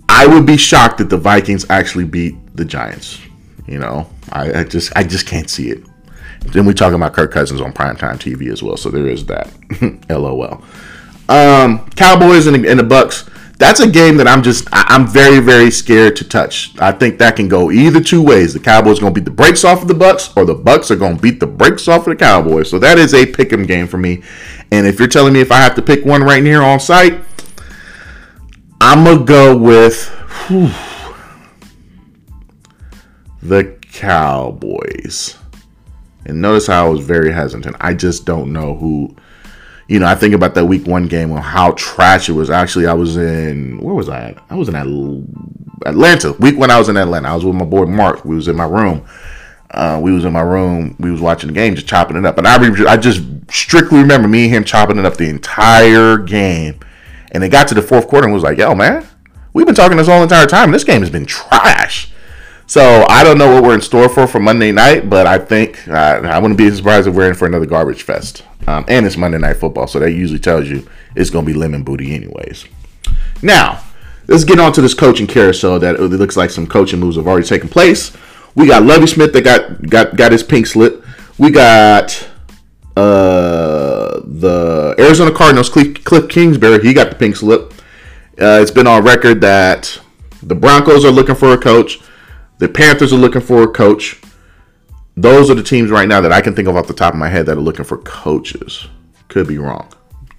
I 0.08 0.26
would 0.26 0.44
be 0.44 0.56
shocked 0.56 0.98
that 0.98 1.08
the 1.08 1.16
Vikings 1.16 1.64
actually 1.70 2.04
beat 2.04 2.36
the 2.56 2.64
Giants. 2.64 3.20
You 3.66 3.78
know, 3.78 4.08
I, 4.30 4.60
I 4.60 4.64
just 4.64 4.92
I 4.96 5.04
just 5.04 5.26
can't 5.26 5.48
see 5.48 5.70
it. 5.70 5.82
Then 6.40 6.66
we 6.66 6.74
talking 6.74 6.96
about 6.96 7.14
Kirk 7.14 7.32
Cousins 7.32 7.60
on 7.60 7.72
primetime 7.72 8.16
TV 8.16 8.52
as 8.52 8.62
well, 8.62 8.76
so 8.76 8.90
there 8.90 9.08
is 9.08 9.24
that. 9.26 9.50
LOL. 10.10 10.62
Um, 11.28 11.88
Cowboys 11.90 12.46
and, 12.46 12.64
and 12.66 12.78
the 12.78 12.84
Bucks. 12.84 13.28
That's 13.56 13.80
a 13.80 13.88
game 13.88 14.16
that 14.16 14.26
I'm 14.26 14.42
just 14.42 14.68
I'm 14.72 15.06
very 15.06 15.38
very 15.38 15.70
scared 15.70 16.16
to 16.16 16.28
touch. 16.28 16.76
I 16.80 16.92
think 16.92 17.18
that 17.18 17.36
can 17.36 17.48
go 17.48 17.70
either 17.70 18.00
two 18.00 18.20
ways. 18.20 18.52
The 18.52 18.60
Cowboys 18.60 18.98
going 18.98 19.14
to 19.14 19.20
beat 19.20 19.24
the 19.24 19.30
brakes 19.30 19.64
off 19.64 19.80
of 19.80 19.88
the 19.88 19.94
Bucks, 19.94 20.30
or 20.36 20.44
the 20.44 20.54
Bucks 20.54 20.90
are 20.90 20.96
going 20.96 21.16
to 21.16 21.22
beat 21.22 21.40
the 21.40 21.46
brakes 21.46 21.88
off 21.88 22.06
of 22.06 22.10
the 22.10 22.16
Cowboys. 22.16 22.68
So 22.68 22.78
that 22.80 22.98
is 22.98 23.14
a 23.14 23.24
pick'em 23.24 23.66
game 23.66 23.86
for 23.86 23.96
me. 23.96 24.22
And 24.70 24.86
if 24.86 24.98
you're 24.98 25.08
telling 25.08 25.32
me 25.32 25.40
if 25.40 25.52
I 25.52 25.58
have 25.58 25.76
to 25.76 25.82
pick 25.82 26.04
one 26.04 26.22
right 26.22 26.42
here 26.42 26.62
on 26.62 26.80
site, 26.80 27.20
I'm 28.80 29.04
gonna 29.04 29.24
go 29.24 29.56
with 29.56 30.08
whew, 30.48 30.70
the 33.44 33.78
Cowboys. 33.92 35.36
And 36.26 36.40
notice 36.40 36.66
how 36.66 36.86
I 36.86 36.88
was 36.88 37.04
very 37.04 37.30
hesitant. 37.30 37.76
I 37.80 37.94
just 37.94 38.24
don't 38.24 38.52
know 38.52 38.74
who. 38.74 39.14
You 39.86 39.98
know, 39.98 40.06
I 40.06 40.14
think 40.14 40.34
about 40.34 40.54
that 40.54 40.64
week 40.64 40.86
one 40.86 41.08
game 41.08 41.30
and 41.30 41.40
how 41.40 41.72
trash 41.72 42.30
it 42.30 42.32
was. 42.32 42.48
Actually, 42.48 42.86
I 42.86 42.94
was 42.94 43.18
in 43.18 43.78
where 43.78 43.94
was 43.94 44.08
I? 44.08 44.34
I 44.48 44.54
was 44.54 44.70
in 44.70 44.74
Atlanta. 45.84 46.32
Week 46.32 46.56
when 46.56 46.70
I 46.70 46.78
was 46.78 46.88
in 46.88 46.96
Atlanta, 46.96 47.28
I 47.28 47.34
was 47.34 47.44
with 47.44 47.54
my 47.54 47.66
boy 47.66 47.84
Mark. 47.84 48.24
We 48.24 48.34
was 48.34 48.48
in 48.48 48.56
my 48.56 48.64
room. 48.64 49.04
Uh, 49.70 50.00
we 50.02 50.12
was 50.12 50.24
in 50.24 50.32
my 50.32 50.40
room. 50.40 50.96
We 50.98 51.10
was 51.10 51.20
watching 51.20 51.48
the 51.48 51.52
game, 51.52 51.74
just 51.74 51.88
chopping 51.88 52.16
it 52.16 52.24
up. 52.24 52.38
And 52.38 52.46
I, 52.46 52.56
re- 52.64 52.86
I 52.86 52.96
just 52.96 53.22
strictly 53.50 53.98
remember 53.98 54.28
me 54.28 54.44
and 54.44 54.54
him 54.54 54.64
chopping 54.64 54.98
it 54.98 55.04
up 55.04 55.16
the 55.16 55.28
entire 55.28 56.16
game. 56.16 56.78
And 57.32 57.42
it 57.42 57.48
got 57.48 57.68
to 57.68 57.74
the 57.74 57.82
fourth 57.82 58.06
quarter 58.08 58.24
and 58.24 58.32
was 58.32 58.44
like, 58.44 58.56
"Yo, 58.56 58.74
man, 58.74 59.06
we've 59.52 59.66
been 59.66 59.74
talking 59.74 59.98
this 59.98 60.06
whole 60.06 60.22
entire 60.22 60.46
time. 60.46 60.70
This 60.70 60.84
game 60.84 61.02
has 61.02 61.10
been 61.10 61.26
trash." 61.26 62.13
So 62.66 63.04
I 63.08 63.22
don't 63.22 63.36
know 63.38 63.52
what 63.52 63.62
we're 63.62 63.74
in 63.74 63.82
store 63.82 64.08
for 64.08 64.26
for 64.26 64.40
Monday 64.40 64.72
night, 64.72 65.10
but 65.10 65.26
I 65.26 65.38
think 65.38 65.86
uh, 65.86 66.22
I 66.24 66.38
wouldn't 66.38 66.58
be 66.58 66.70
surprised 66.70 67.06
if 67.06 67.14
we're 67.14 67.28
in 67.28 67.34
for 67.34 67.46
another 67.46 67.66
garbage 67.66 68.02
fest. 68.02 68.42
Um, 68.66 68.84
and 68.88 69.04
it's 69.04 69.16
Monday 69.16 69.38
night 69.38 69.58
football, 69.58 69.86
so 69.86 69.98
that 70.00 70.12
usually 70.12 70.38
tells 70.38 70.68
you 70.68 70.88
it's 71.14 71.28
going 71.28 71.44
to 71.44 71.52
be 71.52 71.58
lemon 71.58 71.82
booty 71.82 72.14
anyways. 72.14 72.64
Now 73.42 73.84
let's 74.26 74.44
get 74.44 74.58
on 74.58 74.72
to 74.72 74.80
this 74.80 74.94
coaching 74.94 75.26
carousel 75.26 75.78
that 75.80 75.96
it 75.96 76.00
looks 76.00 76.36
like 76.36 76.50
some 76.50 76.66
coaching 76.66 77.00
moves 77.00 77.16
have 77.16 77.26
already 77.26 77.46
taken 77.46 77.68
place. 77.68 78.12
We 78.54 78.66
got 78.66 78.82
Lovie 78.82 79.08
Smith 79.08 79.32
that 79.34 79.42
got 79.42 79.82
got 79.82 80.16
got 80.16 80.32
his 80.32 80.42
pink 80.42 80.66
slip. 80.66 81.04
We 81.38 81.50
got 81.50 82.26
uh, 82.96 84.20
the 84.24 84.94
Arizona 84.98 85.32
Cardinals 85.32 85.68
Kliff 85.68 86.30
Kingsbury. 86.30 86.82
He 86.82 86.94
got 86.94 87.10
the 87.10 87.16
pink 87.16 87.36
slip. 87.36 87.74
Uh, 88.40 88.58
it's 88.62 88.70
been 88.70 88.86
on 88.86 89.04
record 89.04 89.40
that 89.42 90.00
the 90.42 90.54
Broncos 90.54 91.04
are 91.04 91.10
looking 91.10 91.34
for 91.34 91.52
a 91.52 91.58
coach. 91.58 92.00
The 92.58 92.68
Panthers 92.68 93.12
are 93.12 93.16
looking 93.16 93.40
for 93.40 93.62
a 93.62 93.68
coach. 93.68 94.20
Those 95.16 95.50
are 95.50 95.54
the 95.54 95.62
teams 95.62 95.90
right 95.90 96.08
now 96.08 96.20
that 96.20 96.32
I 96.32 96.40
can 96.40 96.54
think 96.54 96.68
of 96.68 96.76
off 96.76 96.86
the 96.86 96.94
top 96.94 97.14
of 97.14 97.18
my 97.18 97.28
head 97.28 97.46
that 97.46 97.56
are 97.56 97.60
looking 97.60 97.84
for 97.84 97.98
coaches. 97.98 98.88
Could 99.28 99.48
be 99.48 99.58
wrong. 99.58 99.88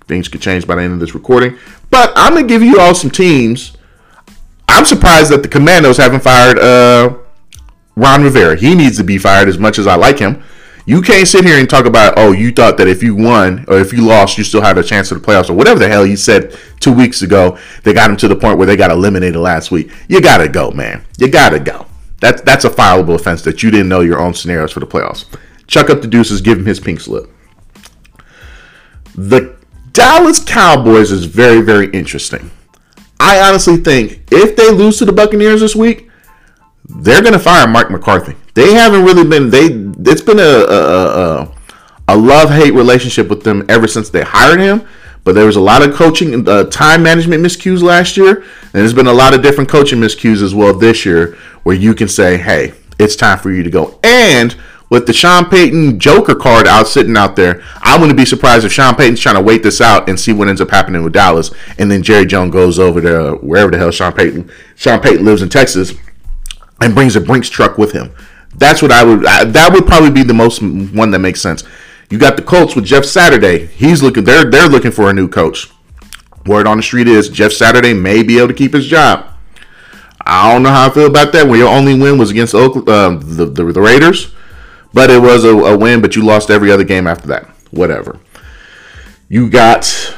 Things 0.08 0.28
could 0.28 0.42
change 0.42 0.68
by 0.68 0.76
the 0.76 0.82
end 0.82 0.94
of 0.94 1.00
this 1.00 1.16
recording. 1.16 1.58
But 1.90 2.14
I'm 2.16 2.34
going 2.34 2.48
to 2.48 2.54
give 2.54 2.62
you 2.62 2.80
all 2.80 2.94
some 2.94 3.10
teams. 3.10 3.76
I'm 4.68 4.86
surprised 4.86 5.32
that 5.32 5.44
the 5.44 5.50
Commandos 5.50 5.98
haven't 5.98 6.22
fired 6.22 6.60
uh, 6.60 7.18
Ron 7.96 8.24
Rivera. 8.24 8.56
He 8.56 8.76
needs 8.76 8.98
to 8.98 9.04
be 9.04 9.18
fired 9.18 9.48
as 9.48 9.58
much 9.58 9.80
as 9.80 9.88
I 9.88 9.96
like 9.96 10.20
him. 10.20 10.44
You 10.88 11.02
can't 11.02 11.28
sit 11.28 11.44
here 11.44 11.58
and 11.58 11.68
talk 11.68 11.86
about, 11.86 12.14
oh, 12.18 12.32
you 12.32 12.52
thought 12.52 12.78
that 12.78 12.88
if 12.88 13.02
you 13.02 13.16
won 13.16 13.66
or 13.68 13.80
if 13.80 13.92
you 13.92 14.06
lost, 14.06 14.38
you 14.38 14.44
still 14.44 14.62
had 14.62 14.78
a 14.78 14.84
chance 14.84 15.12
at 15.12 15.20
the 15.20 15.26
playoffs 15.26 15.50
or 15.50 15.54
whatever 15.54 15.80
the 15.80 15.88
hell 15.88 16.06
you 16.06 16.16
said 16.16 16.56
two 16.80 16.94
weeks 16.94 17.24
ago. 17.24 17.58
They 17.84 17.94
got 17.94 18.12
him 18.12 18.18
to 18.18 18.28
the 18.28 18.36
point 18.36 18.60
where 18.60 18.68
they 18.68 18.78
got 18.78 18.92
eliminated 18.92 19.42
last 19.42 19.72
week. 19.72 19.92
You 20.08 20.22
got 20.22 20.38
to 20.38 20.48
go, 20.48 20.70
man. 20.72 21.04
You 21.18 21.30
got 21.30 21.50
to 21.50 21.60
go. 21.60 21.88
That's 22.22 22.42
that's 22.42 22.66
a 22.66 22.70
fileable 22.70 23.16
offense 23.16 23.42
that 23.44 23.62
you 23.62 23.72
didn't 23.72 23.90
know 23.90 24.02
your 24.02 24.20
own 24.20 24.34
scenarios 24.34 24.72
for 24.72 24.80
the 24.80 24.88
playoffs. 24.88 25.26
Chuck 25.68 25.90
up 25.90 26.02
the 26.02 26.08
deuces, 26.08 26.42
give 26.42 26.58
him 26.58 26.66
his 26.66 26.80
pink 26.80 27.00
slip. 27.00 27.30
The 29.16 29.56
Dallas 29.92 30.44
Cowboys 30.44 31.12
is 31.12 31.26
very, 31.26 31.62
very 31.62 31.90
interesting. 31.92 32.52
I 33.20 33.40
honestly 33.48 33.78
think 33.78 34.24
if 34.32 34.56
they 34.56 34.70
lose 34.70 34.98
to 35.00 35.06
the 35.06 35.14
Buccaneers 35.14 35.62
this 35.62 35.76
week, 35.76 36.10
they're 36.88 37.22
going 37.22 37.34
to 37.34 37.40
fire 37.40 37.68
Mark 37.68 37.90
McCarthy. 37.90 38.36
They 38.54 38.74
haven't 38.74 39.04
really 39.04 39.28
been 39.28 39.50
they. 39.50 39.68
It's 40.12 40.22
been 40.22 40.40
a 40.40 40.42
a, 40.42 41.40
a, 41.40 41.56
a 42.10 42.18
love 42.18 42.50
hate 42.50 42.74
relationship 42.74 43.30
with 43.30 43.44
them 43.44 43.66
ever 43.70 43.88
since 43.88 44.10
they 44.10 44.22
hired 44.22 44.60
him. 44.60 44.88
But 45.24 45.34
there 45.34 45.48
was 45.48 45.56
a 45.56 45.62
lot 45.62 45.82
of 45.82 45.96
coaching 45.96 46.36
and 46.36 46.48
uh, 46.48 46.66
time 46.66 47.02
management 47.02 47.44
miscues 47.44 47.82
last 47.82 48.16
year, 48.16 48.42
and 48.42 48.74
there's 48.74 48.94
been 48.94 49.08
a 49.08 49.14
lot 49.14 49.34
of 49.34 49.42
different 49.42 49.70
coaching 49.70 50.00
miscues 50.00 50.44
as 50.44 50.54
well 50.54 50.78
this 50.78 51.04
year, 51.04 51.36
where 51.66 51.76
you 51.76 51.94
can 51.94 52.08
say, 52.08 52.38
"Hey, 52.38 52.74
it's 53.00 53.16
time 53.16 53.40
for 53.40 53.52
you 53.52 53.64
to 53.64 53.70
go." 53.70 54.00
And 54.04 54.56
with 54.90 55.08
the 55.08 55.14
Sean 55.14 55.46
Payton 55.50 56.00
Joker 56.00 56.36
card 56.36 56.68
out 56.68 56.88
sitting 56.88 57.18
out 57.18 57.36
there, 57.36 57.64
I 57.82 57.98
wouldn't 57.98 58.18
be 58.18 58.24
surprised 58.24 58.66
if 58.66 58.72
Sean 58.72 58.96
Payton's 58.96 59.20
trying 59.20 59.36
to 59.36 59.42
wait 59.42 59.64
this 59.64 59.82
out 59.82 60.08
and 60.08 60.20
see 60.20 60.32
what 60.32 60.48
ends 60.48 60.62
up 60.62 60.70
happening 60.70 61.04
with 61.04 61.14
Dallas, 61.14 61.50
and 61.80 61.90
then 61.90 62.04
Jerry 62.04 62.28
Jones 62.28 62.54
goes 62.54 62.78
over 62.78 63.02
to 63.02 63.38
wherever 63.42 63.72
the 63.72 63.78
hell 63.78 63.90
Sean 63.90 64.14
Payton 64.14 64.50
Sean 64.76 65.02
Payton 65.02 65.26
lives 65.26 65.42
in 65.42 65.50
Texas, 65.50 65.94
and 66.82 66.94
brings 66.94 67.16
a 67.16 67.22
Brinks 67.22 67.50
truck 67.50 67.78
with 67.78 67.92
him. 67.92 68.12
That's 68.58 68.82
what 68.82 68.92
I 68.92 69.04
would. 69.04 69.26
I, 69.26 69.44
that 69.44 69.74
would 69.74 69.88
probably 69.88 70.12
be 70.12 70.24
the 70.24 70.34
most 70.34 70.62
one 70.62 71.12
that 71.12 71.20
makes 71.20 71.42
sense. 71.42 71.64
You 72.10 72.20
got 72.20 72.36
the 72.36 72.44
Colts 72.44 72.76
with 72.76 72.86
Jeff 72.86 73.06
Saturday. 73.06 73.66
He's 73.66 74.04
looking. 74.04 74.24
They're 74.24 74.50
they're 74.50 74.70
looking 74.70 74.92
for 74.92 75.10
a 75.10 75.14
new 75.14 75.28
coach. 75.28 75.72
Word 76.46 76.68
on 76.68 76.78
the 76.78 76.84
street 76.84 77.08
is 77.08 77.28
Jeff 77.28 77.52
Saturday 77.52 77.94
may 77.94 78.22
be 78.22 78.38
able 78.38 78.50
to 78.50 78.54
keep 78.54 78.74
his 78.74 78.86
job. 78.86 79.35
I 80.26 80.52
don't 80.52 80.64
know 80.64 80.70
how 80.70 80.88
I 80.88 80.90
feel 80.90 81.08
about 81.08 81.32
that. 81.34 81.48
When 81.48 81.60
your 81.60 81.70
only 81.70 82.00
win 82.00 82.18
was 82.18 82.32
against 82.32 82.56
Oakland, 82.56 82.90
uh, 82.90 83.20
the, 83.22 83.46
the, 83.46 83.72
the 83.72 83.82
Raiders, 83.82 84.34
but 84.94 85.10
it 85.10 85.22
was 85.22 85.44
a, 85.44 85.56
a 85.56 85.78
win. 85.78 86.02
But 86.02 86.16
you 86.16 86.24
lost 86.24 86.50
every 86.50 86.72
other 86.72 86.84
game 86.84 87.08
after 87.08 87.28
that. 87.28 87.46
Whatever. 87.72 88.20
You 89.30 89.50
got 89.50 90.16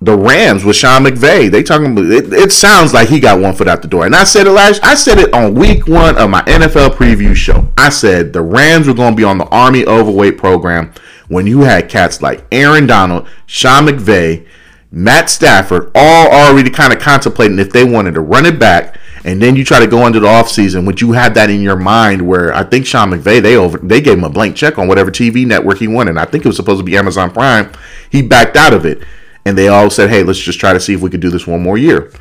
the 0.00 0.16
Rams 0.16 0.64
with 0.64 0.76
Sean 0.76 1.04
McVay. 1.04 1.50
They 1.50 1.62
talking 1.62 1.96
it, 1.96 2.32
it, 2.32 2.52
sounds 2.52 2.92
like 2.92 3.08
he 3.08 3.20
got 3.20 3.40
one 3.40 3.54
foot 3.54 3.68
out 3.68 3.82
the 3.82 3.88
door. 3.88 4.04
And 4.04 4.16
I 4.16 4.24
said 4.24 4.46
it 4.46 4.50
last 4.50 4.82
I 4.84 4.94
said 4.94 5.18
it 5.18 5.32
on 5.32 5.54
week 5.54 5.86
one 5.86 6.18
of 6.18 6.28
my 6.28 6.42
NFL 6.42 6.90
preview 6.90 7.34
show. 7.34 7.68
I 7.78 7.88
said 7.88 8.32
the 8.32 8.42
Rams 8.42 8.88
were 8.88 8.94
going 8.94 9.12
to 9.12 9.16
be 9.16 9.24
on 9.24 9.38
the 9.38 9.46
Army 9.46 9.86
overweight 9.86 10.38
program 10.38 10.92
when 11.28 11.46
you 11.46 11.60
had 11.60 11.88
cats 11.88 12.20
like 12.20 12.44
Aaron 12.50 12.86
Donald, 12.86 13.28
Sean 13.46 13.86
McVay, 13.86 14.46
Matt 14.90 15.30
Stafford, 15.30 15.90
all 15.94 16.28
already 16.28 16.70
kind 16.70 16.92
of 16.92 16.98
contemplating 16.98 17.58
if 17.58 17.70
they 17.70 17.84
wanted 17.84 18.14
to 18.14 18.20
run 18.20 18.44
it 18.44 18.58
back. 18.58 18.98
And 19.24 19.40
then 19.40 19.54
you 19.54 19.64
try 19.64 19.78
to 19.78 19.86
go 19.86 20.06
into 20.06 20.20
the 20.20 20.26
offseason, 20.26 20.86
which 20.86 21.00
you 21.00 21.12
had 21.12 21.34
that 21.34 21.48
in 21.48 21.60
your 21.60 21.76
mind 21.76 22.26
where 22.26 22.52
I 22.52 22.64
think 22.64 22.86
Sean 22.86 23.10
McVay, 23.10 23.40
they 23.40 23.56
over 23.56 23.78
they 23.78 24.00
gave 24.00 24.18
him 24.18 24.24
a 24.24 24.30
blank 24.30 24.56
check 24.56 24.78
on 24.78 24.88
whatever 24.88 25.10
TV 25.10 25.46
network 25.46 25.78
he 25.78 25.86
wanted. 25.86 26.18
I 26.18 26.24
think 26.24 26.44
it 26.44 26.48
was 26.48 26.56
supposed 26.56 26.80
to 26.80 26.84
be 26.84 26.96
Amazon 26.96 27.30
Prime. 27.30 27.70
He 28.10 28.22
backed 28.22 28.56
out 28.56 28.72
of 28.72 28.84
it. 28.84 29.02
And 29.44 29.58
they 29.58 29.68
all 29.68 29.90
said, 29.90 30.10
hey, 30.10 30.22
let's 30.22 30.38
just 30.38 30.60
try 30.60 30.72
to 30.72 30.80
see 30.80 30.94
if 30.94 31.00
we 31.00 31.10
could 31.10 31.20
do 31.20 31.30
this 31.30 31.46
one 31.46 31.62
more 31.62 31.76
year. 31.76 32.12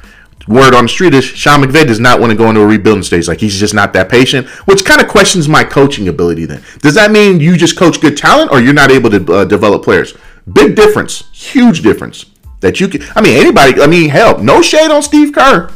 word 0.48 0.74
on 0.74 0.86
the 0.86 0.90
street 0.90 1.14
is 1.14 1.24
Sean 1.24 1.62
McVay 1.62 1.86
does 1.86 2.00
not 2.00 2.20
want 2.20 2.32
to 2.32 2.38
go 2.38 2.50
into 2.50 2.62
a 2.62 2.66
rebuilding 2.66 3.04
stage. 3.04 3.28
Like 3.28 3.40
he's 3.40 3.60
just 3.60 3.74
not 3.74 3.94
that 3.94 4.10
patient, 4.10 4.48
which 4.68 4.86
kind 4.86 5.02
of 5.02 5.08
questions 5.08 5.48
my 5.48 5.64
coaching 5.64 6.08
ability. 6.08 6.46
Then 6.46 6.64
does 6.80 6.96
that 6.96 7.12
mean 7.12 7.40
you 7.40 7.58
just 7.58 7.78
coach 7.78 8.02
good 8.02 8.18
talent, 8.18 8.52
or 8.52 8.60
you're 8.60 8.74
not 8.74 8.92
able 8.92 9.10
to 9.12 9.34
uh, 9.34 9.46
develop 9.46 9.84
players? 9.84 10.16
Big 10.52 10.76
difference, 10.76 11.30
huge 11.32 11.82
difference. 11.82 12.26
That 12.62 12.80
you 12.80 12.88
can. 12.88 13.02
I 13.16 13.22
mean, 13.22 13.40
anybody. 13.40 13.82
I 13.82 13.88
mean, 13.88 14.10
help. 14.10 14.40
no 14.40 14.62
shade 14.62 14.92
on 14.92 15.02
Steve 15.02 15.34
Kerr, 15.34 15.72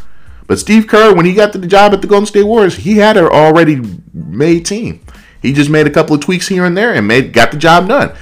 but 0.47 0.59
Steve 0.59 0.87
Kerr, 0.87 1.15
when 1.15 1.25
he 1.25 1.33
got 1.33 1.53
to 1.53 1.57
the 1.57 1.67
job 1.67 1.93
at 1.93 2.01
the 2.01 2.07
Golden 2.07 2.25
State 2.25 2.43
Warriors, 2.43 2.75
he 2.75 2.97
had 2.97 3.17
an 3.17 3.25
already 3.25 3.81
made 4.13 4.65
team. 4.65 5.01
He 5.41 5.53
just 5.53 5.69
made 5.69 5.87
a 5.87 5.91
couple 5.91 6.15
of 6.15 6.21
tweaks 6.21 6.47
here 6.47 6.65
and 6.65 6.75
there 6.75 6.93
and 6.93 7.07
made 7.07 7.33
got 7.33 7.51
the 7.51 7.57
job 7.57 7.87
done. 7.87 8.15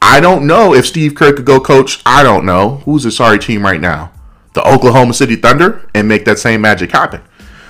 I 0.00 0.20
don't 0.20 0.46
know 0.46 0.74
if 0.74 0.86
Steve 0.86 1.14
Kerr 1.14 1.32
could 1.32 1.44
go 1.44 1.60
coach. 1.60 2.02
I 2.06 2.22
don't 2.22 2.46
know 2.46 2.76
who's 2.84 3.04
a 3.04 3.10
sorry 3.10 3.38
team 3.38 3.64
right 3.64 3.80
now 3.80 4.12
the 4.56 4.66
Oklahoma 4.66 5.12
City 5.12 5.36
Thunder 5.36 5.86
and 5.94 6.08
make 6.08 6.24
that 6.24 6.38
same 6.38 6.62
magic 6.62 6.90
happen. 6.90 7.20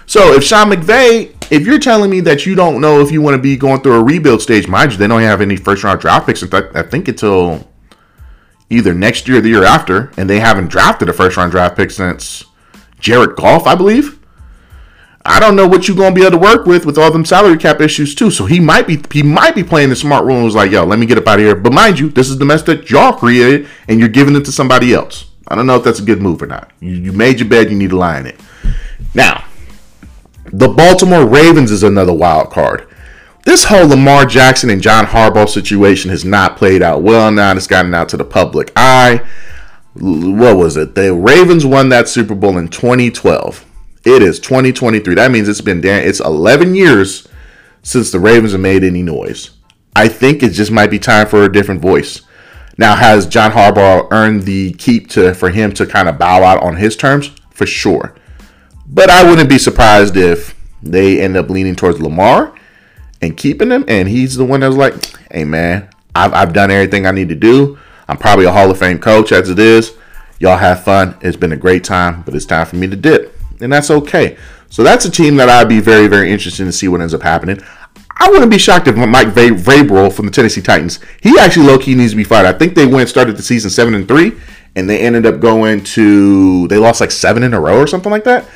So 0.07 0.33
if 0.35 0.45
Sean 0.45 0.71
McVay, 0.71 1.35
if 1.51 1.67
you're 1.67 1.81
telling 1.81 2.11
me 2.11 2.21
that 2.21 2.47
you 2.47 2.55
don't 2.55 2.81
know 2.81 3.01
if 3.01 3.11
you 3.11 3.21
want 3.21 3.35
to 3.35 3.43
be 3.43 3.57
going 3.57 3.81
through 3.81 3.97
a 3.97 4.03
rebuild 4.03 4.41
stage, 4.41 4.69
mind 4.69 4.93
you, 4.93 4.99
they 4.99 5.09
don't 5.09 5.21
have 5.21 5.41
any 5.41 5.57
first 5.57 5.83
round 5.83 6.01
draft 6.01 6.27
picks. 6.27 6.43
In 6.43 6.49
fact, 6.49 6.77
I 6.77 6.83
think 6.83 7.09
until 7.09 7.69
either 8.71 8.95
next 8.95 9.27
year 9.27 9.39
or 9.39 9.41
the 9.41 9.49
year 9.49 9.65
after, 9.65 10.13
and 10.17 10.31
they 10.31 10.39
haven't 10.39 10.69
drafted 10.69 11.09
a 11.09 11.13
first 11.13 11.37
round 11.37 11.51
draft 11.51 11.77
pick 11.77 11.91
since 11.91 12.45
Jared 12.99 13.37
Goff, 13.37 13.67
I 13.67 13.75
believe. 13.75 14.19
I 15.25 15.41
don't 15.41 15.57
know 15.57 15.67
what 15.67 15.89
you're 15.89 15.97
gonna 15.97 16.15
be 16.15 16.23
able 16.23 16.33
to 16.33 16.39
work 16.39 16.67
with 16.67 16.87
with 16.87 16.97
all 16.97 17.11
them 17.11 17.25
salary 17.25 17.59
cap 17.59 17.81
issues 17.81 18.15
too. 18.15 18.31
So 18.31 18.47
he 18.47 18.61
might 18.61 18.87
be 18.87 19.03
he 19.13 19.23
might 19.23 19.55
be 19.57 19.65
playing 19.65 19.91
the 19.91 19.97
smart 19.97 20.25
role 20.25 20.37
and 20.37 20.45
was 20.45 20.55
like, 20.55 20.71
yo, 20.71 20.85
let 20.85 20.99
me 20.99 21.07
get 21.07 21.19
up 21.19 21.27
out 21.27 21.41
of 21.41 21.45
here. 21.45 21.57
But 21.57 21.73
mind 21.73 21.99
you, 21.99 22.11
this 22.11 22.31
is 22.31 22.39
the 22.39 22.45
mess 22.45 22.63
that 22.63 22.91
y'all 22.91 23.13
created, 23.13 23.69
and 23.89 23.99
you're 23.99 24.09
giving 24.09 24.37
it 24.37 24.45
to 24.45 24.53
somebody 24.53 24.95
else. 24.95 25.27
I 25.49 25.55
don't 25.55 25.67
know 25.67 25.77
if 25.77 25.85
that's 25.85 25.99
a 25.99 26.05
good 26.05 26.21
move 26.23 26.43
or 26.43 26.47
not. 26.47 26.71
You, 26.81 26.93
you 26.93 27.13
made 27.13 27.41
your 27.41 27.49
bed, 27.49 27.71
you 27.71 27.77
need 27.77 27.91
to 27.91 27.97
lie 27.97 28.19
in 28.19 28.27
it. 28.27 28.41
Now, 29.15 29.45
the 30.53 30.69
Baltimore 30.69 31.27
Ravens 31.27 31.71
is 31.71 31.83
another 31.83 32.13
wild 32.13 32.51
card. 32.51 32.89
This 33.45 33.65
whole 33.65 33.87
Lamar 33.87 34.27
Jackson 34.27 34.71
and 34.71 34.83
John 34.83 35.07
Harbaugh 35.07 35.49
situation 35.49 36.11
has 36.11 36.25
not 36.25 36.57
played 36.57 36.83
out 36.83 37.03
well 37.03 37.31
now. 37.31 37.53
It's 37.53 37.69
gotten 37.69 37.95
out 37.95 38.09
to 38.09 38.17
the 38.17 38.25
public 38.25 38.73
eye. 38.75 39.25
What 40.01 40.57
was 40.57 40.77
it? 40.77 40.95
The 40.95 41.15
Ravens 41.15 41.65
won 41.65 41.89
that 41.91 42.09
Super 42.09 42.35
Bowl 42.35 42.59
in 42.59 42.69
2012. 42.69 43.65
It 44.05 44.23
is 44.23 44.39
2023. 44.41 45.15
That 45.15 45.31
means 45.31 45.49
it's 45.49 45.61
been 45.61 45.85
it's 45.85 46.21
11 46.21 46.75
years 46.75 47.27
since 47.83 48.11
the 48.11 48.21
Ravens 48.21 48.53
have 48.53 48.61
made 48.61 48.85
any 48.85 49.03
noise. 49.03 49.51
I 49.95 50.09
think 50.09 50.43
it 50.43 50.51
just 50.51 50.71
might 50.71 50.91
be 50.91 50.99
time 50.99 51.27
for 51.27 51.45
a 51.45 51.53
different 51.53 51.81
voice. 51.81 52.23
Now, 52.79 52.95
has 52.95 53.27
John 53.27 53.53
Harbaugh 53.53 54.09
earned 54.11 54.43
the 54.43 54.73
keep 54.75 55.09
to 55.11 55.33
for 55.35 55.49
him 55.51 55.73
to 55.73 55.87
kind 55.87 56.09
of 56.09 56.19
bow 56.19 56.43
out 56.43 56.63
on 56.63 56.77
his 56.77 56.95
terms? 56.95 57.31
For 57.51 57.67
sure. 57.67 58.15
But 58.87 59.09
I 59.09 59.29
wouldn't 59.29 59.49
be 59.49 59.59
surprised 59.59 60.17
if 60.17 60.55
they 60.83 61.21
end 61.21 61.37
up 61.37 61.49
leaning 61.49 61.75
towards 61.75 62.01
Lamar 62.01 62.55
and 63.23 63.37
keeping 63.37 63.71
him, 63.71 63.85
and 63.89 64.09
he's 64.09 64.37
the 64.37 64.45
one 64.45 64.61
that's 64.61 64.77
like, 64.77 64.95
"Hey, 65.33 65.45
man, 65.45 65.89
I've, 66.15 66.35
I've 66.35 66.53
done 66.53 66.71
everything 66.71 67.07
I 67.07 67.11
need 67.13 67.31
to 67.31 67.35
do. 67.35 67.79
I'm 68.09 68.17
probably 68.17 68.45
a 68.45 68.53
Hall 68.53 68.71
of 68.71 68.79
Fame 68.79 68.99
coach 68.99 69.33
as 69.33 69.49
it 69.49 69.59
is. 69.59 69.95
Y'all 70.39 70.59
have 70.59 70.85
fun. 70.85 71.17
It's 71.23 71.37
been 71.37 71.53
a 71.53 71.57
great 71.57 71.85
time, 71.85 72.23
but 72.23 72.35
it's 72.35 72.45
time 72.45 72.67
for 72.67 72.77
me 72.77 72.87
to 72.87 72.97
dip, 72.97 73.39
and 73.61 73.73
that's 73.73 73.91
okay." 73.91 74.37
So 74.69 74.83
that's 74.83 75.05
a 75.05 75.11
team 75.11 75.37
that 75.37 75.49
I'd 75.49 75.69
be 75.69 75.81
very, 75.81 76.09
very 76.09 76.31
interested 76.31 76.65
to 76.65 76.73
see 76.73 76.89
what 76.89 77.01
ends 77.01 77.15
up 77.15 77.23
happening. 77.23 77.63
I 78.19 78.31
wouldn't 78.31 78.51
be 78.51 78.59
shocked 78.59 78.89
if 78.89 78.97
Mike 78.97 79.29
Vrabel 79.29 80.13
from 80.13 80.27
the 80.27 80.33
Tennessee 80.33 80.63
Titans, 80.63 81.01
he 81.21 81.39
actually 81.39 81.67
low 81.67 81.79
key 81.79 81.95
needs 81.95 82.13
to 82.13 82.17
be 82.17 82.25
fired. 82.25 82.47
I 82.47 82.53
think 82.53 82.75
they 82.75 82.87
went 82.87 83.09
started 83.09 83.37
the 83.37 83.43
season 83.43 83.71
seven 83.71 83.95
and 83.95 84.09
three, 84.09 84.33
and 84.75 84.89
they 84.89 85.01
ended 85.01 85.27
up 85.27 85.41
going 85.41 85.85
to 85.85 86.67
they 86.69 86.79
lost 86.79 87.01
like 87.01 87.11
seven 87.11 87.43
in 87.43 87.53
a 87.55 87.61
row 87.61 87.79
or 87.79 87.87
something 87.87 88.11
like 88.11 88.25
that. 88.25 88.47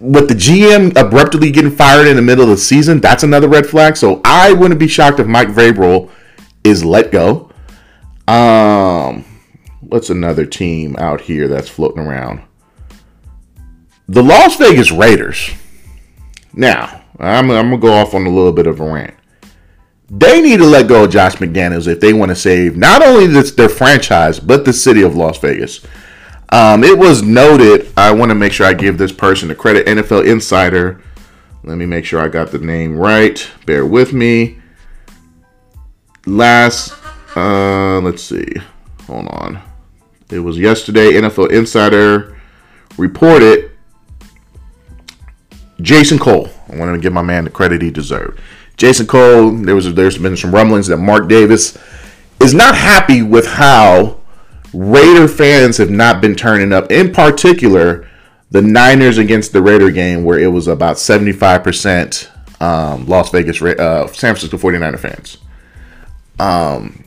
With 0.00 0.28
the 0.28 0.34
GM 0.34 0.96
abruptly 0.96 1.50
getting 1.50 1.70
fired 1.70 2.08
in 2.08 2.16
the 2.16 2.22
middle 2.22 2.44
of 2.44 2.50
the 2.50 2.56
season, 2.56 3.00
that's 3.00 3.22
another 3.22 3.48
red 3.48 3.66
flag. 3.66 3.96
So 3.96 4.20
I 4.24 4.52
wouldn't 4.52 4.80
be 4.80 4.88
shocked 4.88 5.20
if 5.20 5.26
Mike 5.26 5.48
Vrabel 5.48 6.10
is 6.64 6.84
let 6.84 7.12
go. 7.12 7.51
Um, 8.32 9.24
what's 9.80 10.08
another 10.08 10.46
team 10.46 10.96
out 10.98 11.20
here 11.20 11.48
that's 11.48 11.68
floating 11.68 12.02
around? 12.02 12.40
The 14.08 14.22
Las 14.22 14.56
Vegas 14.56 14.90
Raiders. 14.90 15.50
Now, 16.54 17.02
I'm, 17.18 17.50
I'm 17.50 17.70
gonna 17.70 17.78
go 17.78 17.92
off 17.92 18.14
on 18.14 18.26
a 18.26 18.30
little 18.30 18.52
bit 18.52 18.66
of 18.66 18.80
a 18.80 18.90
rant. 18.90 19.14
They 20.08 20.40
need 20.40 20.58
to 20.58 20.66
let 20.66 20.88
go 20.88 21.04
of 21.04 21.10
Josh 21.10 21.36
McDaniels 21.36 21.86
if 21.86 22.00
they 22.00 22.12
want 22.12 22.30
to 22.30 22.34
save 22.34 22.76
not 22.76 23.02
only 23.02 23.26
this, 23.26 23.52
their 23.52 23.68
franchise 23.68 24.40
but 24.40 24.64
the 24.64 24.72
city 24.72 25.02
of 25.02 25.14
Las 25.14 25.38
Vegas. 25.38 25.80
Um, 26.50 26.84
it 26.84 26.98
was 26.98 27.22
noted. 27.22 27.90
I 27.96 28.12
want 28.12 28.30
to 28.30 28.34
make 28.34 28.52
sure 28.52 28.66
I 28.66 28.74
give 28.74 28.98
this 28.98 29.12
person 29.12 29.48
the 29.48 29.54
credit. 29.54 29.86
NFL 29.86 30.26
Insider. 30.26 31.02
Let 31.64 31.78
me 31.78 31.86
make 31.86 32.04
sure 32.04 32.20
I 32.20 32.28
got 32.28 32.50
the 32.50 32.58
name 32.58 32.96
right. 32.96 33.46
Bear 33.64 33.86
with 33.86 34.12
me. 34.12 34.58
Last, 36.26 36.94
uh, 37.36 38.00
let's 38.00 38.22
see. 38.22 38.46
Hold 39.06 39.28
on. 39.28 39.60
It 40.30 40.40
was 40.40 40.58
yesterday. 40.58 41.12
NFL 41.12 41.50
Insider 41.50 42.38
reported 42.96 43.70
Jason 45.80 46.18
Cole. 46.18 46.48
I 46.68 46.76
want 46.76 46.94
to 46.94 47.00
give 47.00 47.12
my 47.12 47.22
man 47.22 47.44
the 47.44 47.50
credit 47.50 47.82
he 47.82 47.90
deserved. 47.90 48.40
Jason 48.76 49.06
Cole, 49.06 49.50
there 49.50 49.74
was 49.74 49.92
there's 49.94 50.18
been 50.18 50.36
some 50.36 50.54
rumblings 50.54 50.86
that 50.86 50.96
Mark 50.96 51.28
Davis 51.28 51.76
is 52.40 52.54
not 52.54 52.74
happy 52.74 53.22
with 53.22 53.46
how 53.46 54.18
Raider 54.72 55.28
fans 55.28 55.76
have 55.76 55.90
not 55.90 56.20
been 56.20 56.34
turning 56.34 56.72
up. 56.72 56.90
In 56.90 57.12
particular, 57.12 58.08
the 58.50 58.62
Niners 58.62 59.18
against 59.18 59.52
the 59.52 59.62
Raider 59.62 59.90
game, 59.90 60.24
where 60.24 60.38
it 60.38 60.48
was 60.48 60.68
about 60.68 60.96
75% 60.96 62.28
um, 62.60 63.06
Las 63.06 63.30
Vegas, 63.30 63.60
uh, 63.60 64.06
San 64.08 64.34
Francisco 64.34 64.56
49er 64.56 64.98
fans. 64.98 65.38
Um, 66.38 67.01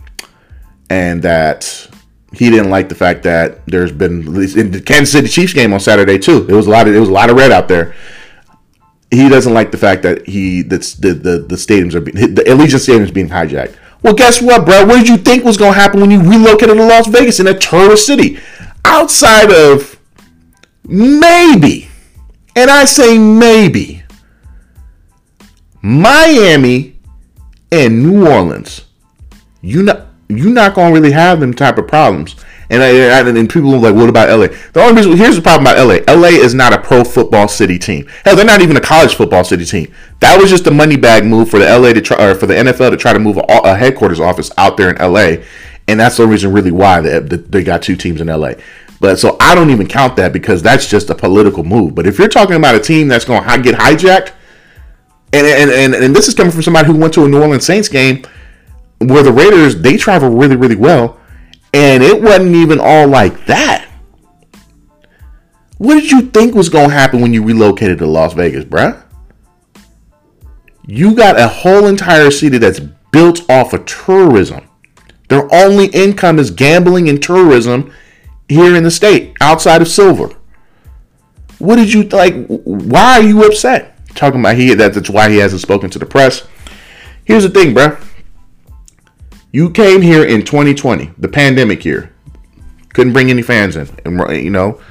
and 0.89 1.21
that 1.23 1.89
he 2.33 2.49
didn't 2.49 2.69
like 2.69 2.89
the 2.89 2.95
fact 2.95 3.23
that 3.23 3.65
there's 3.65 3.91
been 3.91 4.27
in 4.27 4.71
the 4.71 4.81
Kansas 4.85 5.11
City 5.11 5.27
Chiefs 5.27 5.53
game 5.53 5.73
on 5.73 5.79
Saturday 5.79 6.17
too. 6.17 6.45
It 6.49 6.53
was 6.53 6.67
a 6.67 6.69
lot 6.69 6.87
of 6.87 6.95
it 6.95 6.99
was 6.99 7.09
a 7.09 7.13
lot 7.13 7.29
of 7.29 7.37
red 7.37 7.51
out 7.51 7.67
there 7.67 7.95
he 9.11 9.29
doesn't 9.29 9.53
like 9.53 9.71
the 9.71 9.77
fact 9.77 10.03
that 10.03 10.27
he 10.27 10.61
that's 10.61 10.93
the 10.93 11.13
the, 11.13 11.39
the 11.39 11.55
stadiums 11.55 11.93
are 11.93 12.01
being 12.01 12.35
the 12.35 12.43
Allegiant 12.43 12.79
Stadium 12.79 13.03
is 13.03 13.11
being 13.11 13.29
hijacked. 13.29 13.75
Well, 14.01 14.13
guess 14.13 14.41
what, 14.41 14.65
bro? 14.65 14.85
What 14.85 14.97
did 14.97 15.09
you 15.09 15.17
think 15.17 15.43
was 15.43 15.57
going 15.57 15.73
to 15.73 15.79
happen 15.79 15.99
when 15.99 16.11
you 16.11 16.21
relocated 16.21 16.75
to 16.75 16.83
Las 16.85 17.07
Vegas 17.07 17.39
in 17.39 17.47
a 17.47 17.57
tourist 17.57 18.05
city? 18.05 18.37
Outside 18.83 19.51
of 19.51 19.99
maybe, 20.83 21.89
and 22.55 22.69
I 22.69 22.85
say 22.85 23.17
maybe, 23.17 24.03
Miami 25.81 26.99
and 27.71 28.03
New 28.03 28.27
Orleans, 28.27 28.85
you 29.61 29.81
not 29.81 30.04
you're 30.27 30.51
not 30.51 30.75
to 30.75 30.91
really 30.91 31.11
have 31.11 31.39
them 31.39 31.53
type 31.53 31.77
of 31.77 31.87
problems. 31.87 32.35
And, 32.69 32.81
I, 32.81 33.19
and 33.29 33.49
people 33.49 33.75
are 33.75 33.77
like, 33.77 33.93
what 33.93 34.09
about 34.09 34.27
LA? 34.27 34.47
The 34.73 34.81
only 34.81 34.95
reason 34.95 35.17
here's 35.17 35.35
the 35.35 35.41
problem 35.41 35.67
about 35.67 35.77
LA. 35.77 36.13
LA 36.13 36.29
is 36.29 36.55
not 36.55 36.73
a 36.73 36.81
pro 36.81 37.03
football 37.03 37.47
city 37.47 37.77
team. 37.77 38.07
Hell, 38.23 38.35
they're 38.35 38.43
not 38.43 38.61
even 38.61 38.75
a 38.75 38.81
college 38.81 39.13
football 39.13 39.43
city 39.43 39.65
team. 39.65 39.93
That 40.19 40.39
was 40.39 40.49
just 40.49 40.65
a 40.65 40.71
money 40.71 40.97
bag 40.97 41.25
move 41.25 41.49
for 41.49 41.59
the 41.59 41.65
LA 41.65 41.93
to 41.93 42.01
try, 42.01 42.23
or 42.23 42.33
for 42.33 42.47
the 42.47 42.55
NFL 42.55 42.89
to 42.89 42.97
try 42.97 43.13
to 43.13 43.19
move 43.19 43.37
a, 43.37 43.41
a 43.41 43.75
headquarters 43.75 44.19
office 44.19 44.49
out 44.57 44.77
there 44.77 44.89
in 44.89 44.95
LA, 44.95 45.43
and 45.87 45.99
that's 45.99 46.17
the 46.17 46.25
reason 46.25 46.53
really 46.53 46.71
why 46.71 47.01
they, 47.01 47.19
they 47.19 47.63
got 47.63 47.83
two 47.83 47.95
teams 47.95 48.19
in 48.19 48.27
LA. 48.27 48.53
But 48.99 49.19
so 49.19 49.37
I 49.39 49.53
don't 49.53 49.69
even 49.69 49.87
count 49.87 50.15
that 50.15 50.33
because 50.33 50.63
that's 50.63 50.87
just 50.87 51.11
a 51.11 51.15
political 51.15 51.63
move. 51.63 51.93
But 51.93 52.07
if 52.07 52.17
you're 52.17 52.29
talking 52.29 52.55
about 52.55 52.73
a 52.73 52.79
team 52.79 53.07
that's 53.07 53.25
going 53.25 53.43
to 53.43 53.61
get 53.61 53.75
hijacked, 53.75 54.31
and, 55.33 55.45
and 55.45 55.69
and 55.69 55.93
and 55.93 56.15
this 56.15 56.27
is 56.27 56.33
coming 56.33 56.51
from 56.51 56.63
somebody 56.63 56.87
who 56.87 56.97
went 56.97 57.13
to 57.13 57.25
a 57.25 57.27
New 57.27 57.41
Orleans 57.41 57.65
Saints 57.65 57.89
game 57.89 58.25
where 58.99 59.23
the 59.23 59.31
Raiders 59.31 59.81
they 59.81 59.97
travel 59.97 60.29
really 60.29 60.55
really 60.55 60.75
well 60.75 61.19
and 61.75 62.01
it 62.01 62.21
wasn't 62.21 62.55
even 62.55 62.79
all 62.79 63.05
like 63.05 63.45
that. 63.47 63.85
What 65.77 65.95
did 65.95 66.09
you 66.09 66.21
think 66.21 66.55
was 66.55 66.69
going 66.69 66.89
to 66.89 66.95
happen 66.95 67.19
when 67.19 67.33
you 67.33 67.43
relocated 67.43 67.97
to 67.97 68.07
Las 68.07 68.33
Vegas, 68.33 68.63
bruh? 68.63 69.03
You 70.87 71.13
got 71.15 71.37
a 71.37 71.49
whole 71.49 71.87
entire 71.87 72.31
city 72.31 72.57
that's 72.57 72.79
built 73.11 73.49
off 73.49 73.73
of 73.73 73.85
tourism. 73.85 74.69
Their 75.27 75.53
only 75.53 75.87
income 75.87 76.39
is 76.39 76.49
gambling 76.49 77.09
and 77.09 77.21
tourism 77.21 77.91
here 78.47 78.75
in 78.75 78.83
the 78.83 78.91
state, 78.91 79.35
outside 79.41 79.81
of 79.81 79.89
Silver. 79.89 80.29
What 81.59 81.75
did 81.75 81.91
you 81.91 82.03
like? 82.03 82.45
Why 82.47 83.19
are 83.19 83.23
you 83.23 83.43
upset? 83.43 83.97
Talking 84.15 84.39
about 84.39 84.55
he 84.55 84.73
that's 84.75 85.09
why 85.09 85.29
he 85.29 85.37
hasn't 85.37 85.61
spoken 85.61 85.89
to 85.89 85.99
the 85.99 86.05
press. 86.05 86.47
Here's 87.25 87.43
the 87.43 87.49
thing, 87.49 87.73
bruh. 87.73 88.01
You 89.55 89.69
came 89.69 90.01
here 90.01 90.25
in 90.25 90.43
2020, 90.43 91.11
the 91.17 91.29
pandemic 91.29 91.85
year. 91.85 92.13
Couldn't 92.89 93.13
bring 93.13 93.29
any 93.29 93.41
fans 93.41 93.77
in. 93.77 93.87
And, 94.03 94.19
you 94.43 94.49
know, 94.49 94.81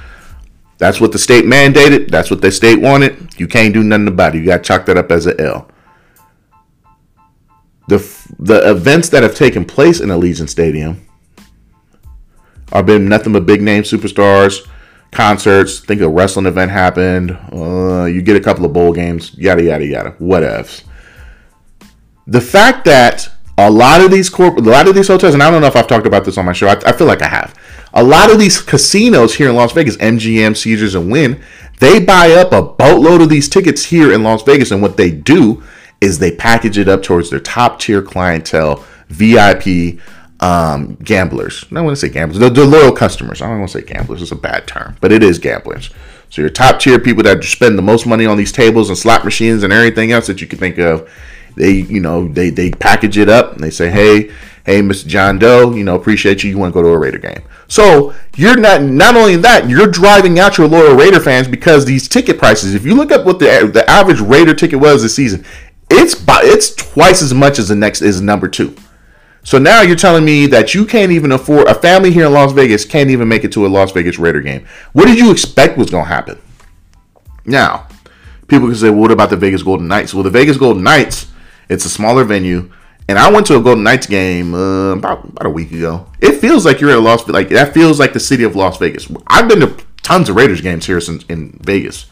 that's 0.79 0.99
what 0.99 1.11
the 1.11 1.19
state 1.19 1.45
mandated. 1.45 2.09
That's 2.09 2.31
what 2.31 2.41
the 2.41 2.51
state 2.51 2.81
wanted. 2.81 3.39
You 3.39 3.47
can't 3.47 3.75
do 3.75 3.83
nothing 3.83 4.07
about 4.07 4.33
it. 4.33 4.39
You 4.39 4.45
got 4.45 4.57
to 4.57 4.63
chalk 4.63 4.87
that 4.87 4.97
up 4.97 5.11
as 5.11 5.27
an 5.27 5.39
L. 5.39 5.69
The, 7.89 7.99
the 8.39 8.71
events 8.71 9.09
that 9.09 9.21
have 9.21 9.35
taken 9.35 9.65
place 9.65 9.99
in 9.99 10.09
Allegiant 10.09 10.49
Stadium 10.49 11.07
are 12.71 12.81
been 12.81 13.07
nothing 13.07 13.33
but 13.33 13.45
big 13.45 13.61
name 13.61 13.83
superstars. 13.83 14.67
concerts. 15.11 15.79
Think 15.79 16.01
a 16.01 16.09
wrestling 16.09 16.47
event 16.47 16.71
happened. 16.71 17.37
Uh, 17.53 18.05
you 18.05 18.23
get 18.23 18.35
a 18.35 18.41
couple 18.41 18.65
of 18.65 18.73
bowl 18.73 18.93
games. 18.93 19.31
Yada 19.37 19.61
yada 19.61 19.85
yada. 19.85 20.11
Whatevs. 20.13 20.85
The 22.25 22.41
fact 22.41 22.85
that 22.85 23.29
a 23.57 23.71
lot 23.71 24.01
of 24.01 24.11
these 24.11 24.29
corp, 24.29 24.57
a 24.57 24.61
lot 24.61 24.87
of 24.87 24.95
these 24.95 25.07
hotels, 25.07 25.33
and 25.33 25.41
I 25.41 25.49
don't 25.49 25.61
know 25.61 25.67
if 25.67 25.75
I've 25.75 25.87
talked 25.87 26.07
about 26.07 26.25
this 26.25 26.37
on 26.37 26.45
my 26.45 26.53
show. 26.53 26.67
I, 26.67 26.79
I 26.85 26.91
feel 26.91 27.07
like 27.07 27.21
I 27.21 27.27
have. 27.27 27.57
A 27.93 28.03
lot 28.03 28.29
of 28.31 28.37
these 28.37 28.61
casinos 28.61 29.35
here 29.35 29.49
in 29.49 29.55
Las 29.55 29.71
Vegas, 29.71 29.95
MGM, 29.97 30.57
Caesars, 30.57 30.95
and 30.95 31.09
Wynn, 31.09 31.41
they 31.79 32.03
buy 32.03 32.31
up 32.31 32.51
a 32.51 32.61
boatload 32.61 33.21
of 33.21 33.29
these 33.29 33.47
tickets 33.47 33.85
here 33.85 34.11
in 34.11 34.23
Las 34.23 34.43
Vegas, 34.43 34.71
and 34.71 34.81
what 34.81 34.97
they 34.97 35.11
do 35.11 35.63
is 36.01 36.19
they 36.19 36.35
package 36.35 36.77
it 36.77 36.89
up 36.89 37.03
towards 37.03 37.29
their 37.29 37.39
top 37.39 37.79
tier 37.79 38.01
clientele, 38.01 38.83
VIP 39.07 39.99
um, 40.41 40.95
gamblers. 40.95 41.63
I 41.71 41.75
don't 41.75 41.85
want 41.85 41.97
to 41.97 42.01
say 42.01 42.09
gamblers. 42.09 42.39
They're, 42.39 42.49
they're 42.49 42.65
loyal 42.65 42.91
customers. 42.91 43.41
I 43.41 43.47
don't 43.47 43.59
want 43.59 43.71
to 43.71 43.79
say 43.79 43.85
gamblers. 43.85 44.21
It's 44.21 44.31
a 44.31 44.35
bad 44.35 44.67
term, 44.67 44.97
but 44.99 45.13
it 45.13 45.23
is 45.23 45.39
gamblers. 45.39 45.89
So 46.29 46.41
your 46.41 46.49
top 46.49 46.79
tier 46.79 46.99
people 46.99 47.23
that 47.23 47.43
spend 47.45 47.77
the 47.77 47.83
most 47.83 48.05
money 48.05 48.25
on 48.25 48.35
these 48.35 48.51
tables 48.51 48.89
and 48.89 48.97
slot 48.97 49.23
machines 49.23 49.63
and 49.63 49.71
everything 49.71 50.11
else 50.11 50.27
that 50.27 50.41
you 50.41 50.47
can 50.47 50.59
think 50.59 50.77
of, 50.77 51.09
they 51.55 51.71
you 51.71 51.99
know 51.99 52.27
they 52.27 52.49
they 52.49 52.71
package 52.71 53.17
it 53.17 53.29
up 53.29 53.53
and 53.53 53.63
they 53.63 53.69
say, 53.69 53.89
hey, 53.89 54.31
hey, 54.65 54.81
Mr. 54.81 55.07
John 55.07 55.39
Doe, 55.39 55.73
you 55.73 55.83
know 55.83 55.95
appreciate 55.95 56.43
you. 56.43 56.49
You 56.49 56.57
want 56.57 56.73
to 56.73 56.73
go 56.73 56.83
to 56.83 56.89
a 56.89 56.97
Raider 56.97 57.17
game. 57.17 57.43
So 57.67 58.13
you're 58.35 58.57
not 58.57 58.81
not 58.81 59.15
only 59.15 59.35
that 59.37 59.69
you're 59.69 59.87
driving 59.87 60.39
out 60.39 60.57
your 60.57 60.67
loyal 60.67 60.95
Raider 60.95 61.19
fans 61.19 61.47
because 61.47 61.85
these 61.85 62.07
ticket 62.07 62.37
prices. 62.37 62.75
If 62.75 62.85
you 62.85 62.95
look 62.95 63.11
up 63.11 63.25
what 63.25 63.39
the 63.39 63.69
the 63.73 63.89
average 63.89 64.19
Raider 64.19 64.53
ticket 64.53 64.79
was 64.79 65.01
this 65.01 65.15
season, 65.15 65.45
it's 65.89 66.15
it's 66.27 66.75
twice 66.75 67.21
as 67.21 67.33
much 67.33 67.59
as 67.59 67.69
the 67.69 67.75
next 67.75 68.01
is 68.01 68.21
number 68.21 68.47
two. 68.47 68.75
So 69.43 69.59
now 69.59 69.81
you're 69.81 69.95
telling 69.95 70.25
me 70.25 70.47
that 70.47 70.73
you 70.73 70.85
can't 70.85 71.11
even 71.11 71.31
afford 71.31 71.67
a 71.67 71.75
family 71.75 72.11
here 72.11 72.25
in 72.25 72.33
Las 72.33 72.51
Vegas 72.51 72.83
can't 72.83 73.11
even 73.11 73.27
make 73.27 73.43
it 73.43 73.51
to 73.51 73.65
a 73.65 73.69
Las 73.69 73.91
Vegas 73.91 74.17
Raider 74.17 74.41
game. 74.41 74.65
What 74.93 75.05
did 75.05 75.19
you 75.19 75.31
expect 75.31 75.77
was 75.77 75.91
going 75.91 76.05
to 76.05 76.09
happen? 76.09 76.41
Now, 77.45 77.87
people 78.47 78.67
can 78.67 78.75
say, 78.75 78.89
well, 78.89 79.01
"What 79.01 79.11
about 79.11 79.29
the 79.29 79.37
Vegas 79.37 79.61
Golden 79.61 79.87
Knights?" 79.87 80.15
Well, 80.15 80.23
the 80.23 80.31
Vegas 80.31 80.57
Golden 80.57 80.83
Knights, 80.83 81.27
it's 81.69 81.85
a 81.85 81.89
smaller 81.89 82.23
venue, 82.23 82.71
and 83.07 83.17
I 83.17 83.31
went 83.31 83.47
to 83.47 83.57
a 83.57 83.61
Golden 83.61 83.83
Knights 83.83 84.07
game 84.07 84.53
uh, 84.53 84.93
about 84.93 85.25
about 85.25 85.45
a 85.45 85.49
week 85.49 85.71
ago. 85.71 86.07
It 86.21 86.39
feels 86.39 86.65
like 86.65 86.81
you're 86.81 86.91
a 86.91 86.99
Las 86.99 87.27
like 87.27 87.49
that 87.49 87.73
feels 87.73 87.99
like 87.99 88.13
the 88.13 88.19
city 88.19 88.43
of 88.43 88.55
Las 88.55 88.77
Vegas. 88.77 89.11
I've 89.27 89.47
been 89.47 89.59
to 89.61 89.77
tons 90.03 90.29
of 90.29 90.35
Raiders 90.35 90.61
games 90.61 90.85
here 90.85 91.01
since 91.01 91.23
in 91.25 91.59
Vegas. 91.63 92.05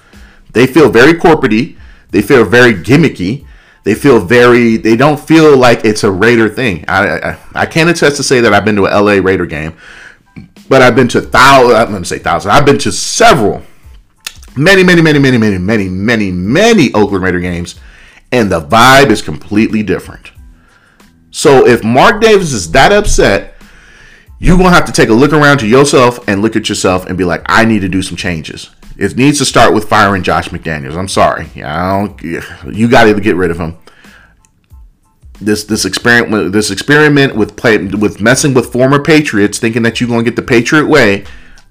They 0.54 0.68
feel 0.68 0.90
very 0.90 1.14
corporatey. 1.14 1.78
They 2.12 2.22
feel 2.22 2.46
very 2.46 2.74
gimmicky 2.74 3.46
they 3.84 3.96
feel 3.96 4.20
very 4.20 4.78
they 4.78 4.96
don't 4.96 5.20
feel 5.20 5.58
like 5.58 5.84
it's 5.84 6.04
a 6.04 6.12
Raider 6.12 6.50
thing. 6.50 6.86
I, 6.88 7.32
I, 7.32 7.38
I 7.54 7.66
can't 7.66 7.90
attest 7.90 8.18
to 8.18 8.24
say 8.24 8.40
that 8.42 8.54
I've 8.54 8.66
been 8.66 8.78
to 8.78 8.86
a 8.86 8.96
LA 9.00 9.14
Raider 9.14 9.46
game, 9.46 9.76
but 10.70 10.82
I've 10.82 10.96
been 10.96 11.10
to 11.10 11.22
thousands. 11.22 11.74
I'm 11.74 12.02
to 12.02 12.06
say 12.06 12.20
thousands. 12.20 12.54
I've 12.54 12.66
been 12.66 12.78
to 12.80 12.92
several, 12.92 13.62
many, 14.56 14.84
many, 14.84 15.02
many, 15.02 15.20
many, 15.20 15.38
many, 15.38 15.58
many, 15.58 15.90
many, 15.90 16.32
many 16.32 16.94
Oakland 16.94 17.24
Raider 17.26 17.42
games, 17.42 17.76
and 18.34 18.52
the 18.52 18.60
vibe 18.60 19.12
is 19.12 19.22
completely 19.22 19.84
different. 19.84 20.32
So 21.30 21.66
if 21.66 21.84
Mark 21.84 22.20
Davis 22.20 22.52
is 22.52 22.72
that 22.72 22.92
upset, 22.92 23.56
you're 24.40 24.58
gonna 24.58 24.72
have 24.72 24.86
to 24.86 24.92
take 24.92 25.10
a 25.10 25.14
look 25.14 25.32
around 25.32 25.60
to 25.60 25.68
yourself 25.68 26.28
and 26.28 26.42
look 26.42 26.56
at 26.56 26.68
yourself 26.68 27.06
and 27.06 27.18
be 27.18 27.24
like, 27.24 27.44
I 27.46 27.64
need 27.64 27.80
to 27.82 27.90
do 27.90 28.02
some 28.02 28.18
changes. 28.18 28.72
It 28.98 29.16
needs 29.16 29.38
to 29.38 29.46
start 29.46 29.74
with 29.74 29.88
firing 29.88 30.24
Josh 30.24 30.50
McDaniels. 30.50 30.98
I'm 30.98 31.08
sorry. 31.08 31.50
you 32.72 32.88
got 32.90 33.06
to 33.06 33.20
get 33.22 33.36
rid 33.36 33.52
of 33.52 33.60
him. 33.60 33.78
This 35.40 35.64
this 35.64 35.86
experiment 35.86 36.54
this 36.54 36.72
experiment 36.72 37.36
with 37.36 37.56
play 37.56 37.78
with 37.78 38.22
messing 38.22 38.54
with 38.54 38.72
former 38.72 39.02
Patriots, 39.02 39.60
thinking 39.60 39.84
that 39.84 40.00
you're 40.00 40.10
going 40.10 40.24
to 40.24 40.30
get 40.30 40.36
the 40.36 40.48
Patriot 40.48 40.88
way. 40.88 41.26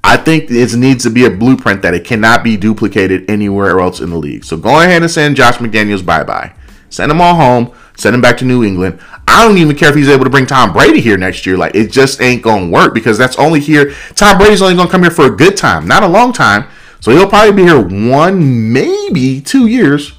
I 0.04 0.16
think 0.16 0.50
it 0.50 0.74
needs 0.74 1.04
to 1.04 1.10
be 1.10 1.24
a 1.26 1.30
blueprint 1.30 1.82
that 1.82 1.94
it 1.94 2.04
cannot 2.04 2.42
be 2.42 2.56
duplicated 2.56 3.30
anywhere 3.30 3.78
else 3.78 4.00
in 4.00 4.10
the 4.10 4.16
league. 4.16 4.44
So 4.44 4.56
go 4.56 4.80
ahead 4.80 5.02
and 5.02 5.10
send 5.10 5.36
Josh 5.36 5.56
McDaniels 5.56 6.04
bye 6.04 6.24
bye. 6.24 6.52
Send 6.90 7.10
him 7.10 7.20
all 7.20 7.34
home. 7.34 7.72
Send 7.96 8.14
him 8.14 8.20
back 8.20 8.36
to 8.38 8.44
New 8.44 8.64
England. 8.64 9.00
I 9.28 9.46
don't 9.46 9.58
even 9.58 9.76
care 9.76 9.90
if 9.90 9.94
he's 9.94 10.08
able 10.08 10.24
to 10.24 10.30
bring 10.30 10.46
Tom 10.46 10.72
Brady 10.72 11.00
here 11.00 11.16
next 11.16 11.46
year. 11.46 11.56
Like 11.56 11.74
it 11.74 11.90
just 11.90 12.20
ain't 12.20 12.42
gonna 12.42 12.68
work 12.68 12.94
because 12.94 13.16
that's 13.16 13.38
only 13.38 13.60
here. 13.60 13.94
Tom 14.14 14.38
Brady's 14.38 14.60
only 14.60 14.74
gonna 14.74 14.90
come 14.90 15.02
here 15.02 15.10
for 15.10 15.26
a 15.26 15.36
good 15.36 15.56
time, 15.56 15.86
not 15.86 16.02
a 16.02 16.08
long 16.08 16.32
time. 16.32 16.66
So 17.00 17.10
he'll 17.10 17.28
probably 17.28 17.52
be 17.52 17.62
here 17.62 17.80
one, 17.80 18.72
maybe 18.72 19.40
two 19.40 19.66
years. 19.66 20.12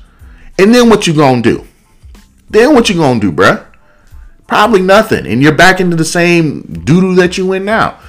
And 0.57 0.73
then 0.73 0.89
what 0.89 1.07
you 1.07 1.13
gonna 1.13 1.41
do? 1.41 1.65
Then 2.49 2.73
what 2.73 2.89
you 2.89 2.95
gonna 2.95 3.19
do, 3.19 3.31
bruh? 3.31 3.65
Probably 4.47 4.81
nothing. 4.81 5.25
And 5.25 5.41
you're 5.41 5.55
back 5.55 5.79
into 5.79 5.95
the 5.95 6.05
same 6.05 6.61
doo-doo 6.61 7.15
that 7.15 7.37
you 7.37 7.53
in 7.53 7.65
now. 7.65 7.99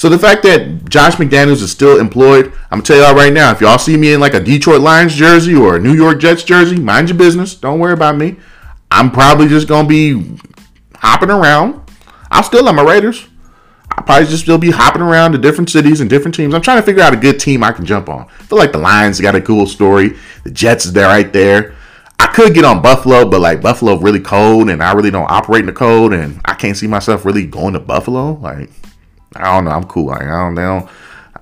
So 0.00 0.08
the 0.08 0.18
fact 0.18 0.42
that 0.44 0.88
Josh 0.88 1.16
McDaniels 1.16 1.60
is 1.60 1.70
still 1.70 2.00
employed, 2.00 2.46
I'm 2.70 2.78
gonna 2.78 2.84
tell 2.84 2.96
y'all 2.96 3.14
right 3.14 3.30
now, 3.30 3.50
if 3.50 3.60
y'all 3.60 3.76
see 3.76 3.98
me 3.98 4.14
in 4.14 4.18
like 4.18 4.32
a 4.32 4.40
Detroit 4.40 4.80
Lions 4.80 5.14
jersey 5.14 5.54
or 5.54 5.76
a 5.76 5.78
New 5.78 5.92
York 5.92 6.20
Jets 6.20 6.42
jersey, 6.42 6.80
mind 6.80 7.10
your 7.10 7.18
business. 7.18 7.54
Don't 7.54 7.78
worry 7.78 7.92
about 7.92 8.16
me. 8.16 8.36
I'm 8.90 9.10
probably 9.10 9.46
just 9.46 9.68
gonna 9.68 9.86
be 9.86 10.38
hopping 10.94 11.28
around. 11.28 11.82
I'll 12.30 12.42
still 12.42 12.64
love 12.64 12.76
my 12.76 12.82
Raiders. 12.82 13.28
I'll 13.90 14.04
probably 14.04 14.26
just 14.26 14.44
still 14.44 14.56
be 14.56 14.70
hopping 14.70 15.02
around 15.02 15.32
to 15.32 15.38
different 15.38 15.68
cities 15.68 16.00
and 16.00 16.08
different 16.08 16.34
teams. 16.34 16.54
I'm 16.54 16.62
trying 16.62 16.80
to 16.80 16.82
figure 16.82 17.02
out 17.02 17.12
a 17.12 17.18
good 17.18 17.38
team 17.38 17.62
I 17.62 17.72
can 17.72 17.84
jump 17.84 18.08
on. 18.08 18.22
I 18.22 18.42
feel 18.44 18.56
like 18.56 18.72
the 18.72 18.78
Lions 18.78 19.20
got 19.20 19.34
a 19.34 19.40
cool 19.42 19.66
story. 19.66 20.16
The 20.44 20.50
Jets 20.50 20.86
is 20.86 20.94
there 20.94 21.08
right 21.08 21.30
there. 21.30 21.74
I 22.18 22.28
could 22.28 22.54
get 22.54 22.64
on 22.64 22.80
Buffalo, 22.80 23.28
but 23.28 23.42
like 23.42 23.60
Buffalo 23.60 23.98
really 23.98 24.20
cold, 24.20 24.70
and 24.70 24.82
I 24.82 24.94
really 24.94 25.10
don't 25.10 25.30
operate 25.30 25.60
in 25.60 25.66
the 25.66 25.74
cold, 25.74 26.14
and 26.14 26.40
I 26.46 26.54
can't 26.54 26.74
see 26.74 26.86
myself 26.86 27.26
really 27.26 27.44
going 27.44 27.74
to 27.74 27.80
Buffalo. 27.80 28.32
Like 28.32 28.70
I 29.36 29.54
don't 29.54 29.64
know, 29.64 29.70
I'm 29.70 29.84
cool. 29.84 30.06
Like 30.06 30.22
I 30.22 30.26
don't, 30.26 30.58
I 30.58 30.62
don't, 30.62 30.90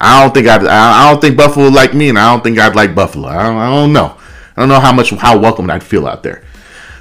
I 0.01 0.23
don't 0.23 0.35
think 0.35 0.47
I'd, 0.47 0.67
I 0.67 1.11
don't 1.11 1.21
think 1.21 1.37
Buffalo 1.37 1.69
like 1.69 1.95
me, 1.95 2.09
and 2.09 2.19
I 2.19 2.33
don't 2.33 2.43
think 2.43 2.59
I'd 2.59 2.77
like 2.77 2.95
Buffalo. 2.95 3.29
I 3.29 3.43
don't, 3.43 3.57
I 3.57 3.71
don't 3.71 3.93
know. 3.93 4.17
I 4.57 4.63
don't 4.63 4.69
know 4.69 4.81
how 4.81 4.93
much 4.93 5.11
how 5.11 5.39
welcome 5.39 5.71
I'd 5.71 5.83
feel 5.83 6.07
out 6.07 6.23
there. 6.23 6.45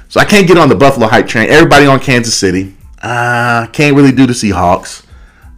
So 0.08 0.20
I 0.20 0.24
can't 0.24 0.46
get 0.46 0.56
on 0.56 0.68
the 0.68 0.74
Buffalo 0.74 1.06
hype 1.06 1.26
train. 1.26 1.50
Everybody 1.50 1.86
on 1.86 2.00
Kansas 2.00 2.36
City. 2.36 2.74
Uh, 3.02 3.66
can't 3.72 3.94
really 3.94 4.12
do 4.12 4.26
the 4.26 4.32
Seahawks. 4.32 5.04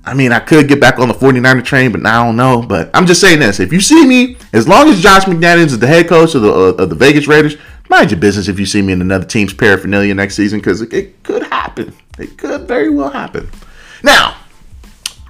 I 0.04 0.14
mean, 0.14 0.32
I 0.32 0.40
could 0.40 0.66
get 0.66 0.80
back 0.80 0.98
on 0.98 1.08
the 1.08 1.14
49er 1.14 1.64
train, 1.64 1.92
but 1.92 2.04
I 2.04 2.24
don't 2.24 2.36
know. 2.36 2.62
But 2.62 2.90
I'm 2.94 3.06
just 3.06 3.20
saying 3.20 3.38
this. 3.38 3.60
If 3.60 3.72
you 3.72 3.80
see 3.80 4.06
me, 4.06 4.36
as 4.52 4.66
long 4.66 4.88
as 4.88 5.00
Josh 5.00 5.24
McDaniels 5.24 5.66
is 5.66 5.78
the 5.78 5.86
head 5.86 6.08
coach 6.08 6.34
of 6.34 6.42
the, 6.42 6.52
uh, 6.52 6.82
of 6.82 6.88
the 6.90 6.96
Vegas 6.96 7.28
Raiders, 7.28 7.56
mind 7.88 8.10
your 8.10 8.18
business 8.18 8.48
if 8.48 8.58
you 8.58 8.66
see 8.66 8.82
me 8.82 8.92
in 8.92 9.00
another 9.00 9.24
team's 9.24 9.52
paraphernalia 9.52 10.14
next 10.14 10.36
season, 10.36 10.58
because 10.58 10.80
it, 10.80 10.92
it, 10.92 11.22
could 11.22 11.42
happen. 11.44 11.94
It 12.18 12.38
could 12.38 12.66
very 12.66 12.90
well 12.90 13.10
happen. 13.10 13.48
Now, 14.02 14.36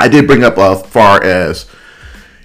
I 0.01 0.09
did 0.09 0.27
bring 0.27 0.43
up 0.43 0.59
as 0.59 0.83
far 0.87 1.23
as 1.23 1.67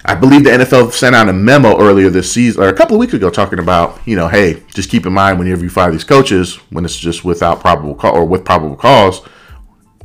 I 0.03 0.13
believe 0.13 0.43
the 0.43 0.51
NFL 0.51 0.91
sent 0.91 1.15
out 1.15 1.29
a 1.29 1.33
memo 1.33 1.79
earlier 1.79 2.11
this 2.11 2.31
season, 2.31 2.63
or 2.63 2.67
a 2.67 2.73
couple 2.73 2.95
of 2.95 2.99
weeks 2.99 3.13
ago, 3.13 3.31
talking 3.31 3.57
about, 3.57 3.99
you 4.05 4.15
know, 4.15 4.27
hey, 4.27 4.61
just 4.73 4.89
keep 4.89 5.05
in 5.07 5.13
mind 5.13 5.39
whenever 5.39 5.63
you 5.63 5.69
fire 5.69 5.91
these 5.91 6.03
coaches, 6.03 6.57
when 6.69 6.85
it's 6.85 6.97
just 6.97 7.25
without 7.25 7.61
probable 7.61 7.95
cause 7.95 8.13
or 8.13 8.23
with 8.23 8.45
probable 8.45 8.75
cause, 8.75 9.21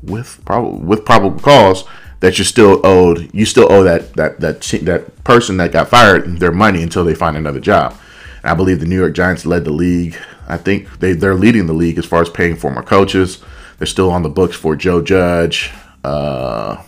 with 0.03 0.40
probable 0.46 0.78
with 0.78 1.05
probable 1.05 1.38
cause, 1.40 1.84
that 2.20 2.38
you're 2.38 2.46
still 2.46 2.80
owed 2.84 3.28
you 3.34 3.44
still 3.44 3.70
owe 3.70 3.82
that 3.82 4.14
that 4.14 4.40
that 4.40 4.62
that 4.62 5.24
person 5.24 5.59
that 5.59 5.72
got 5.72 5.88
fired 5.88 6.38
their 6.38 6.53
money 6.53 6.82
until 6.82 7.05
they 7.05 7.14
find 7.14 7.36
another 7.36 7.61
job. 7.61 7.94
And 8.42 8.53
I 8.53 8.55
believe 8.55 8.80
the 8.80 8.86
New 8.86 8.98
York 8.98 9.12
Giants 9.12 9.44
led 9.44 9.64
the 9.64 9.72
league. 9.72 10.16
I 10.48 10.57
think 10.57 11.01
they 11.01 11.12
they're 11.12 11.34
leading 11.34 11.66
the 11.66 11.74
league 11.74 11.98
as 11.98 12.07
far 12.07 12.22
as 12.22 12.30
paying 12.30 12.57
former 12.57 12.82
coaches. 12.82 13.42
They're 13.78 13.86
still 13.86 14.11
on 14.11 14.22
the 14.22 14.28
books 14.28 14.57
for 14.57 14.76
Joe 14.76 15.03
Judge, 15.03 15.72
uh, 16.05 16.82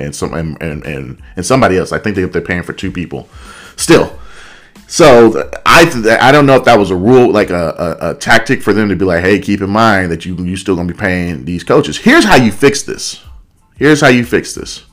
and 0.00 0.14
some 0.14 0.34
and, 0.34 0.60
and 0.60 1.20
and, 1.36 1.46
somebody 1.46 1.76
else. 1.76 1.92
I 1.92 1.98
think 1.98 2.16
they, 2.16 2.24
they're 2.24 2.40
paying 2.40 2.62
for 2.62 2.72
two 2.72 2.90
people. 2.90 3.28
Still, 3.76 4.18
so 4.86 5.50
I 5.64 6.18
I 6.20 6.32
don't 6.32 6.46
know 6.46 6.56
if 6.56 6.64
that 6.64 6.78
was 6.78 6.90
a 6.90 6.96
rule, 6.96 7.32
like 7.32 7.50
a, 7.50 7.98
a, 8.00 8.10
a, 8.10 8.14
tactic 8.14 8.62
for 8.62 8.72
them 8.72 8.88
to 8.88 8.96
be 8.96 9.04
like, 9.04 9.22
hey, 9.22 9.38
keep 9.38 9.60
in 9.60 9.70
mind 9.70 10.10
that 10.10 10.26
you 10.26 10.34
you 10.36 10.56
still 10.56 10.76
gonna 10.76 10.92
be 10.92 10.98
paying 10.98 11.44
these 11.44 11.64
coaches. 11.64 11.98
Here's 11.98 12.24
how 12.24 12.36
you 12.36 12.50
fix 12.50 12.82
this. 12.82 13.22
Here's 13.76 14.00
how 14.00 14.08
you 14.08 14.24
fix 14.24 14.54
this. 14.54 14.84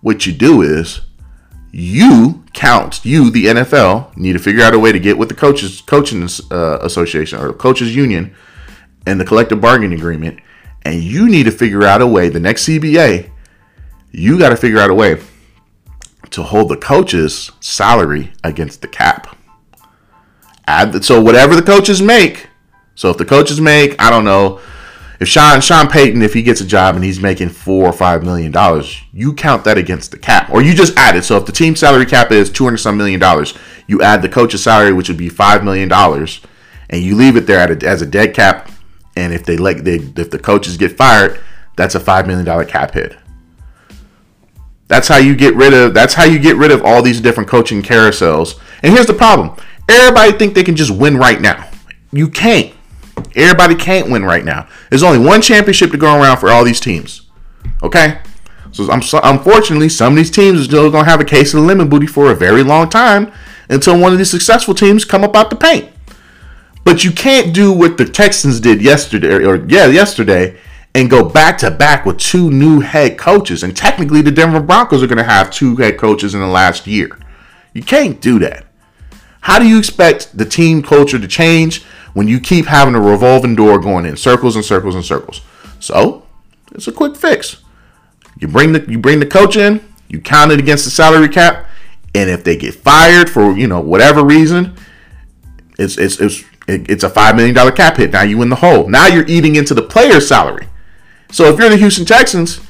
What 0.00 0.26
you 0.26 0.32
do 0.32 0.62
is 0.62 1.00
you 1.72 2.44
count 2.54 3.04
you 3.04 3.30
the 3.30 3.46
NFL 3.46 4.16
need 4.16 4.32
to 4.32 4.38
figure 4.38 4.62
out 4.62 4.72
a 4.72 4.78
way 4.78 4.90
to 4.92 4.98
get 4.98 5.18
with 5.18 5.28
the 5.28 5.34
coaches 5.34 5.82
coaching 5.82 6.26
uh, 6.50 6.78
association 6.80 7.38
or 7.38 7.52
coaches 7.52 7.94
union 7.94 8.34
and 9.06 9.20
the 9.20 9.24
collective 9.24 9.60
bargaining 9.60 9.98
agreement, 9.98 10.40
and 10.84 11.02
you 11.02 11.28
need 11.28 11.44
to 11.44 11.50
figure 11.50 11.84
out 11.84 12.00
a 12.00 12.06
way. 12.06 12.28
The 12.28 12.40
next 12.40 12.66
CBA, 12.66 13.30
you 14.12 14.38
got 14.38 14.50
to 14.50 14.56
figure 14.56 14.78
out 14.78 14.90
a 14.90 14.94
way 14.94 15.20
to 16.30 16.42
hold 16.42 16.68
the 16.68 16.76
coaches' 16.76 17.52
salary 17.60 18.32
against 18.42 18.82
the 18.82 18.88
cap. 18.88 19.36
Add 20.66 20.92
the, 20.92 21.02
so 21.02 21.20
whatever 21.20 21.54
the 21.54 21.62
coaches 21.62 22.02
make. 22.02 22.48
So 22.94 23.10
if 23.10 23.18
the 23.18 23.24
coaches 23.24 23.60
make, 23.60 24.00
I 24.00 24.10
don't 24.10 24.24
know, 24.24 24.60
if 25.18 25.28
Sean 25.28 25.60
Sean 25.60 25.88
Payton, 25.88 26.20
if 26.22 26.34
he 26.34 26.42
gets 26.42 26.60
a 26.60 26.66
job 26.66 26.94
and 26.94 27.04
he's 27.04 27.20
making 27.20 27.48
four 27.48 27.86
or 27.86 27.92
five 27.92 28.22
million 28.22 28.52
dollars, 28.52 29.00
you 29.12 29.32
count 29.32 29.64
that 29.64 29.78
against 29.78 30.10
the 30.10 30.18
cap, 30.18 30.50
or 30.50 30.60
you 30.60 30.74
just 30.74 30.96
add 30.98 31.16
it. 31.16 31.24
So 31.24 31.36
if 31.36 31.46
the 31.46 31.52
team 31.52 31.74
salary 31.74 32.04
cap 32.04 32.30
is 32.32 32.50
two 32.50 32.64
hundred 32.64 32.78
some 32.78 32.98
million 32.98 33.18
dollars, 33.18 33.54
you 33.86 34.02
add 34.02 34.20
the 34.20 34.28
coach's 34.28 34.62
salary, 34.62 34.92
which 34.92 35.08
would 35.08 35.16
be 35.16 35.30
five 35.30 35.64
million 35.64 35.88
dollars, 35.88 36.42
and 36.90 37.02
you 37.02 37.16
leave 37.16 37.36
it 37.36 37.46
there 37.46 37.70
a, 37.70 37.84
as 37.86 38.02
a 38.02 38.06
dead 38.06 38.34
cap. 38.34 38.70
And 39.16 39.32
if 39.32 39.46
they 39.46 39.56
like, 39.56 39.84
they 39.84 39.96
if 39.96 40.30
the 40.30 40.38
coaches 40.38 40.76
get 40.76 40.98
fired, 40.98 41.40
that's 41.76 41.94
a 41.94 42.00
five 42.00 42.26
million 42.26 42.44
dollar 42.44 42.66
cap 42.66 42.92
hit. 42.92 43.16
That's 44.88 45.08
how 45.08 45.16
you 45.16 45.34
get 45.34 45.54
rid 45.54 45.74
of 45.74 45.94
that's 45.94 46.14
how 46.14 46.24
you 46.24 46.38
get 46.38 46.56
rid 46.56 46.70
of 46.70 46.84
all 46.84 47.02
these 47.02 47.20
different 47.20 47.48
coaching 47.48 47.82
carousels. 47.82 48.58
And 48.82 48.92
here's 48.92 49.06
the 49.06 49.14
problem. 49.14 49.56
Everybody 49.88 50.32
think 50.32 50.54
they 50.54 50.64
can 50.64 50.76
just 50.76 50.90
win 50.90 51.16
right 51.16 51.40
now. 51.40 51.68
You 52.12 52.28
can't. 52.28 52.72
Everybody 53.34 53.74
can't 53.74 54.10
win 54.10 54.24
right 54.24 54.44
now. 54.44 54.68
There's 54.90 55.02
only 55.02 55.24
one 55.24 55.42
championship 55.42 55.90
to 55.90 55.98
go 55.98 56.20
around 56.20 56.38
for 56.38 56.50
all 56.50 56.64
these 56.64 56.80
teams. 56.80 57.22
Okay? 57.82 58.18
So 58.72 58.90
I'm 58.90 59.02
so, 59.02 59.20
unfortunately 59.22 59.88
some 59.88 60.12
of 60.12 60.16
these 60.16 60.30
teams 60.30 60.64
still 60.64 60.90
going 60.90 61.04
to 61.04 61.10
have 61.10 61.20
a 61.20 61.24
case 61.24 61.54
of 61.54 61.60
the 61.60 61.66
lemon 61.66 61.88
booty 61.88 62.06
for 62.06 62.30
a 62.30 62.34
very 62.34 62.62
long 62.62 62.88
time 62.88 63.32
until 63.68 63.98
one 63.98 64.12
of 64.12 64.18
these 64.18 64.30
successful 64.30 64.74
teams 64.74 65.04
come 65.04 65.24
up 65.24 65.34
out 65.34 65.50
the 65.50 65.56
paint. 65.56 65.90
But 66.84 67.02
you 67.02 67.10
can't 67.10 67.54
do 67.54 67.72
what 67.72 67.96
the 67.96 68.04
Texans 68.04 68.60
did 68.60 68.80
yesterday 68.80 69.44
or 69.44 69.66
yeah, 69.66 69.86
yesterday 69.86 70.58
and 70.96 71.10
go 71.10 71.22
back 71.22 71.58
to 71.58 71.70
back 71.70 72.06
with 72.06 72.16
two 72.16 72.50
new 72.50 72.80
head 72.80 73.18
coaches. 73.18 73.62
And 73.62 73.76
technically, 73.76 74.22
the 74.22 74.30
Denver 74.30 74.60
Broncos 74.60 75.02
are 75.02 75.06
going 75.06 75.18
to 75.18 75.24
have 75.24 75.50
two 75.50 75.76
head 75.76 75.98
coaches 75.98 76.34
in 76.34 76.40
the 76.40 76.46
last 76.46 76.86
year. 76.86 77.18
You 77.74 77.82
can't 77.82 78.18
do 78.18 78.38
that. 78.38 78.64
How 79.42 79.58
do 79.58 79.68
you 79.68 79.78
expect 79.78 80.38
the 80.38 80.46
team 80.46 80.82
culture 80.82 81.18
to 81.18 81.28
change 81.28 81.84
when 82.14 82.28
you 82.28 82.40
keep 82.40 82.64
having 82.64 82.94
a 82.94 83.00
revolving 83.00 83.54
door 83.54 83.78
going 83.78 84.06
in 84.06 84.16
circles 84.16 84.56
and 84.56 84.64
circles 84.64 84.94
and 84.94 85.04
circles? 85.04 85.42
So, 85.80 86.26
it's 86.72 86.88
a 86.88 86.92
quick 86.92 87.14
fix. 87.14 87.62
You 88.40 88.48
bring 88.48 88.72
the 88.72 88.82
you 88.90 88.98
bring 88.98 89.20
the 89.20 89.26
coach 89.26 89.56
in, 89.56 89.86
you 90.08 90.22
count 90.22 90.50
it 90.50 90.58
against 90.58 90.86
the 90.86 90.90
salary 90.90 91.28
cap, 91.28 91.68
and 92.14 92.30
if 92.30 92.42
they 92.42 92.56
get 92.56 92.74
fired 92.74 93.28
for 93.28 93.52
you 93.52 93.66
know 93.66 93.80
whatever 93.80 94.24
reason, 94.24 94.74
it's 95.78 95.98
it's 95.98 96.18
it's 96.20 96.42
it's 96.66 97.04
a 97.04 97.10
five 97.10 97.36
million 97.36 97.54
dollar 97.54 97.70
cap 97.70 97.98
hit. 97.98 98.12
Now 98.12 98.22
you 98.22 98.40
in 98.40 98.48
the 98.48 98.56
hole. 98.56 98.88
Now 98.88 99.08
you're 99.08 99.26
eating 99.26 99.56
into 99.56 99.74
the 99.74 99.82
player's 99.82 100.26
salary. 100.26 100.68
So 101.36 101.44
if 101.52 101.58
you're 101.58 101.68
the 101.68 101.76
Houston 101.76 102.06
Texans 102.06 102.62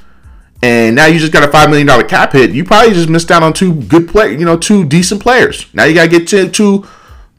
and 0.60 0.96
now 0.96 1.06
you 1.06 1.20
just 1.20 1.32
got 1.32 1.48
a 1.48 1.52
five 1.52 1.68
million 1.68 1.86
dollar 1.86 2.02
cap 2.02 2.32
hit, 2.32 2.50
you 2.50 2.64
probably 2.64 2.94
just 2.94 3.08
missed 3.08 3.30
out 3.30 3.44
on 3.44 3.52
two 3.52 3.80
good 3.82 4.08
play, 4.08 4.32
you 4.32 4.44
know, 4.44 4.56
two 4.56 4.84
decent 4.84 5.22
players. 5.22 5.72
Now 5.72 5.84
you 5.84 5.94
gotta 5.94 6.08
get 6.08 6.26
to 6.26 6.50
two 6.50 6.84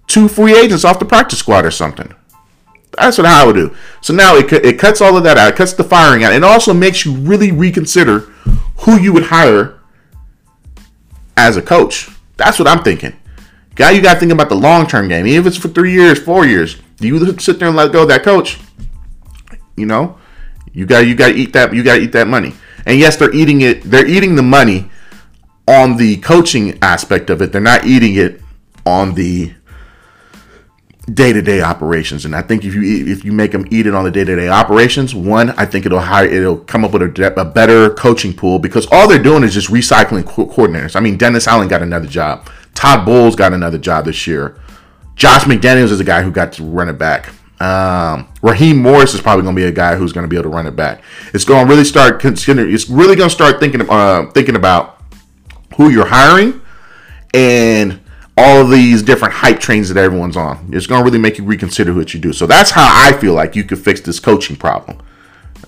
two 0.08 0.30
free 0.30 0.58
agents 0.58 0.86
off 0.86 1.00
the 1.00 1.06
practice 1.06 1.40
squad 1.40 1.66
or 1.66 1.72
something. 1.72 2.16
That's 2.98 3.18
what 3.18 3.28
I 3.28 3.46
would 3.46 3.58
do. 3.58 3.76
So 4.00 4.14
now 4.14 4.38
it, 4.38 4.54
it 4.54 4.80
cuts 4.80 5.02
all 5.02 5.18
of 5.18 5.26
that 5.26 5.38
out. 5.38 5.50
It 5.50 5.58
cuts 5.58 5.74
the 5.74 5.84
firing 5.84 6.24
out. 6.24 6.32
It 6.32 6.46
also 6.46 6.74
makes 6.74 7.04
you 7.04 7.14
really 7.14 7.52
reconsider 7.52 8.20
who 8.78 8.98
you 8.98 9.12
would 9.12 9.26
hire 9.26 9.82
as 11.36 11.58
a 11.58 11.62
coach. 11.62 12.10
That's 12.38 12.58
what 12.58 12.70
I'm 12.70 12.84
thinking. 12.84 13.12
Guy, 13.76 13.92
you 13.92 14.02
got 14.02 14.14
to 14.14 14.20
think 14.22 14.32
about 14.32 14.48
the 14.48 14.56
long 14.56 14.88
term 14.88 15.10
game. 15.10 15.28
Even 15.28 15.42
if 15.42 15.48
it's 15.48 15.58
for 15.58 15.68
three 15.68 15.92
years, 15.92 16.20
four 16.20 16.46
years, 16.46 16.78
do 16.96 17.08
you 17.10 17.38
sit 17.38 17.60
there 17.60 17.68
and 17.68 17.76
let 17.76 17.92
go 17.92 18.04
of 18.04 18.08
that 18.08 18.24
coach? 18.24 18.60
You 19.76 19.88
know, 19.88 20.18
you 20.78 20.86
got 20.86 21.08
you 21.08 21.16
got 21.16 21.30
to 21.30 21.34
eat 21.34 21.54
that. 21.54 21.74
You 21.74 21.84
got 21.84 21.96
to 21.96 22.02
eat 22.02 22.12
that 22.12 22.28
money. 22.28 22.54
And 22.86 23.00
yes, 23.00 23.16
they're 23.16 23.34
eating 23.34 23.62
it. 23.62 23.82
They're 23.82 24.06
eating 24.06 24.36
the 24.36 24.44
money 24.44 24.92
on 25.68 25.98
the 25.98 26.18
coaching 26.18 26.78
aspect 26.84 27.32
of 27.32 27.42
it. 27.42 27.52
They're 27.52 27.60
not 27.60 27.88
eating 27.88 28.14
it 28.14 28.42
on 28.86 29.16
the 29.16 29.56
day 31.12 31.34
to 31.34 31.42
day 31.42 31.64
operations. 31.64 32.26
And 32.26 32.36
I 32.36 32.44
think 32.44 32.64
if 32.64 32.76
you 32.76 32.84
if 32.84 33.26
you 33.26 33.32
make 33.32 33.54
them 33.54 33.66
eat 33.72 33.88
it 33.88 33.96
on 33.96 34.04
the 34.04 34.12
day 34.12 34.24
to 34.24 34.36
day 34.36 34.50
operations, 34.50 35.16
one, 35.16 35.50
I 35.58 35.66
think 35.66 35.88
it'll 35.88 36.00
hire 36.00 36.28
it'll 36.28 36.58
come 36.60 36.86
up 36.86 36.94
with 36.94 37.02
a, 37.02 37.42
a, 37.42 37.46
better 37.46 37.90
coaching 37.96 38.32
pool 38.32 38.60
because 38.60 38.88
all 38.92 39.08
they're 39.08 39.18
doing 39.18 39.44
is 39.44 39.56
just 39.56 39.70
recycling 39.70 40.28
co- 40.28 40.46
coordinators. 40.46 40.96
I 40.96 41.00
mean, 41.00 41.18
Dennis 41.18 41.48
Allen 41.48 41.68
got 41.68 41.82
another 41.82 42.08
job. 42.08 42.52
Todd 42.76 43.04
Bowles 43.04 43.36
got 43.36 43.52
another 43.52 43.80
job 43.80 44.06
this 44.06 44.28
year. 44.28 44.60
Josh 45.16 45.46
McDaniels 45.46 45.90
is 45.90 46.00
a 46.00 46.04
guy 46.04 46.22
who 46.22 46.30
got 46.30 46.54
to 46.54 46.64
run 46.64 46.88
it 46.88 47.00
back. 47.00 47.34
Um, 47.60 48.28
Raheem 48.44 48.78
Morris 48.78 49.14
is 49.14 49.22
probably 49.22 49.44
going 49.44 49.56
to 49.56 49.60
be 49.60 49.68
a 49.68 49.72
guy 49.72 49.96
who's 49.96 50.14
going 50.14 50.24
to 50.24 50.30
be 50.30 50.36
able 50.36 50.44
to 50.44 50.56
run 50.56 50.68
it 50.68 50.76
back. 50.76 51.02
It's 51.34 51.44
going 51.44 51.66
to 51.66 51.70
really 51.70 51.86
start 51.86 52.20
considering. 52.20 52.74
It's 52.74 52.90
really 52.90 53.16
going 53.16 53.30
to 53.30 53.36
start 53.36 53.60
thinking 53.60 53.88
uh, 53.90 54.30
thinking 54.32 54.56
about 54.56 55.02
who 55.76 55.90
you're 55.90 56.06
hiring 56.08 56.62
and 57.34 58.00
all 58.38 58.62
of 58.62 58.70
these 58.70 59.02
different 59.02 59.34
hype 59.34 59.60
trains 59.60 59.90
that 59.90 59.98
everyone's 59.98 60.38
on. 60.38 60.70
It's 60.72 60.86
going 60.86 61.02
to 61.02 61.06
really 61.06 61.18
make 61.18 61.40
you 61.40 61.44
reconsider 61.44 61.94
what 61.94 62.14
you 62.14 62.20
do. 62.20 62.32
So 62.34 62.46
that's 62.46 62.70
how 62.70 62.88
I 62.88 63.14
feel 63.14 63.34
like 63.34 63.56
you 63.56 63.64
could 63.64 63.80
fix 63.80 64.02
this 64.02 64.20
coaching 64.20 64.56
problem. 64.56 65.02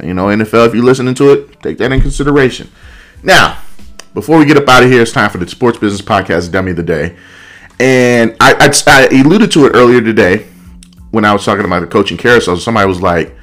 You 0.04 0.14
know, 0.14 0.28
NFL, 0.28 0.68
if 0.68 0.76
you're 0.76 0.84
listening 0.84 1.16
to 1.16 1.34
it, 1.34 1.62
take 1.62 1.80
that 1.80 1.92
in 1.92 2.02
consideration. 2.02 2.70
Now, 3.24 3.60
before 4.14 4.38
we 4.38 4.46
get 4.46 4.58
up 4.58 4.68
out 4.70 4.84
of 4.84 4.92
here, 4.92 5.02
it's 5.02 5.12
time 5.12 5.30
for 5.30 5.40
the 5.40 5.48
Sports 5.48 5.80
Business 5.80 6.02
Podcast 6.02 6.52
Dummy 6.52 6.72
of 6.72 6.78
the 6.78 6.84
Day. 6.84 7.18
And 7.80 8.36
I, 8.40 8.54
I, 8.54 8.72
I 8.88 9.08
alluded 9.20 9.52
to 9.54 9.66
it 9.66 9.72
earlier 9.74 10.02
today 10.02 10.46
when 11.12 11.26
I 11.26 11.34
was 11.34 11.45
talking 11.45 11.66
about 11.66 11.82
the 11.82 11.88
coaching 11.88 12.18
carousel, 12.18 12.57
somebody 12.57 12.88
was 12.88 13.01
like, 13.01 13.36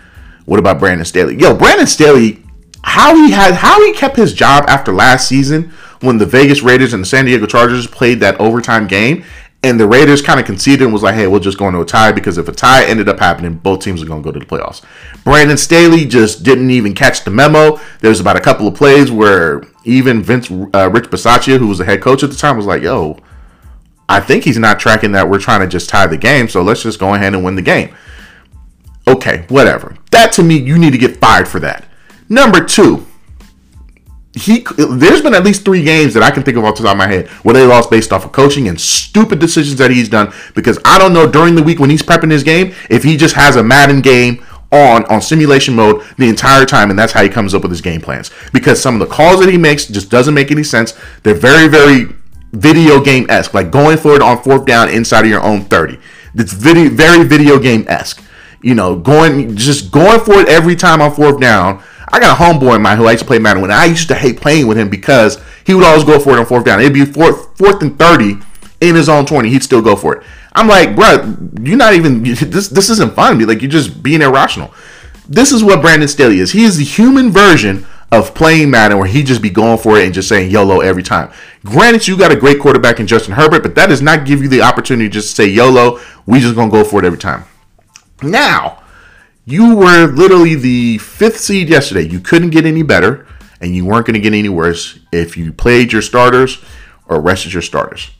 "What 0.44 0.58
about 0.58 0.78
Brandon 0.78 1.04
Staley?" 1.04 1.36
Yo, 1.36 1.54
Brandon 1.54 1.86
Staley, 1.86 2.42
how 2.82 3.14
he 3.14 3.30
had 3.30 3.54
how 3.54 3.84
he 3.84 3.92
kept 3.92 4.16
his 4.16 4.32
job 4.32 4.64
after 4.68 4.92
last 4.92 5.28
season 5.28 5.72
when 6.00 6.18
the 6.18 6.26
Vegas 6.26 6.62
Raiders 6.62 6.92
and 6.92 7.02
the 7.02 7.06
San 7.06 7.24
Diego 7.24 7.46
Chargers 7.46 7.86
played 7.86 8.20
that 8.20 8.38
overtime 8.40 8.86
game, 8.86 9.24
and 9.62 9.80
the 9.80 9.86
Raiders 9.86 10.22
kind 10.22 10.38
of 10.38 10.46
conceded 10.46 10.82
and 10.82 10.92
was 10.92 11.02
like, 11.02 11.14
"Hey, 11.14 11.26
we'll 11.26 11.40
just 11.40 11.58
go 11.58 11.66
into 11.66 11.80
a 11.80 11.84
tie 11.84 12.12
because 12.12 12.38
if 12.38 12.48
a 12.48 12.52
tie 12.52 12.84
ended 12.84 13.08
up 13.08 13.18
happening, 13.18 13.54
both 13.54 13.80
teams 13.80 14.02
are 14.02 14.06
going 14.06 14.22
to 14.22 14.24
go 14.24 14.32
to 14.32 14.38
the 14.38 14.46
playoffs." 14.46 14.82
Brandon 15.24 15.56
Staley 15.56 16.04
just 16.04 16.44
didn't 16.44 16.70
even 16.70 16.94
catch 16.94 17.24
the 17.24 17.30
memo. 17.30 17.80
There 18.00 18.10
was 18.10 18.20
about 18.20 18.36
a 18.36 18.40
couple 18.40 18.68
of 18.68 18.74
plays 18.74 19.10
where 19.10 19.62
even 19.84 20.22
Vince 20.22 20.50
uh, 20.50 20.90
Rich 20.90 21.10
Bisaccia, 21.10 21.58
who 21.58 21.66
was 21.66 21.78
the 21.78 21.84
head 21.84 22.00
coach 22.00 22.22
at 22.22 22.30
the 22.30 22.36
time, 22.36 22.56
was 22.56 22.66
like, 22.66 22.82
"Yo." 22.82 23.18
I 24.08 24.20
think 24.20 24.44
he's 24.44 24.58
not 24.58 24.78
tracking 24.78 25.12
that 25.12 25.28
we're 25.28 25.40
trying 25.40 25.60
to 25.60 25.66
just 25.66 25.88
tie 25.88 26.06
the 26.06 26.16
game, 26.16 26.48
so 26.48 26.62
let's 26.62 26.82
just 26.82 26.98
go 26.98 27.14
ahead 27.14 27.34
and 27.34 27.44
win 27.44 27.56
the 27.56 27.62
game. 27.62 27.94
Okay, 29.08 29.44
whatever. 29.48 29.96
That 30.10 30.32
to 30.32 30.42
me, 30.42 30.58
you 30.58 30.78
need 30.78 30.92
to 30.92 30.98
get 30.98 31.16
fired 31.16 31.48
for 31.48 31.60
that. 31.60 31.84
Number 32.28 32.64
two, 32.64 33.06
he 34.36 34.66
there's 34.76 35.22
been 35.22 35.34
at 35.34 35.44
least 35.44 35.64
three 35.64 35.82
games 35.82 36.12
that 36.12 36.22
I 36.22 36.30
can 36.30 36.42
think 36.42 36.58
of 36.58 36.64
off 36.64 36.76
the 36.76 36.82
top 36.82 36.92
of 36.92 36.98
my 36.98 37.06
head 37.06 37.28
where 37.42 37.54
they 37.54 37.64
lost 37.64 37.90
based 37.90 38.12
off 38.12 38.24
of 38.24 38.32
coaching 38.32 38.68
and 38.68 38.78
stupid 38.78 39.38
decisions 39.38 39.76
that 39.76 39.90
he's 39.90 40.10
done 40.10 40.32
because 40.54 40.78
I 40.84 40.98
don't 40.98 41.14
know 41.14 41.30
during 41.30 41.54
the 41.54 41.62
week 41.62 41.80
when 41.80 41.88
he's 41.88 42.02
prepping 42.02 42.30
his 42.30 42.42
game 42.42 42.74
if 42.90 43.02
he 43.02 43.16
just 43.16 43.34
has 43.34 43.56
a 43.56 43.62
Madden 43.62 44.02
game 44.02 44.44
on 44.72 45.06
on 45.06 45.22
simulation 45.22 45.74
mode 45.74 46.04
the 46.18 46.28
entire 46.28 46.66
time 46.66 46.90
and 46.90 46.98
that's 46.98 47.12
how 47.12 47.22
he 47.22 47.30
comes 47.30 47.54
up 47.54 47.62
with 47.62 47.70
his 47.70 47.80
game 47.80 48.02
plans 48.02 48.30
because 48.52 48.80
some 48.80 49.00
of 49.00 49.08
the 49.08 49.12
calls 49.14 49.40
that 49.40 49.48
he 49.48 49.56
makes 49.56 49.86
just 49.86 50.10
doesn't 50.10 50.34
make 50.34 50.50
any 50.50 50.64
sense 50.64 50.92
they're 51.22 51.32
very 51.32 51.66
very 51.66 52.14
video 52.52 53.02
game 53.02 53.26
esque, 53.28 53.54
like 53.54 53.70
going 53.70 53.98
for 53.98 54.14
it 54.14 54.22
on 54.22 54.42
fourth 54.42 54.66
down 54.66 54.88
inside 54.88 55.24
of 55.24 55.30
your 55.30 55.42
own 55.42 55.62
30. 55.62 55.98
It's 56.34 56.52
video, 56.52 56.90
very 56.90 57.24
video 57.24 57.58
game 57.58 57.84
esque. 57.88 58.22
You 58.62 58.74
know, 58.74 58.96
going 58.96 59.56
just 59.56 59.92
going 59.92 60.20
for 60.20 60.34
it 60.40 60.48
every 60.48 60.76
time 60.76 61.00
on 61.00 61.14
fourth 61.14 61.40
down. 61.40 61.82
I 62.08 62.20
got 62.20 62.38
a 62.38 62.42
homeboy 62.42 62.76
in 62.76 62.82
mine 62.82 62.96
who 62.96 63.06
I 63.06 63.12
used 63.12 63.22
to 63.22 63.26
play 63.26 63.38
Madden 63.38 63.62
with. 63.62 63.70
I 63.70 63.86
used 63.86 64.08
to 64.08 64.14
hate 64.14 64.40
playing 64.40 64.66
with 64.66 64.78
him 64.78 64.88
because 64.88 65.42
he 65.64 65.74
would 65.74 65.84
always 65.84 66.04
go 66.04 66.18
for 66.18 66.30
it 66.30 66.38
on 66.38 66.46
fourth 66.46 66.64
down. 66.64 66.80
It'd 66.80 66.94
be 66.94 67.04
fourth, 67.04 67.56
fourth 67.58 67.82
and 67.82 67.98
30 67.98 68.38
in 68.80 68.94
his 68.94 69.08
own 69.08 69.26
20. 69.26 69.48
He'd 69.50 69.62
still 69.62 69.82
go 69.82 69.96
for 69.96 70.16
it. 70.16 70.26
I'm 70.52 70.68
like, 70.68 70.96
bro, 70.96 71.36
you're 71.60 71.76
not 71.76 71.94
even 71.94 72.22
this. 72.24 72.68
This 72.68 72.90
isn't 72.90 73.14
fun. 73.14 73.32
To 73.32 73.38
me. 73.38 73.44
Like 73.44 73.60
you're 73.60 73.70
just 73.70 74.02
being 74.02 74.22
irrational. 74.22 74.72
This 75.28 75.52
is 75.52 75.62
what 75.62 75.80
Brandon 75.80 76.08
Staley 76.08 76.38
is. 76.38 76.52
He 76.52 76.64
is 76.64 76.76
the 76.76 76.84
human 76.84 77.30
version 77.30 77.86
of 78.12 78.34
playing 78.34 78.70
Madden 78.70 78.98
where 78.98 79.08
he 79.08 79.22
just 79.22 79.42
be 79.42 79.50
going 79.50 79.78
for 79.78 79.98
it 79.98 80.04
and 80.04 80.14
just 80.14 80.28
saying 80.28 80.50
YOLO 80.50 80.80
every 80.80 81.02
time. 81.02 81.30
Granted, 81.64 82.06
you 82.06 82.16
got 82.16 82.32
a 82.32 82.36
great 82.36 82.60
quarterback 82.60 83.00
in 83.00 83.06
Justin 83.06 83.34
Herbert, 83.34 83.62
but 83.62 83.74
that 83.74 83.88
does 83.88 84.02
not 84.02 84.24
give 84.24 84.42
you 84.42 84.48
the 84.48 84.62
opportunity 84.62 85.08
to 85.08 85.12
just 85.12 85.34
say 85.34 85.46
YOLO. 85.46 86.00
We 86.24 86.40
just 86.40 86.54
gonna 86.54 86.70
go 86.70 86.84
for 86.84 87.00
it 87.00 87.04
every 87.04 87.18
time. 87.18 87.44
Now, 88.22 88.82
you 89.44 89.76
were 89.76 90.06
literally 90.06 90.54
the 90.54 90.98
fifth 90.98 91.38
seed 91.38 91.68
yesterday. 91.68 92.08
You 92.08 92.20
couldn't 92.20 92.50
get 92.50 92.64
any 92.64 92.82
better, 92.82 93.26
and 93.60 93.74
you 93.74 93.84
weren't 93.84 94.06
gonna 94.06 94.18
get 94.20 94.34
any 94.34 94.48
worse 94.48 94.98
if 95.12 95.36
you 95.36 95.52
played 95.52 95.92
your 95.92 96.02
starters 96.02 96.62
or 97.06 97.20
rested 97.20 97.52
your 97.52 97.62
starters. 97.62 98.10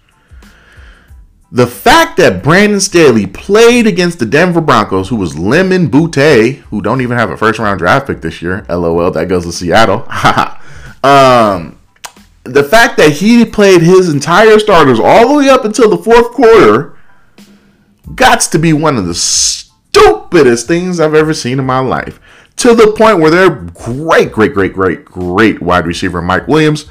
The 1.53 1.67
fact 1.67 2.17
that 2.17 2.43
Brandon 2.43 2.81
Staley 2.81 3.27
played 3.27 3.87
against 3.87 4.19
the 4.19 4.27
Denver 4.27 4.61
Broncos, 4.61 5.09
who 5.09 5.17
was 5.17 5.39
lemon 5.39 5.87
booty, 5.87 6.55
who 6.55 6.83
don't 6.83 7.01
even 7.01 7.17
have 7.17 7.31
a 7.31 7.37
first 7.37 7.61
round 7.61 7.79
draft 7.79 8.09
pick 8.09 8.21
this 8.21 8.43
year, 8.43 8.67
lol, 8.69 9.13
that 9.13 9.29
goes 9.29 9.45
to 9.45 9.53
Seattle. 9.53 10.01
um, 11.05 11.79
the 12.43 12.65
fact 12.65 12.97
that 12.97 13.13
he 13.13 13.45
played 13.45 13.81
his 13.81 14.09
entire 14.09 14.59
starters 14.59 14.99
all 14.99 15.29
the 15.29 15.35
way 15.35 15.49
up 15.49 15.65
until 15.65 15.89
the 15.89 15.99
fourth 15.99 16.33
quarter 16.33 16.97
got 18.15 18.41
to 18.41 18.59
be 18.59 18.73
one 18.73 18.97
of 18.97 19.07
the 19.07 19.15
stupidest 19.15 20.67
things 20.67 20.99
I've 20.99 21.15
ever 21.15 21.33
seen 21.33 21.61
in 21.61 21.67
my 21.67 21.79
life. 21.79 22.19
To 22.57 22.75
the 22.75 22.93
point 22.93 23.21
where 23.21 23.31
their 23.31 23.51
great, 23.51 24.33
great, 24.33 24.53
great, 24.53 24.73
great, 24.73 25.05
great 25.05 25.63
wide 25.63 25.87
receiver, 25.87 26.23
Mike 26.23 26.49
Williams, 26.49 26.87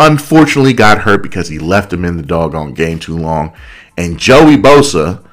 unfortunately 0.00 0.72
got 0.72 1.02
hurt 1.02 1.22
because 1.22 1.48
he 1.48 1.58
left 1.58 1.92
him 1.92 2.04
in 2.04 2.16
the 2.16 2.22
doggone 2.22 2.74
game 2.74 2.98
too 2.98 3.16
long 3.16 3.54
and 3.96 4.18
Joey 4.18 4.56
Bosa 4.56 5.24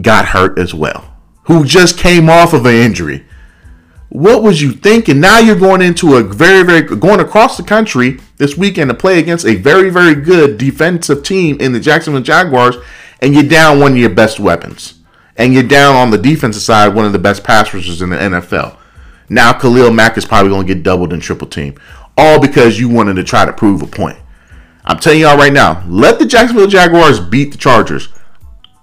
got 0.00 0.26
hurt 0.26 0.58
as 0.58 0.74
well, 0.74 1.16
who 1.44 1.64
just 1.64 1.98
came 1.98 2.28
off 2.28 2.52
of 2.52 2.66
an 2.66 2.74
injury. 2.74 3.24
What 4.10 4.42
was 4.42 4.62
you 4.62 4.72
thinking? 4.72 5.20
Now 5.20 5.38
you're 5.38 5.58
going 5.58 5.82
into 5.82 6.16
a 6.16 6.22
very, 6.22 6.64
very 6.64 6.82
going 6.82 7.20
across 7.20 7.56
the 7.56 7.62
country 7.62 8.18
this 8.38 8.56
weekend 8.56 8.90
to 8.90 8.94
play 8.94 9.18
against 9.18 9.44
a 9.44 9.56
very, 9.56 9.90
very 9.90 10.14
good 10.14 10.56
defensive 10.56 11.22
team 11.22 11.60
in 11.60 11.72
the 11.72 11.80
Jacksonville 11.80 12.22
Jaguars, 12.22 12.76
and 13.20 13.34
you're 13.34 13.42
down 13.42 13.80
one 13.80 13.92
of 13.92 13.98
your 13.98 14.10
best 14.10 14.40
weapons. 14.40 14.94
And 15.36 15.54
you're 15.54 15.62
down 15.62 15.94
on 15.94 16.10
the 16.10 16.18
defensive 16.18 16.62
side, 16.62 16.94
one 16.94 17.04
of 17.04 17.12
the 17.12 17.18
best 17.18 17.44
pass 17.44 17.72
rushers 17.72 18.02
in 18.02 18.10
the 18.10 18.16
NFL. 18.16 18.76
Now 19.28 19.52
Khalil 19.52 19.92
Mack 19.92 20.16
is 20.16 20.24
probably 20.24 20.50
going 20.50 20.66
to 20.66 20.74
get 20.74 20.82
doubled 20.82 21.12
and 21.12 21.22
triple 21.22 21.46
team. 21.46 21.78
all 22.16 22.40
because 22.40 22.80
you 22.80 22.88
wanted 22.88 23.14
to 23.14 23.24
try 23.24 23.44
to 23.44 23.52
prove 23.52 23.80
a 23.80 23.86
point. 23.86 24.18
I'm 24.84 24.98
telling 24.98 25.20
y'all 25.20 25.36
right 25.36 25.52
now, 25.52 25.84
let 25.88 26.18
the 26.18 26.26
Jacksonville 26.26 26.66
Jaguars 26.66 27.20
beat 27.20 27.52
the 27.52 27.58
Chargers. 27.58 28.08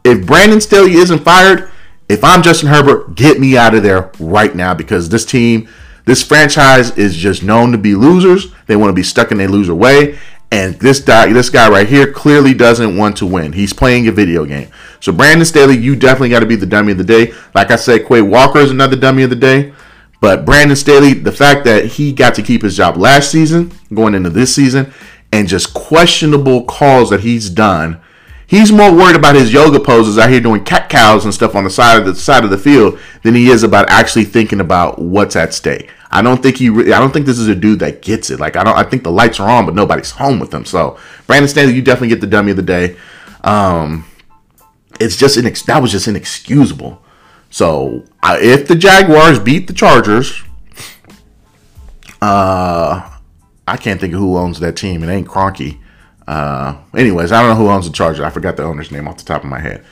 If 0.03 0.25
Brandon 0.27 0.61
Staley 0.61 0.93
isn't 0.93 1.19
fired, 1.19 1.69
if 2.07 2.23
I'm 2.23 2.43
Justin 2.43 2.69
Herbert, 2.69 3.15
get 3.15 3.39
me 3.39 3.57
out 3.57 3.73
of 3.73 3.81
there 3.81 4.11
right 4.19 4.53
now 4.55 4.73
because 4.75 5.09
this 5.09 5.25
team, 5.25 5.67
this 6.05 6.23
franchise 6.23 6.95
is 6.97 7.15
just 7.15 7.41
known 7.41 7.71
to 7.71 7.77
be 7.79 7.95
losers. 7.95 8.53
They 8.67 8.75
want 8.75 8.89
to 8.89 8.95
be 8.95 9.03
stuck 9.03 9.31
in 9.31 9.41
a 9.41 9.47
loser 9.47 9.73
way. 9.73 10.19
And 10.51 10.75
this 10.75 10.99
guy, 10.99 11.33
this 11.33 11.49
guy 11.49 11.69
right 11.69 11.87
here 11.87 12.13
clearly 12.13 12.53
doesn't 12.53 12.95
want 12.95 13.17
to 13.17 13.25
win. 13.25 13.51
He's 13.51 13.73
playing 13.73 14.07
a 14.07 14.11
video 14.11 14.45
game. 14.45 14.69
So 14.99 15.11
Brandon 15.11 15.45
Staley, 15.45 15.75
you 15.75 15.95
definitely 15.95 16.29
got 16.29 16.41
to 16.41 16.45
be 16.45 16.55
the 16.55 16.67
dummy 16.67 16.91
of 16.91 16.99
the 16.99 17.03
day. 17.03 17.33
Like 17.55 17.71
I 17.71 17.75
said, 17.75 18.07
Quay 18.07 18.21
Walker 18.21 18.59
is 18.59 18.69
another 18.69 18.95
dummy 18.95 19.23
of 19.23 19.31
the 19.31 19.35
day. 19.35 19.73
But 20.21 20.45
Brandon 20.45 20.77
Staley, 20.77 21.13
the 21.13 21.31
fact 21.31 21.65
that 21.65 21.85
he 21.85 22.13
got 22.13 22.35
to 22.35 22.41
keep 22.41 22.61
his 22.61 22.77
job 22.77 22.95
last 22.95 23.31
season, 23.31 23.71
going 23.93 24.15
into 24.15 24.29
this 24.29 24.53
season, 24.53 24.93
and 25.35 25.49
just 25.49 25.73
questionable 25.73 26.63
calls 26.63 27.09
that 27.09 27.19
he's 27.19 27.49
done. 27.49 27.99
He's 28.47 28.71
more 28.71 28.93
worried 28.93 29.15
about 29.15 29.35
his 29.35 29.51
yoga 29.51 29.79
poses 29.79 30.17
out 30.17 30.29
here 30.29 30.39
doing 30.39 30.63
cat 30.63 30.89
cows 30.89 31.25
and 31.25 31.33
stuff 31.33 31.55
on 31.55 31.63
the 31.63 31.69
side 31.69 31.99
of 31.99 32.05
the 32.05 32.15
side 32.15 32.43
of 32.43 32.51
the 32.51 32.57
field 32.57 32.99
than 33.23 33.35
he 33.35 33.49
is 33.49 33.63
about 33.63 33.89
actually 33.89 34.23
thinking 34.23 34.61
about 34.61 34.99
what's 34.99 35.35
at 35.35 35.53
stake. 35.53 35.89
I 36.11 36.21
don't 36.21 36.41
think 36.41 36.57
he. 36.57 36.69
Re- 36.69 36.93
I 36.93 36.99
don't 36.99 37.11
think 37.11 37.25
this 37.25 37.39
is 37.39 37.47
a 37.47 37.55
dude 37.55 37.79
that 37.79 38.01
gets 38.01 38.29
it. 38.29 38.39
Like 38.39 38.55
I 38.55 38.63
don't. 38.63 38.77
I 38.77 38.83
think 38.83 39.03
the 39.03 39.11
lights 39.11 39.39
are 39.39 39.49
on, 39.49 39.65
but 39.65 39.75
nobody's 39.75 40.11
home 40.11 40.39
with 40.39 40.53
him. 40.53 40.63
So 40.63 40.97
Brandon 41.27 41.49
Staley, 41.49 41.73
you 41.73 41.81
definitely 41.81 42.09
get 42.09 42.21
the 42.21 42.27
dummy 42.27 42.51
of 42.51 42.57
the 42.57 42.63
day. 42.63 42.95
Um, 43.43 44.05
it's 45.01 45.17
just 45.17 45.37
inex- 45.37 45.65
that 45.65 45.81
was 45.81 45.91
just 45.91 46.07
inexcusable. 46.07 47.01
So 47.49 48.05
if 48.23 48.67
the 48.67 48.75
Jaguars 48.75 49.39
beat 49.39 49.67
the 49.67 49.73
Chargers, 49.73 50.43
uh, 52.21 53.14
I 53.67 53.77
can't 53.77 53.99
think 53.99 54.13
of 54.13 54.19
who 54.19 54.37
owns 54.37 54.59
that 54.59 54.75
team. 54.75 55.03
It 55.03 55.09
ain't 55.09 55.27
Kroenke. 55.27 55.79
Uh, 56.27 56.77
anyways, 56.95 57.31
I 57.31 57.41
don't 57.41 57.51
know 57.51 57.63
who 57.63 57.71
owns 57.71 57.87
the 57.87 57.93
Chargers. 57.93 58.21
I 58.21 58.29
forgot 58.29 58.57
the 58.57 58.63
owner's 58.63 58.91
name 58.91 59.07
off 59.07 59.17
the 59.17 59.23
top 59.23 59.43
of 59.43 59.49
my 59.49 59.59
head. 59.59 59.83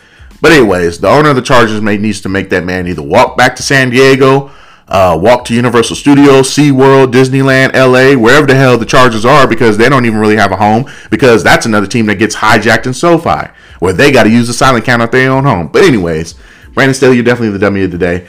But 0.41 0.51
anyways, 0.51 0.99
the 0.99 1.07
owner 1.07 1.29
of 1.29 1.35
the 1.35 1.41
Chargers 1.41 1.81
may 1.81 1.97
needs 1.97 2.21
to 2.21 2.29
make 2.29 2.49
that 2.49 2.65
man 2.65 2.87
either 2.87 3.01
walk 3.01 3.37
back 3.37 3.55
to 3.55 3.63
San 3.63 3.89
Diego, 3.89 4.51
uh, 4.87 5.17
walk 5.19 5.45
to 5.45 5.55
Universal 5.55 5.95
Studios, 5.95 6.49
SeaWorld, 6.49 7.13
Disneyland, 7.13 7.73
LA, 7.73 8.19
wherever 8.19 8.45
the 8.45 8.55
hell 8.55 8.77
the 8.77 8.85
Chargers 8.85 9.25
are, 9.25 9.47
because 9.47 9.77
they 9.77 9.89
don't 9.89 10.05
even 10.05 10.19
really 10.19 10.35
have 10.35 10.51
a 10.51 10.57
home. 10.57 10.89
Because 11.09 11.43
that's 11.43 11.65
another 11.65 11.87
team 11.87 12.07
that 12.07 12.15
gets 12.15 12.35
hijacked 12.35 12.85
in 12.85 12.93
SoFi, 12.93 13.51
where 13.79 13.93
they 13.93 14.11
got 14.11 14.23
to 14.23 14.29
use 14.29 14.47
the 14.47 14.53
silent 14.53 14.85
count 14.85 15.01
at 15.01 15.11
their 15.11 15.31
own 15.31 15.45
home. 15.45 15.67
But 15.67 15.83
anyways, 15.83 16.35
Brandon 16.73 16.93
Staley, 16.93 17.15
you're 17.15 17.23
definitely 17.23 17.51
the 17.51 17.59
dummy 17.59 17.83
of 17.83 17.91
the 17.91 17.97
day. 17.97 18.27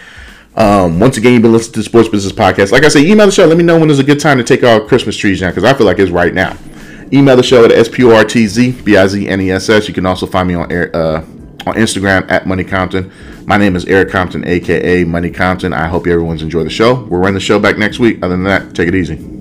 Um, 0.56 1.00
once 1.00 1.16
again, 1.16 1.32
you've 1.32 1.42
been 1.42 1.52
listening 1.52 1.72
to 1.74 1.80
the 1.80 1.84
Sports 1.84 2.08
Business 2.08 2.32
Podcast. 2.32 2.70
Like 2.70 2.84
I 2.84 2.88
said, 2.88 3.02
email 3.02 3.26
the 3.26 3.32
show. 3.32 3.44
Let 3.46 3.56
me 3.56 3.64
know 3.64 3.76
when 3.78 3.90
is 3.90 3.98
a 3.98 4.04
good 4.04 4.20
time 4.20 4.38
to 4.38 4.44
take 4.44 4.62
our 4.62 4.80
Christmas 4.80 5.16
trees 5.16 5.40
down 5.40 5.50
because 5.50 5.64
I 5.64 5.74
feel 5.74 5.86
like 5.86 5.98
it's 5.98 6.12
right 6.12 6.32
now. 6.32 6.56
Email 7.12 7.36
the 7.36 7.42
show 7.42 7.64
at 7.64 7.72
S-P-O-R-T-Z-B-I-Z-N-E-S-S. 7.72 9.88
You 9.88 9.94
can 9.94 10.06
also 10.06 10.26
find 10.26 10.46
me 10.48 10.54
on 10.54 10.70
air, 10.70 10.94
uh, 10.94 11.22
on 11.66 11.74
Instagram 11.74 12.30
at 12.30 12.46
Money 12.46 12.62
Compton. 12.64 13.10
My 13.46 13.56
name 13.56 13.74
is 13.76 13.84
Eric 13.86 14.10
Compton, 14.10 14.46
aka 14.46 15.04
Money 15.04 15.30
Compton. 15.30 15.72
I 15.72 15.88
hope 15.88 16.06
everyone's 16.06 16.42
enjoyed 16.42 16.66
the 16.66 16.70
show. 16.70 17.02
We'll 17.04 17.20
run 17.20 17.34
the 17.34 17.40
show 17.40 17.58
back 17.58 17.76
next 17.76 17.98
week. 17.98 18.18
Other 18.22 18.36
than 18.36 18.44
that, 18.44 18.74
take 18.74 18.88
it 18.88 18.94
easy. 18.94 19.33